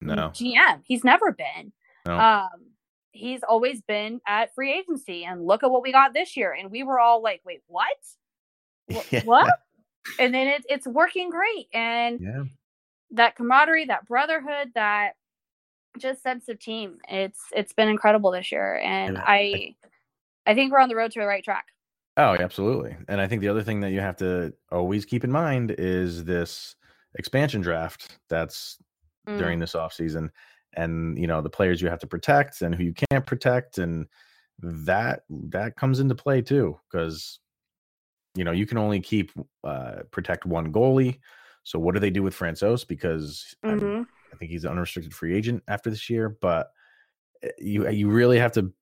No 0.00 0.14
GM, 0.14 0.82
he's 0.84 1.04
never 1.04 1.32
been. 1.32 1.72
No. 2.06 2.18
Um, 2.18 2.72
he's 3.12 3.42
always 3.42 3.80
been 3.80 4.20
at 4.26 4.54
free 4.54 4.72
agency, 4.72 5.24
and 5.24 5.46
look 5.46 5.62
at 5.62 5.70
what 5.70 5.82
we 5.82 5.92
got 5.92 6.12
this 6.12 6.36
year. 6.36 6.52
And 6.52 6.70
we 6.70 6.82
were 6.82 7.00
all 7.00 7.22
like, 7.22 7.40
wait, 7.44 7.62
what? 7.66 7.96
yeah. 9.10 9.24
What? 9.24 9.48
and 10.18 10.34
then 10.34 10.46
it, 10.46 10.66
it's 10.68 10.86
working 10.86 11.30
great 11.30 11.68
and 11.72 12.20
yeah. 12.20 12.44
that 13.10 13.36
camaraderie 13.36 13.86
that 13.86 14.06
brotherhood 14.06 14.70
that 14.74 15.12
just 15.98 16.22
sense 16.22 16.48
of 16.48 16.58
team 16.58 16.98
it's 17.08 17.40
it's 17.52 17.72
been 17.72 17.88
incredible 17.88 18.30
this 18.30 18.50
year 18.50 18.78
and 18.78 19.16
i 19.18 19.22
i 19.24 19.74
think 20.52 20.72
we're 20.72 20.80
on 20.80 20.88
the 20.88 20.96
road 20.96 21.10
to 21.10 21.20
the 21.20 21.26
right 21.26 21.44
track 21.44 21.66
oh 22.16 22.34
absolutely 22.34 22.96
and 23.08 23.20
i 23.20 23.26
think 23.26 23.40
the 23.40 23.48
other 23.48 23.62
thing 23.62 23.80
that 23.80 23.92
you 23.92 24.00
have 24.00 24.16
to 24.16 24.52
always 24.70 25.04
keep 25.04 25.24
in 25.24 25.30
mind 25.30 25.74
is 25.78 26.24
this 26.24 26.76
expansion 27.14 27.60
draft 27.60 28.18
that's 28.28 28.78
mm. 29.26 29.38
during 29.38 29.58
this 29.58 29.74
off 29.74 29.92
season 29.92 30.30
and 30.74 31.16
you 31.16 31.26
know 31.26 31.40
the 31.40 31.48
players 31.48 31.80
you 31.80 31.88
have 31.88 32.00
to 32.00 32.06
protect 32.06 32.60
and 32.60 32.74
who 32.74 32.82
you 32.82 32.94
can't 33.10 33.24
protect 33.24 33.78
and 33.78 34.06
that 34.60 35.22
that 35.30 35.76
comes 35.76 36.00
into 36.00 36.14
play 36.14 36.42
too 36.42 36.78
because 36.90 37.38
you 38.34 38.44
know, 38.44 38.52
you 38.52 38.66
can 38.66 38.78
only 38.78 39.00
keep 39.00 39.30
uh, 39.62 40.02
protect 40.10 40.44
one 40.44 40.72
goalie. 40.72 41.20
So 41.62 41.78
what 41.78 41.94
do 41.94 42.00
they 42.00 42.10
do 42.10 42.22
with 42.22 42.36
Francouz? 42.36 42.86
Because 42.86 43.54
mm-hmm. 43.64 44.02
I 44.32 44.36
think 44.36 44.50
he's 44.50 44.64
an 44.64 44.72
unrestricted 44.72 45.14
free 45.14 45.34
agent 45.34 45.62
after 45.68 45.88
this 45.88 46.10
year. 46.10 46.36
But 46.40 46.70
eh, 47.42 47.50
you 47.58 47.88
you 47.88 48.10
really 48.10 48.38
have 48.38 48.52
to 48.52 48.72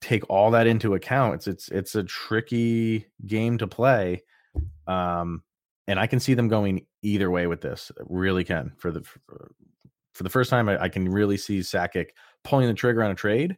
take 0.00 0.28
all 0.30 0.50
that 0.52 0.66
into 0.66 0.94
account. 0.94 1.34
It's 1.34 1.46
it's 1.46 1.68
it's 1.68 1.94
a 1.94 2.04
tricky 2.04 3.06
game 3.26 3.58
to 3.58 3.66
play, 3.66 4.22
um, 4.86 5.42
and 5.86 5.98
I 5.98 6.06
can 6.06 6.20
see 6.20 6.34
them 6.34 6.48
going 6.48 6.86
either 7.02 7.30
way 7.30 7.46
with 7.46 7.60
this. 7.60 7.92
really 8.06 8.44
can 8.44 8.72
for 8.78 8.90
the 8.90 9.02
for, 9.02 9.50
for 10.14 10.22
the 10.22 10.30
first 10.30 10.50
time. 10.50 10.68
I, 10.68 10.84
I, 10.84 10.88
can 10.88 11.08
really 11.08 11.36
see 11.36 11.58
Sakic 11.60 12.08
pulling 12.44 12.68
the 12.68 12.74
trigger 12.74 13.02
on 13.02 13.10
a 13.10 13.14
trade 13.14 13.56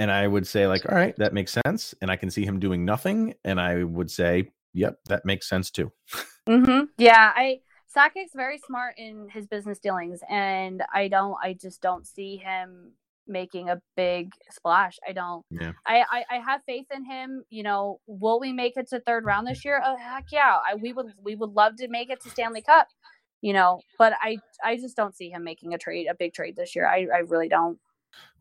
and 0.00 0.10
I 0.10 0.26
would 0.26 0.46
say 0.46 0.66
like, 0.66 0.90
all 0.90 0.96
right, 0.96 1.14
that 1.18 1.34
makes 1.34 1.56
sense, 1.66 1.94
and 2.00 2.10
I 2.10 2.16
can 2.16 2.30
see 2.30 2.42
him 2.42 2.58
doing 2.58 2.86
nothing, 2.86 3.34
and 3.44 3.60
I 3.60 3.84
would 3.84 4.10
say, 4.10 4.50
yep, 4.72 4.98
that 5.08 5.26
makes 5.26 5.46
sense 5.46 5.70
too. 5.70 5.92
mm-hmm. 6.48 6.84
Yeah, 6.96 7.32
I 7.36 7.60
Sakic's 7.94 8.32
very 8.34 8.56
smart 8.56 8.94
in 8.96 9.28
his 9.28 9.46
business 9.46 9.78
dealings, 9.78 10.20
and 10.30 10.82
I 10.92 11.08
don't, 11.08 11.36
I 11.42 11.52
just 11.52 11.82
don't 11.82 12.06
see 12.06 12.36
him 12.36 12.92
making 13.26 13.68
a 13.68 13.80
big 13.96 14.30
splash. 14.50 14.98
I 15.08 15.12
don't. 15.12 15.44
Yeah. 15.50 15.72
I, 15.86 16.04
I, 16.10 16.24
I 16.30 16.36
have 16.38 16.62
faith 16.66 16.86
in 16.94 17.04
him. 17.04 17.44
You 17.50 17.62
know, 17.62 18.00
will 18.06 18.40
we 18.40 18.52
make 18.52 18.76
it 18.76 18.88
to 18.90 19.00
third 19.00 19.24
round 19.24 19.46
this 19.46 19.64
year? 19.64 19.82
Oh 19.84 19.96
heck 19.96 20.26
yeah! 20.32 20.58
I, 20.66 20.74
we 20.74 20.92
would 20.92 21.06
we 21.22 21.36
would 21.36 21.50
love 21.50 21.76
to 21.76 21.88
make 21.88 22.10
it 22.10 22.20
to 22.22 22.30
Stanley 22.30 22.62
Cup. 22.62 22.88
You 23.40 23.52
know, 23.52 23.80
but 23.98 24.14
I 24.20 24.38
I 24.64 24.76
just 24.76 24.96
don't 24.96 25.16
see 25.16 25.30
him 25.30 25.44
making 25.44 25.74
a 25.74 25.78
trade, 25.78 26.06
a 26.10 26.14
big 26.14 26.34
trade 26.34 26.56
this 26.56 26.74
year. 26.76 26.86
I 26.86 27.06
I 27.14 27.18
really 27.20 27.48
don't. 27.48 27.78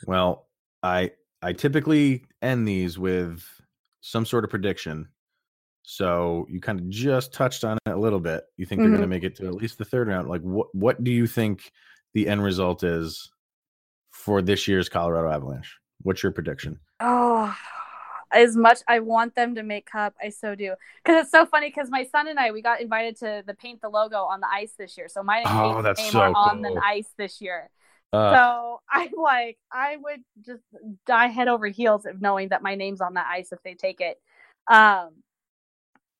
Well, 0.07 0.47
I 0.83 1.11
I 1.41 1.53
typically 1.53 2.25
end 2.41 2.67
these 2.67 2.97
with 2.97 3.43
some 4.01 4.25
sort 4.25 4.43
of 4.43 4.49
prediction. 4.49 5.07
So 5.83 6.45
you 6.49 6.61
kind 6.61 6.79
of 6.79 6.87
just 6.89 7.33
touched 7.33 7.63
on 7.63 7.77
it 7.85 7.91
a 7.91 7.97
little 7.97 8.19
bit. 8.19 8.43
You 8.57 8.65
think 8.65 8.81
mm-hmm. 8.81 8.91
they're 8.91 8.97
going 8.99 9.09
to 9.09 9.15
make 9.15 9.23
it 9.23 9.35
to 9.37 9.47
at 9.47 9.55
least 9.55 9.77
the 9.77 9.85
third 9.85 10.07
round. 10.07 10.29
Like 10.29 10.41
what 10.41 10.67
what 10.73 11.03
do 11.03 11.11
you 11.11 11.25
think 11.25 11.71
the 12.13 12.27
end 12.27 12.43
result 12.43 12.83
is 12.83 13.29
for 14.29 14.43
this 14.43 14.67
year's 14.67 14.89
Colorado 14.89 15.27
Avalanche? 15.27 15.79
What's 16.03 16.21
your 16.21 16.31
prediction? 16.31 16.79
Oh, 16.99 17.51
as 18.31 18.55
much 18.55 18.77
I 18.87 18.99
want 18.99 19.33
them 19.33 19.55
to 19.55 19.63
make 19.63 19.89
cup, 19.89 20.13
I 20.23 20.29
so 20.29 20.53
do. 20.53 20.75
Because 21.03 21.23
it's 21.23 21.31
so 21.31 21.47
funny. 21.47 21.69
Because 21.69 21.89
my 21.89 22.03
son 22.03 22.27
and 22.27 22.37
I, 22.37 22.51
we 22.51 22.61
got 22.61 22.79
invited 22.79 23.17
to 23.21 23.43
the 23.47 23.55
paint 23.55 23.81
the 23.81 23.89
logo 23.89 24.17
on 24.17 24.39
the 24.39 24.47
ice 24.47 24.73
this 24.77 24.95
year. 24.99 25.07
So 25.09 25.23
my 25.23 25.41
oh, 25.47 25.81
that's 25.81 26.11
so 26.11 26.19
are 26.19 26.27
cool. 26.27 26.35
on 26.35 26.61
the 26.61 26.79
ice 26.85 27.09
this 27.17 27.41
year. 27.41 27.71
Uh, 28.13 28.35
so 28.35 28.81
I'm 28.91 29.09
like, 29.17 29.57
I 29.71 29.97
would 29.97 30.21
just 30.45 30.61
die 31.07 31.27
head 31.27 31.47
over 31.47 31.65
heels 31.65 32.05
of 32.05 32.21
knowing 32.21 32.49
that 32.49 32.61
my 32.61 32.75
name's 32.75 33.01
on 33.01 33.15
that 33.15 33.25
ice 33.31 33.51
if 33.51 33.63
they 33.63 33.73
take 33.73 33.99
it. 33.99 34.21
Um, 34.71 35.09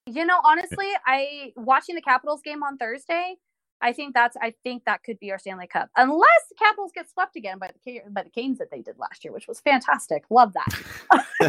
you 0.06 0.24
know, 0.24 0.40
honestly, 0.44 0.88
I 1.06 1.52
watching 1.54 1.94
the 1.94 2.02
Capitals 2.02 2.40
game 2.42 2.64
on 2.64 2.76
Thursday. 2.76 3.36
I 3.82 3.92
think 3.92 4.14
that's 4.14 4.36
I 4.40 4.54
think 4.62 4.84
that 4.84 5.02
could 5.02 5.18
be 5.18 5.30
our 5.30 5.38
Stanley 5.38 5.66
Cup, 5.66 5.90
unless 5.96 6.48
the 6.48 6.54
Capitals 6.56 6.92
get 6.94 7.10
swept 7.10 7.36
again 7.36 7.58
by 7.58 7.70
the 7.84 8.00
by 8.10 8.22
the 8.22 8.30
Canes 8.30 8.58
that 8.58 8.70
they 8.70 8.82
did 8.82 8.98
last 8.98 9.24
year, 9.24 9.32
which 9.32 9.48
was 9.48 9.60
fantastic. 9.60 10.24
Love 10.30 10.52
that. 10.52 11.24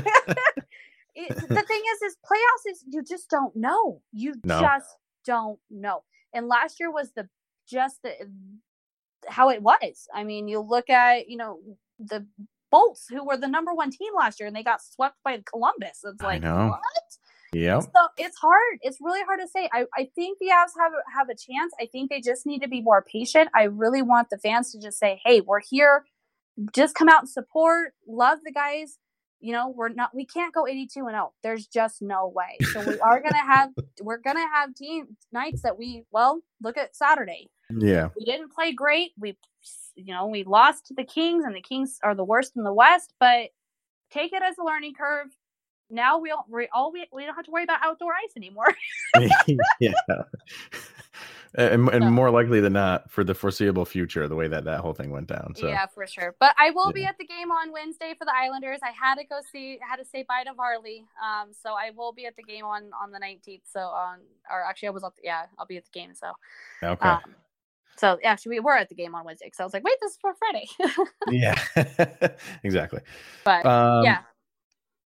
it, 1.15 1.35
the 1.35 1.63
thing 1.63 1.81
is, 1.93 2.01
is 2.03 2.17
playoffs 2.25 2.71
is 2.71 2.83
you 2.87 3.03
just 3.03 3.29
don't 3.29 3.55
know. 3.55 4.01
You 4.11 4.35
no. 4.43 4.61
just 4.61 4.97
don't 5.25 5.59
know. 5.69 6.03
And 6.33 6.47
last 6.47 6.79
year 6.79 6.91
was 6.91 7.11
the 7.15 7.27
just 7.67 8.01
the 8.03 8.13
how 9.27 9.49
it 9.49 9.61
was. 9.61 10.07
I 10.13 10.23
mean, 10.23 10.47
you 10.47 10.59
look 10.59 10.89
at, 10.89 11.29
you 11.29 11.37
know, 11.37 11.59
the 11.99 12.25
Bolts, 12.71 13.07
who 13.09 13.25
were 13.25 13.37
the 13.37 13.47
number 13.47 13.73
one 13.73 13.91
team 13.91 14.13
last 14.15 14.39
year, 14.39 14.47
and 14.47 14.55
they 14.55 14.63
got 14.63 14.81
swept 14.81 15.17
by 15.23 15.41
Columbus. 15.45 15.99
It's 16.03 16.21
like, 16.21 16.41
what? 16.41 16.79
Yeah. 17.53 17.79
So 17.81 17.89
it's 18.17 18.37
hard. 18.37 18.79
It's 18.81 18.99
really 19.01 19.21
hard 19.25 19.39
to 19.41 19.47
say. 19.47 19.69
I, 19.73 19.85
I 19.97 20.09
think 20.15 20.39
the 20.39 20.47
Avs 20.47 20.71
have 20.79 20.93
have 21.13 21.29
a 21.29 21.35
chance. 21.35 21.73
I 21.79 21.85
think 21.91 22.09
they 22.09 22.21
just 22.21 22.45
need 22.45 22.61
to 22.61 22.69
be 22.69 22.81
more 22.81 23.03
patient. 23.03 23.49
I 23.53 23.63
really 23.63 24.01
want 24.01 24.29
the 24.29 24.37
fans 24.37 24.71
to 24.71 24.79
just 24.79 24.97
say, 24.97 25.19
"Hey, 25.25 25.41
we're 25.41 25.59
here. 25.59 26.05
Just 26.73 26.95
come 26.95 27.09
out 27.09 27.21
and 27.21 27.29
support. 27.29 27.93
Love 28.07 28.39
the 28.45 28.51
guys 28.51 28.99
you 29.41 29.51
know 29.51 29.73
we're 29.75 29.89
not 29.89 30.15
we 30.15 30.25
can't 30.25 30.53
go 30.53 30.67
82 30.67 30.99
and 31.07 31.15
0 31.15 31.33
there's 31.43 31.67
just 31.67 32.01
no 32.01 32.31
way 32.33 32.57
so 32.71 32.81
we 32.87 32.99
are 32.99 33.19
gonna 33.19 33.43
have 33.43 33.71
we're 34.01 34.19
gonna 34.19 34.47
have 34.53 34.73
team 34.75 35.17
nights 35.31 35.63
that 35.63 35.77
we 35.77 36.03
well 36.11 36.41
look 36.61 36.77
at 36.77 36.95
saturday 36.95 37.49
yeah 37.69 38.09
we 38.17 38.23
didn't 38.23 38.51
play 38.51 38.71
great 38.71 39.11
we 39.19 39.37
you 39.95 40.13
know 40.13 40.27
we 40.27 40.43
lost 40.43 40.85
to 40.85 40.93
the 40.93 41.03
kings 41.03 41.43
and 41.43 41.55
the 41.55 41.61
kings 41.61 41.97
are 42.03 42.15
the 42.15 42.23
worst 42.23 42.53
in 42.55 42.63
the 42.63 42.73
west 42.73 43.13
but 43.19 43.49
take 44.11 44.31
it 44.31 44.43
as 44.43 44.57
a 44.57 44.63
learning 44.63 44.93
curve 44.93 45.27
now 45.91 46.17
we 46.17 46.31
all 46.31 46.45
we 46.49 46.67
all 46.73 46.91
we, 46.91 47.05
we 47.13 47.25
don't 47.25 47.35
have 47.35 47.45
to 47.45 47.51
worry 47.51 47.63
about 47.63 47.79
outdoor 47.83 48.13
ice 48.13 48.33
anymore. 48.35 48.73
Yeah. 49.79 49.93
And, 51.53 51.89
and 51.89 52.03
so, 52.05 52.09
more 52.09 52.31
likely 52.31 52.61
than 52.61 52.73
not 52.73 53.11
for 53.11 53.25
the 53.25 53.33
foreseeable 53.33 53.83
future 53.83 54.25
the 54.29 54.35
way 54.35 54.47
that 54.47 54.63
that 54.63 54.79
whole 54.79 54.93
thing 54.93 55.11
went 55.11 55.27
down 55.27 55.53
so. 55.57 55.67
Yeah 55.67 55.85
for 55.85 56.07
sure. 56.07 56.33
But 56.39 56.55
i 56.57 56.69
will 56.69 56.87
yeah. 56.87 56.93
be 56.93 57.05
at 57.05 57.17
the 57.17 57.25
game 57.25 57.51
on 57.51 57.73
wednesday 57.73 58.13
for 58.17 58.23
the 58.23 58.33
islanders. 58.33 58.79
I 58.81 58.91
had 58.91 59.15
to 59.15 59.25
go 59.25 59.39
see 59.51 59.77
had 59.81 59.97
to 59.97 60.05
say 60.05 60.23
bye 60.25 60.45
to 60.45 60.53
varley 60.53 61.03
um 61.21 61.49
so 61.51 61.73
i 61.73 61.91
will 61.91 62.13
be 62.13 62.25
at 62.25 62.37
the 62.37 62.43
game 62.43 62.63
on 62.63 62.91
on 63.01 63.11
the 63.11 63.19
19th 63.19 63.63
so 63.65 63.81
on 63.81 64.19
or 64.49 64.63
actually 64.63 64.87
i 64.87 64.91
was 64.91 65.03
the, 65.03 65.11
yeah 65.21 65.43
i'll 65.59 65.65
be 65.65 65.75
at 65.75 65.83
the 65.83 65.91
game 65.91 66.13
so. 66.13 66.31
Okay. 66.81 67.09
Um, 67.09 67.35
so 67.97 68.17
actually 68.23 68.51
we 68.51 68.59
were 68.61 68.77
at 68.77 68.87
the 68.87 68.95
game 68.95 69.13
on 69.13 69.25
wednesday 69.25 69.51
so 69.53 69.65
i 69.65 69.65
was 69.65 69.73
like 69.73 69.83
wait 69.83 69.97
this 70.01 70.13
is 70.13 70.17
for 70.21 70.33
friday. 70.35 70.67
Yeah. 71.31 72.35
Exactly. 72.63 73.01
But 73.43 73.65
um, 73.65 74.05
yeah 74.05 74.19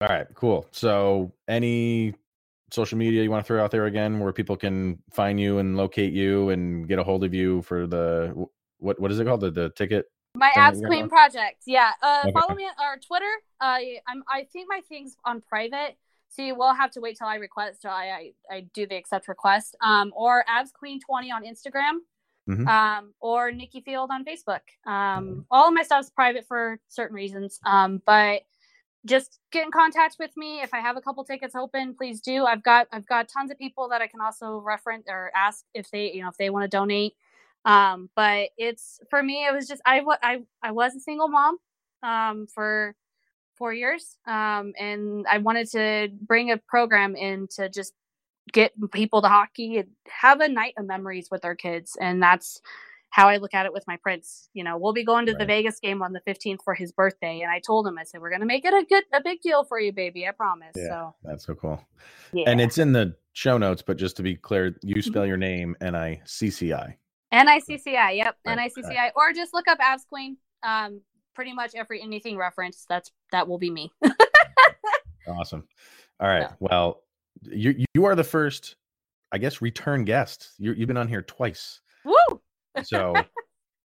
all 0.02 0.08
right 0.08 0.26
cool 0.34 0.66
so 0.72 1.32
any 1.48 2.14
social 2.70 2.96
media 2.98 3.22
you 3.22 3.30
want 3.30 3.44
to 3.44 3.46
throw 3.46 3.62
out 3.62 3.70
there 3.70 3.86
again 3.86 4.18
where 4.18 4.32
people 4.32 4.56
can 4.56 4.98
find 5.12 5.38
you 5.38 5.58
and 5.58 5.76
locate 5.76 6.12
you 6.12 6.50
and 6.50 6.88
get 6.88 6.98
a 6.98 7.04
hold 7.04 7.22
of 7.24 7.32
you 7.32 7.62
for 7.62 7.86
the 7.86 8.34
what 8.78 8.98
what 8.98 9.10
is 9.10 9.18
it 9.18 9.26
called 9.26 9.40
the 9.40 9.50
the 9.50 9.70
ticket 9.70 10.06
my 10.34 10.50
Avs 10.56 10.84
Queen 10.86 11.08
project 11.08 11.62
yeah 11.66 11.92
uh 12.02 12.22
okay. 12.24 12.32
follow 12.32 12.54
me 12.54 12.64
on 12.64 12.72
our 12.80 12.96
twitter 12.98 13.30
uh 13.60 13.78
i'm 14.08 14.24
i 14.28 14.44
think 14.52 14.66
my 14.68 14.80
thing's 14.88 15.16
on 15.24 15.40
private 15.40 15.96
so 16.32 16.40
you 16.40 16.54
will 16.54 16.72
have 16.72 16.90
to 16.92 17.00
wait 17.00 17.18
till 17.18 17.26
I 17.26 17.34
request. 17.34 17.82
So 17.82 17.90
I, 17.90 18.32
I, 18.50 18.54
I 18.56 18.60
do 18.72 18.86
the 18.86 18.96
accept 18.96 19.28
request. 19.28 19.76
Um, 19.82 20.12
or 20.16 20.44
Avs 20.48 20.72
Queen 20.72 20.98
twenty 20.98 21.30
on 21.30 21.44
Instagram. 21.44 21.98
Mhm. 22.48 22.66
Um, 22.66 23.12
or 23.20 23.52
Nicci 23.52 23.84
Field 23.84 24.10
on 24.10 24.24
Facebook. 24.24 24.62
Um, 24.86 25.44
all 25.50 25.68
of 25.68 25.74
my 25.74 25.82
stuff's 25.82 26.10
private 26.10 26.46
for 26.48 26.80
certain 26.88 27.14
reasons. 27.14 27.60
Um, 27.64 28.02
but 28.06 28.42
just 29.04 29.38
get 29.50 29.64
in 29.64 29.70
contact 29.72 30.16
with 30.18 30.36
me 30.36 30.60
if 30.60 30.72
I 30.72 30.80
have 30.80 30.96
a 30.96 31.00
couple 31.00 31.24
tickets 31.24 31.54
open. 31.54 31.94
Please 31.94 32.20
do. 32.20 32.44
I've 32.44 32.62
got 32.62 32.86
I've 32.92 33.06
got 33.06 33.28
tons 33.28 33.50
of 33.50 33.58
people 33.58 33.88
that 33.88 34.00
I 34.00 34.06
can 34.06 34.20
also 34.20 34.58
reference 34.58 35.06
or 35.08 35.30
ask 35.34 35.64
if 35.74 35.90
they 35.90 36.12
you 36.12 36.22
know 36.22 36.28
if 36.28 36.36
they 36.36 36.50
want 36.50 36.64
to 36.64 36.68
donate. 36.68 37.14
Um, 37.64 38.10
but 38.16 38.50
it's 38.56 39.00
for 39.10 39.22
me. 39.22 39.46
It 39.46 39.54
was 39.54 39.66
just 39.66 39.82
I 39.84 40.02
I 40.22 40.42
I 40.62 40.70
was 40.72 40.94
a 40.94 41.00
single 41.00 41.28
mom 41.28 41.58
um, 42.02 42.46
for 42.46 42.94
four 43.56 43.72
years, 43.72 44.16
um, 44.26 44.72
and 44.78 45.26
I 45.28 45.38
wanted 45.38 45.70
to 45.72 46.08
bring 46.20 46.50
a 46.50 46.56
program 46.56 47.16
in 47.16 47.48
to 47.56 47.68
just 47.68 47.92
get 48.52 48.72
people 48.90 49.22
to 49.22 49.28
hockey 49.28 49.78
and 49.78 49.88
have 50.08 50.40
a 50.40 50.48
night 50.48 50.74
of 50.76 50.86
memories 50.86 51.28
with 51.30 51.42
their 51.42 51.54
kids, 51.54 51.96
and 52.00 52.22
that's 52.22 52.60
how 53.12 53.28
I 53.28 53.36
look 53.36 53.52
at 53.52 53.66
it 53.66 53.72
with 53.74 53.84
my 53.86 53.98
prince. 53.98 54.48
You 54.54 54.64
know, 54.64 54.78
we'll 54.78 54.94
be 54.94 55.04
going 55.04 55.26
to 55.26 55.34
the 55.34 55.44
Vegas 55.44 55.78
game 55.78 56.02
on 56.02 56.12
the 56.14 56.20
15th 56.26 56.60
for 56.64 56.74
his 56.74 56.92
birthday, 56.92 57.40
and 57.42 57.50
I 57.50 57.60
told 57.60 57.86
him 57.86 57.98
I 57.98 58.04
said 58.04 58.20
we're 58.22 58.30
gonna 58.30 58.46
make 58.46 58.64
it 58.64 58.72
a 58.72 58.84
good 58.88 59.04
a 59.12 59.20
big 59.22 59.40
deal 59.42 59.64
for 59.64 59.78
you, 59.78 59.92
baby. 59.92 60.26
I 60.26 60.30
promise. 60.32 60.72
Yeah. 60.74 60.88
So 60.88 61.14
That's 61.22 61.44
so 61.46 61.54
cool. 61.54 61.80
yeah, 62.32 62.50
And 62.50 62.60
it's 62.60 62.78
in 62.78 62.92
the 62.92 63.14
show 63.34 63.58
notes, 63.58 63.82
but 63.82 63.98
just 63.98 64.16
to 64.16 64.22
be 64.22 64.34
clear, 64.34 64.76
you 64.82 64.96
Mm-hmm. 64.96 65.10
spell 65.10 65.26
your 65.26 65.36
name 65.36 65.76
N 65.80 65.94
I 65.94 66.22
C 66.24 66.50
C 66.50 66.72
I. 66.72 66.96
N 67.30 67.48
I 67.48 67.58
C 67.60 67.76
C 67.78 67.96
I. 67.96 68.12
Yep, 68.12 68.36
Right, 68.46 68.58
NICCI, 68.58 69.10
or 69.14 69.32
just 69.32 69.52
look 69.54 69.68
up 69.68 69.78
Avs 69.78 70.06
Queen. 70.06 70.36
Um, 70.62 71.00
pretty 71.34 71.52
much 71.52 71.74
every 71.74 72.00
anything 72.02 72.36
reference 72.38 72.84
that's 72.88 73.10
that 73.30 73.46
will 73.46 73.58
be 73.58 73.70
me. 73.70 73.92
Awesome. 75.28 75.64
All 76.18 76.28
right. 76.28 76.48
Well, 76.60 77.02
you 77.42 77.84
you 77.94 78.04
are 78.06 78.14
the 78.16 78.24
first, 78.24 78.76
I 79.30 79.38
guess, 79.38 79.62
return 79.62 80.04
guest. 80.04 80.50
You 80.58 80.72
you've 80.72 80.88
been 80.88 80.96
on 80.96 81.08
here 81.08 81.22
twice! 81.22 81.80
So 82.84 83.14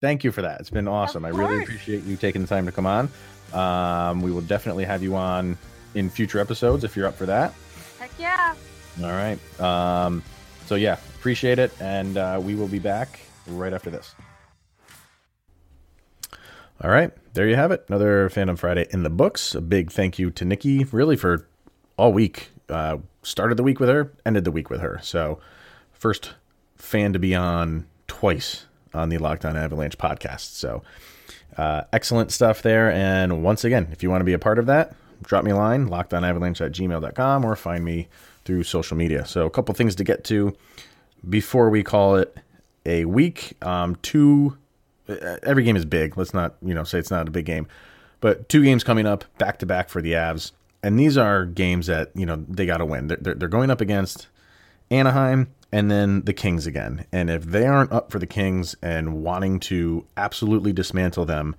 thank 0.01 0.23
you 0.23 0.31
for 0.31 0.41
that. 0.41 0.59
It's 0.59 0.69
been 0.69 0.87
awesome. 0.87 1.25
I 1.25 1.29
really 1.29 1.63
appreciate 1.63 2.03
you 2.03 2.15
taking 2.15 2.41
the 2.41 2.47
time 2.47 2.65
to 2.65 2.71
come 2.71 2.85
on. 2.85 3.09
Um, 3.53 4.21
we 4.21 4.31
will 4.31 4.41
definitely 4.41 4.85
have 4.85 5.01
you 5.01 5.15
on 5.15 5.57
in 5.95 6.09
future 6.09 6.39
episodes 6.39 6.83
if 6.83 6.95
you're 6.95 7.07
up 7.07 7.15
for 7.15 7.25
that. 7.25 7.53
Heck 7.99 8.11
yeah! 8.19 8.55
All 9.01 9.09
right. 9.09 9.39
Um, 9.59 10.23
so 10.65 10.75
yeah, 10.75 10.97
appreciate 11.17 11.59
it, 11.59 11.71
and 11.79 12.17
uh, 12.17 12.39
we 12.41 12.55
will 12.55 12.67
be 12.67 12.79
back 12.79 13.19
right 13.47 13.73
after 13.73 13.89
this. 13.89 14.13
All 16.81 16.91
right, 16.91 17.11
there 17.33 17.47
you 17.47 17.55
have 17.55 17.71
it. 17.71 17.85
Another 17.87 18.29
Fandom 18.29 18.57
Friday 18.57 18.85
in 18.91 19.01
the 19.03 19.09
books. 19.09 19.55
A 19.55 19.61
big 19.61 19.91
thank 19.91 20.19
you 20.19 20.29
to 20.31 20.45
Nicci, 20.45 20.87
really 20.91 21.15
for 21.15 21.47
all 21.97 22.13
week. 22.13 22.49
Uh, 22.69 22.97
started 23.23 23.57
the 23.57 23.63
week 23.63 23.79
with 23.79 23.89
her, 23.89 24.13
ended 24.25 24.43
the 24.43 24.51
week 24.51 24.69
with 24.69 24.81
her. 24.81 24.99
So, 25.01 25.39
first 25.91 26.35
fan 26.75 27.13
to 27.13 27.19
be 27.19 27.33
on 27.33 27.87
twice 28.07 28.66
on 28.97 29.09
the 29.09 29.17
Lockdown 29.17 29.55
Avalanche 29.55 29.97
podcast. 29.97 30.55
So, 30.55 30.83
uh, 31.57 31.83
excellent 31.93 32.31
stuff 32.31 32.61
there. 32.61 32.91
And 32.91 33.43
once 33.43 33.63
again, 33.63 33.89
if 33.91 34.03
you 34.03 34.09
want 34.09 34.21
to 34.21 34.25
be 34.25 34.33
a 34.33 34.39
part 34.39 34.59
of 34.59 34.65
that, 34.67 34.95
drop 35.23 35.43
me 35.43 35.51
a 35.51 35.55
line, 35.55 35.87
lockdownavalanche 35.87 36.65
at 36.65 36.71
gmail.com, 36.71 37.45
or 37.45 37.55
find 37.55 37.83
me 37.83 38.07
through 38.45 38.63
social 38.63 38.97
media. 38.97 39.25
So, 39.25 39.45
a 39.45 39.49
couple 39.49 39.73
things 39.75 39.95
to 39.95 40.03
get 40.03 40.23
to 40.25 40.55
before 41.27 41.69
we 41.69 41.83
call 41.83 42.15
it 42.15 42.37
a 42.85 43.05
week. 43.05 43.53
Um, 43.61 43.97
two, 44.01 44.57
uh, 45.07 45.37
every 45.43 45.63
game 45.63 45.75
is 45.75 45.85
big. 45.85 46.17
Let's 46.17 46.33
not, 46.33 46.55
you 46.61 46.73
know, 46.73 46.83
say 46.83 46.99
it's 46.99 47.11
not 47.11 47.27
a 47.27 47.31
big 47.31 47.45
game, 47.45 47.67
but 48.21 48.49
two 48.49 48.63
games 48.63 48.83
coming 48.83 49.05
up 49.05 49.25
back 49.37 49.59
to 49.59 49.65
back 49.65 49.89
for 49.89 50.01
the 50.01 50.13
Avs. 50.13 50.51
And 50.83 50.99
these 50.99 51.17
are 51.17 51.45
games 51.45 51.87
that, 51.87 52.11
you 52.15 52.25
know, 52.25 52.45
they 52.47 52.65
got 52.65 52.77
to 52.77 52.85
win. 52.85 53.07
They're, 53.07 53.17
they're, 53.19 53.35
they're 53.35 53.49
going 53.49 53.69
up 53.69 53.81
against 53.81 54.27
Anaheim 54.89 55.49
and 55.77 55.91
then 55.91 56.21
the 56.21 56.33
Kings 56.33 56.65
again. 56.65 57.05
And 57.11 57.29
if 57.29 57.43
they 57.43 57.67
aren't 57.67 57.91
up 57.91 58.11
for 58.11 58.17
the 58.17 58.25
Kings 58.25 58.75
and 58.81 59.21
wanting 59.21 59.59
to 59.59 60.07
absolutely 60.17 60.73
dismantle 60.73 61.25
them, 61.25 61.55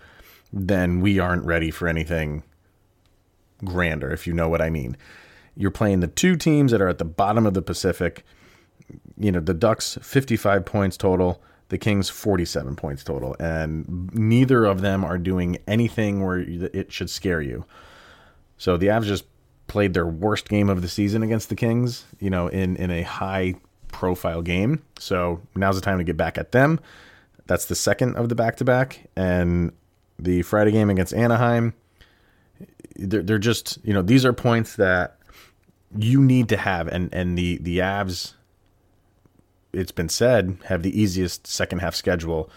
then 0.52 1.00
we 1.00 1.20
aren't 1.20 1.44
ready 1.44 1.70
for 1.70 1.86
anything 1.86 2.42
grander, 3.64 4.10
if 4.10 4.26
you 4.26 4.32
know 4.32 4.48
what 4.48 4.60
I 4.60 4.70
mean. 4.70 4.96
You're 5.54 5.70
playing 5.70 6.00
the 6.00 6.08
two 6.08 6.34
teams 6.34 6.72
that 6.72 6.80
are 6.80 6.88
at 6.88 6.98
the 6.98 7.04
bottom 7.04 7.46
of 7.46 7.54
the 7.54 7.62
Pacific. 7.62 8.24
You 9.16 9.30
know, 9.30 9.38
the 9.38 9.54
Ducks 9.54 9.96
55 10.02 10.64
points 10.64 10.96
total, 10.96 11.40
the 11.68 11.78
Kings 11.78 12.10
47 12.10 12.74
points 12.74 13.04
total, 13.04 13.36
and 13.38 14.12
neither 14.12 14.64
of 14.64 14.80
them 14.80 15.04
are 15.04 15.18
doing 15.18 15.58
anything 15.68 16.24
where 16.24 16.40
it 16.40 16.90
should 16.90 17.08
scare 17.08 17.40
you. 17.40 17.66
So 18.56 18.76
the 18.76 18.88
Avs 18.88 19.04
just 19.04 19.26
played 19.68 19.94
their 19.94 20.08
worst 20.08 20.48
game 20.48 20.68
of 20.68 20.82
the 20.82 20.88
season 20.88 21.22
against 21.22 21.50
the 21.50 21.54
Kings, 21.54 22.04
you 22.18 22.30
know, 22.30 22.48
in 22.48 22.74
in 22.74 22.90
a 22.90 23.02
high 23.02 23.54
profile 23.88 24.42
game. 24.42 24.82
So 24.98 25.40
now's 25.56 25.76
the 25.76 25.80
time 25.80 25.98
to 25.98 26.04
get 26.04 26.16
back 26.16 26.38
at 26.38 26.52
them. 26.52 26.80
That's 27.46 27.64
the 27.64 27.74
second 27.74 28.16
of 28.16 28.28
the 28.28 28.34
back 28.34 28.56
to 28.56 28.64
back, 28.64 29.08
and 29.16 29.72
the 30.18 30.42
Friday 30.42 30.70
game 30.70 30.90
against 30.90 31.14
Anaheim. 31.14 31.74
They're, 32.96 33.22
they're 33.22 33.38
just 33.38 33.78
you 33.84 33.94
know 33.94 34.02
these 34.02 34.24
are 34.24 34.32
points 34.32 34.76
that 34.76 35.18
you 35.96 36.22
need 36.22 36.48
to 36.50 36.56
have, 36.56 36.88
and 36.88 37.12
and 37.12 37.36
the 37.38 37.58
the 37.58 37.78
Avs. 37.78 38.34
It's 39.72 39.92
been 39.92 40.08
said 40.08 40.58
have 40.64 40.82
the 40.82 41.00
easiest 41.00 41.46
second 41.46 41.78
half 41.78 41.94
schedule, 41.94 42.50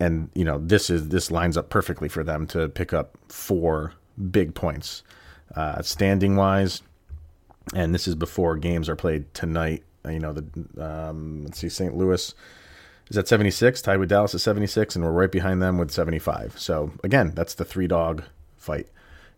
and 0.00 0.30
you 0.34 0.44
know 0.44 0.58
this 0.58 0.88
is 0.88 1.08
this 1.08 1.30
lines 1.30 1.56
up 1.56 1.68
perfectly 1.68 2.08
for 2.08 2.24
them 2.24 2.46
to 2.48 2.68
pick 2.68 2.92
up 2.92 3.18
four 3.28 3.92
big 4.30 4.54
points, 4.54 5.02
uh, 5.54 5.82
standing 5.82 6.36
wise, 6.36 6.82
and 7.74 7.94
this 7.94 8.08
is 8.08 8.14
before 8.14 8.56
games 8.56 8.88
are 8.88 8.96
played 8.96 9.32
tonight. 9.34 9.82
You 10.08 10.18
know 10.18 10.32
the 10.32 10.84
um, 10.84 11.44
let's 11.44 11.58
see, 11.58 11.68
St. 11.68 11.96
Louis 11.96 12.34
is 13.10 13.18
at 13.18 13.28
76, 13.28 13.82
tied 13.82 13.98
with 13.98 14.08
Dallas 14.08 14.34
at 14.34 14.40
76, 14.40 14.96
and 14.96 15.04
we're 15.04 15.10
right 15.12 15.30
behind 15.30 15.62
them 15.62 15.78
with 15.78 15.90
75. 15.90 16.58
So 16.58 16.92
again, 17.02 17.32
that's 17.34 17.54
the 17.54 17.64
three 17.64 17.86
dog 17.86 18.24
fight, 18.56 18.88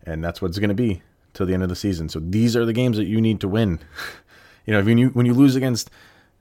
and 0.05 0.23
that's 0.23 0.41
what 0.41 0.49
it's 0.49 0.59
going 0.59 0.69
to 0.69 0.75
be 0.75 1.01
till 1.33 1.45
the 1.45 1.53
end 1.53 1.63
of 1.63 1.69
the 1.69 1.75
season. 1.75 2.09
So 2.09 2.19
these 2.19 2.55
are 2.55 2.65
the 2.65 2.73
games 2.73 2.97
that 2.97 3.05
you 3.05 3.21
need 3.21 3.39
to 3.41 3.47
win. 3.47 3.79
you 4.65 4.73
know, 4.73 4.81
when 4.83 4.97
you 4.97 5.09
when 5.09 5.25
you 5.25 5.33
lose 5.33 5.55
against 5.55 5.89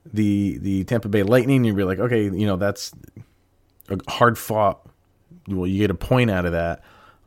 the 0.05 0.59
the 0.59 0.85
Tampa 0.85 1.09
Bay 1.09 1.23
Lightning, 1.23 1.65
you'll 1.65 1.77
be 1.77 1.85
like, 1.85 1.99
okay, 1.99 2.25
you 2.25 2.47
know 2.47 2.57
that's 2.57 2.93
a 3.89 3.99
hard 4.11 4.39
fought. 4.39 4.81
Well, 5.49 5.67
you 5.67 5.79
get 5.79 5.91
a 5.91 5.95
point 5.95 6.31
out 6.31 6.45
of 6.45 6.53
that, 6.53 6.83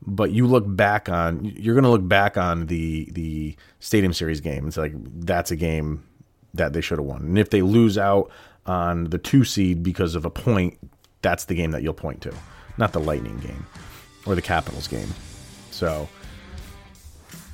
but 0.05 0.31
you 0.31 0.45
look 0.47 0.65
back 0.67 1.07
on 1.09 1.45
you're 1.45 1.75
going 1.75 1.83
to 1.83 1.89
look 1.89 2.07
back 2.07 2.37
on 2.37 2.67
the 2.67 3.09
the 3.11 3.55
Stadium 3.79 4.13
Series 4.13 4.41
game. 4.41 4.67
It's 4.67 4.77
like 4.77 4.93
that's 4.95 5.51
a 5.51 5.55
game 5.55 6.03
that 6.53 6.73
they 6.73 6.81
should 6.81 6.99
have 6.99 7.05
won, 7.05 7.21
and 7.21 7.39
if 7.39 7.49
they 7.49 7.61
lose 7.61 7.97
out 7.97 8.31
on 8.65 9.05
the 9.05 9.17
two 9.17 9.43
seed 9.43 9.83
because 9.83 10.15
of 10.15 10.25
a 10.25 10.29
point, 10.29 10.77
that's 11.21 11.45
the 11.45 11.55
game 11.55 11.71
that 11.71 11.81
you'll 11.81 11.93
point 11.93 12.21
to, 12.21 12.33
not 12.77 12.93
the 12.93 12.99
Lightning 12.99 13.37
game 13.39 13.65
or 14.25 14.35
the 14.35 14.41
Capitals 14.41 14.87
game. 14.87 15.09
So, 15.71 16.07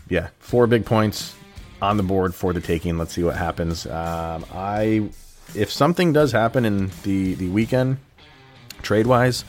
yeah, 0.09 0.29
four 0.39 0.67
big 0.67 0.85
points 0.85 1.35
on 1.81 1.97
the 1.97 2.03
board 2.03 2.33
for 2.33 2.53
the 2.53 2.61
taking. 2.61 2.97
Let's 2.97 3.13
see 3.13 3.23
what 3.23 3.35
happens. 3.35 3.85
Um, 3.85 4.45
I, 4.53 5.09
if 5.53 5.71
something 5.71 6.13
does 6.13 6.31
happen 6.31 6.65
in 6.65 6.91
the 7.03 7.35
the 7.35 7.49
weekend, 7.49 7.97
trade 8.81 9.07
wise, 9.07 9.45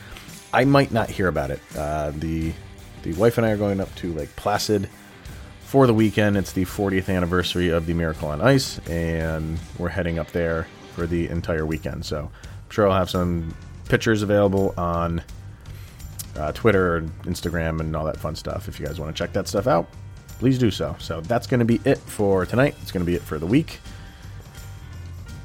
I 0.52 0.64
might 0.64 0.92
not 0.92 1.10
hear 1.10 1.28
about 1.28 1.50
it. 1.50 1.60
Uh, 1.76 2.12
the 2.14 2.52
the 3.02 3.12
wife 3.14 3.38
and 3.38 3.46
I 3.46 3.50
are 3.50 3.56
going 3.56 3.80
up 3.80 3.94
to 3.96 4.12
Lake 4.12 4.34
Placid 4.36 4.88
for 5.66 5.86
the 5.86 5.94
weekend. 5.94 6.36
It's 6.36 6.52
the 6.52 6.64
40th 6.64 7.14
anniversary 7.14 7.68
of 7.70 7.86
the 7.86 7.94
Miracle 7.94 8.28
on 8.28 8.40
Ice, 8.40 8.78
and 8.88 9.58
we're 9.78 9.88
heading 9.88 10.18
up 10.18 10.30
there 10.30 10.68
for 10.94 11.06
the 11.06 11.28
entire 11.28 11.66
weekend. 11.66 12.04
So 12.06 12.30
I'm 12.32 12.70
sure 12.70 12.88
I'll 12.88 12.96
have 12.96 13.10
some 13.10 13.54
pictures 13.88 14.22
available 14.22 14.72
on 14.78 15.22
uh, 16.36 16.52
Twitter 16.52 16.98
and 16.98 17.22
Instagram 17.24 17.80
and 17.80 17.94
all 17.96 18.04
that 18.04 18.16
fun 18.16 18.36
stuff. 18.36 18.68
If 18.68 18.78
you 18.78 18.86
guys 18.86 19.00
want 19.00 19.14
to 19.14 19.18
check 19.18 19.32
that 19.32 19.48
stuff 19.48 19.66
out, 19.66 19.88
please 20.38 20.58
do 20.58 20.70
so. 20.70 20.94
So 21.00 21.20
that's 21.22 21.48
going 21.48 21.60
to 21.60 21.66
be 21.66 21.80
it 21.84 21.98
for 21.98 22.46
tonight. 22.46 22.76
It's 22.82 22.92
going 22.92 23.04
to 23.04 23.10
be 23.10 23.16
it 23.16 23.22
for 23.22 23.38
the 23.38 23.46
week. 23.46 23.80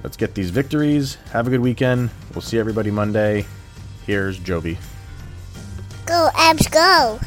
Let's 0.03 0.17
get 0.17 0.35
these 0.35 0.51
victories. 0.51 1.15
Have 1.31 1.47
a 1.47 1.49
good 1.49 1.59
weekend. 1.61 2.11
We'll 2.33 2.41
see 2.41 2.59
everybody 2.59 2.91
Monday. 2.91 3.45
Here's 4.05 4.37
Joby. 4.37 4.77
Go, 6.05 6.29
Avs, 6.33 6.71
go. 6.71 7.19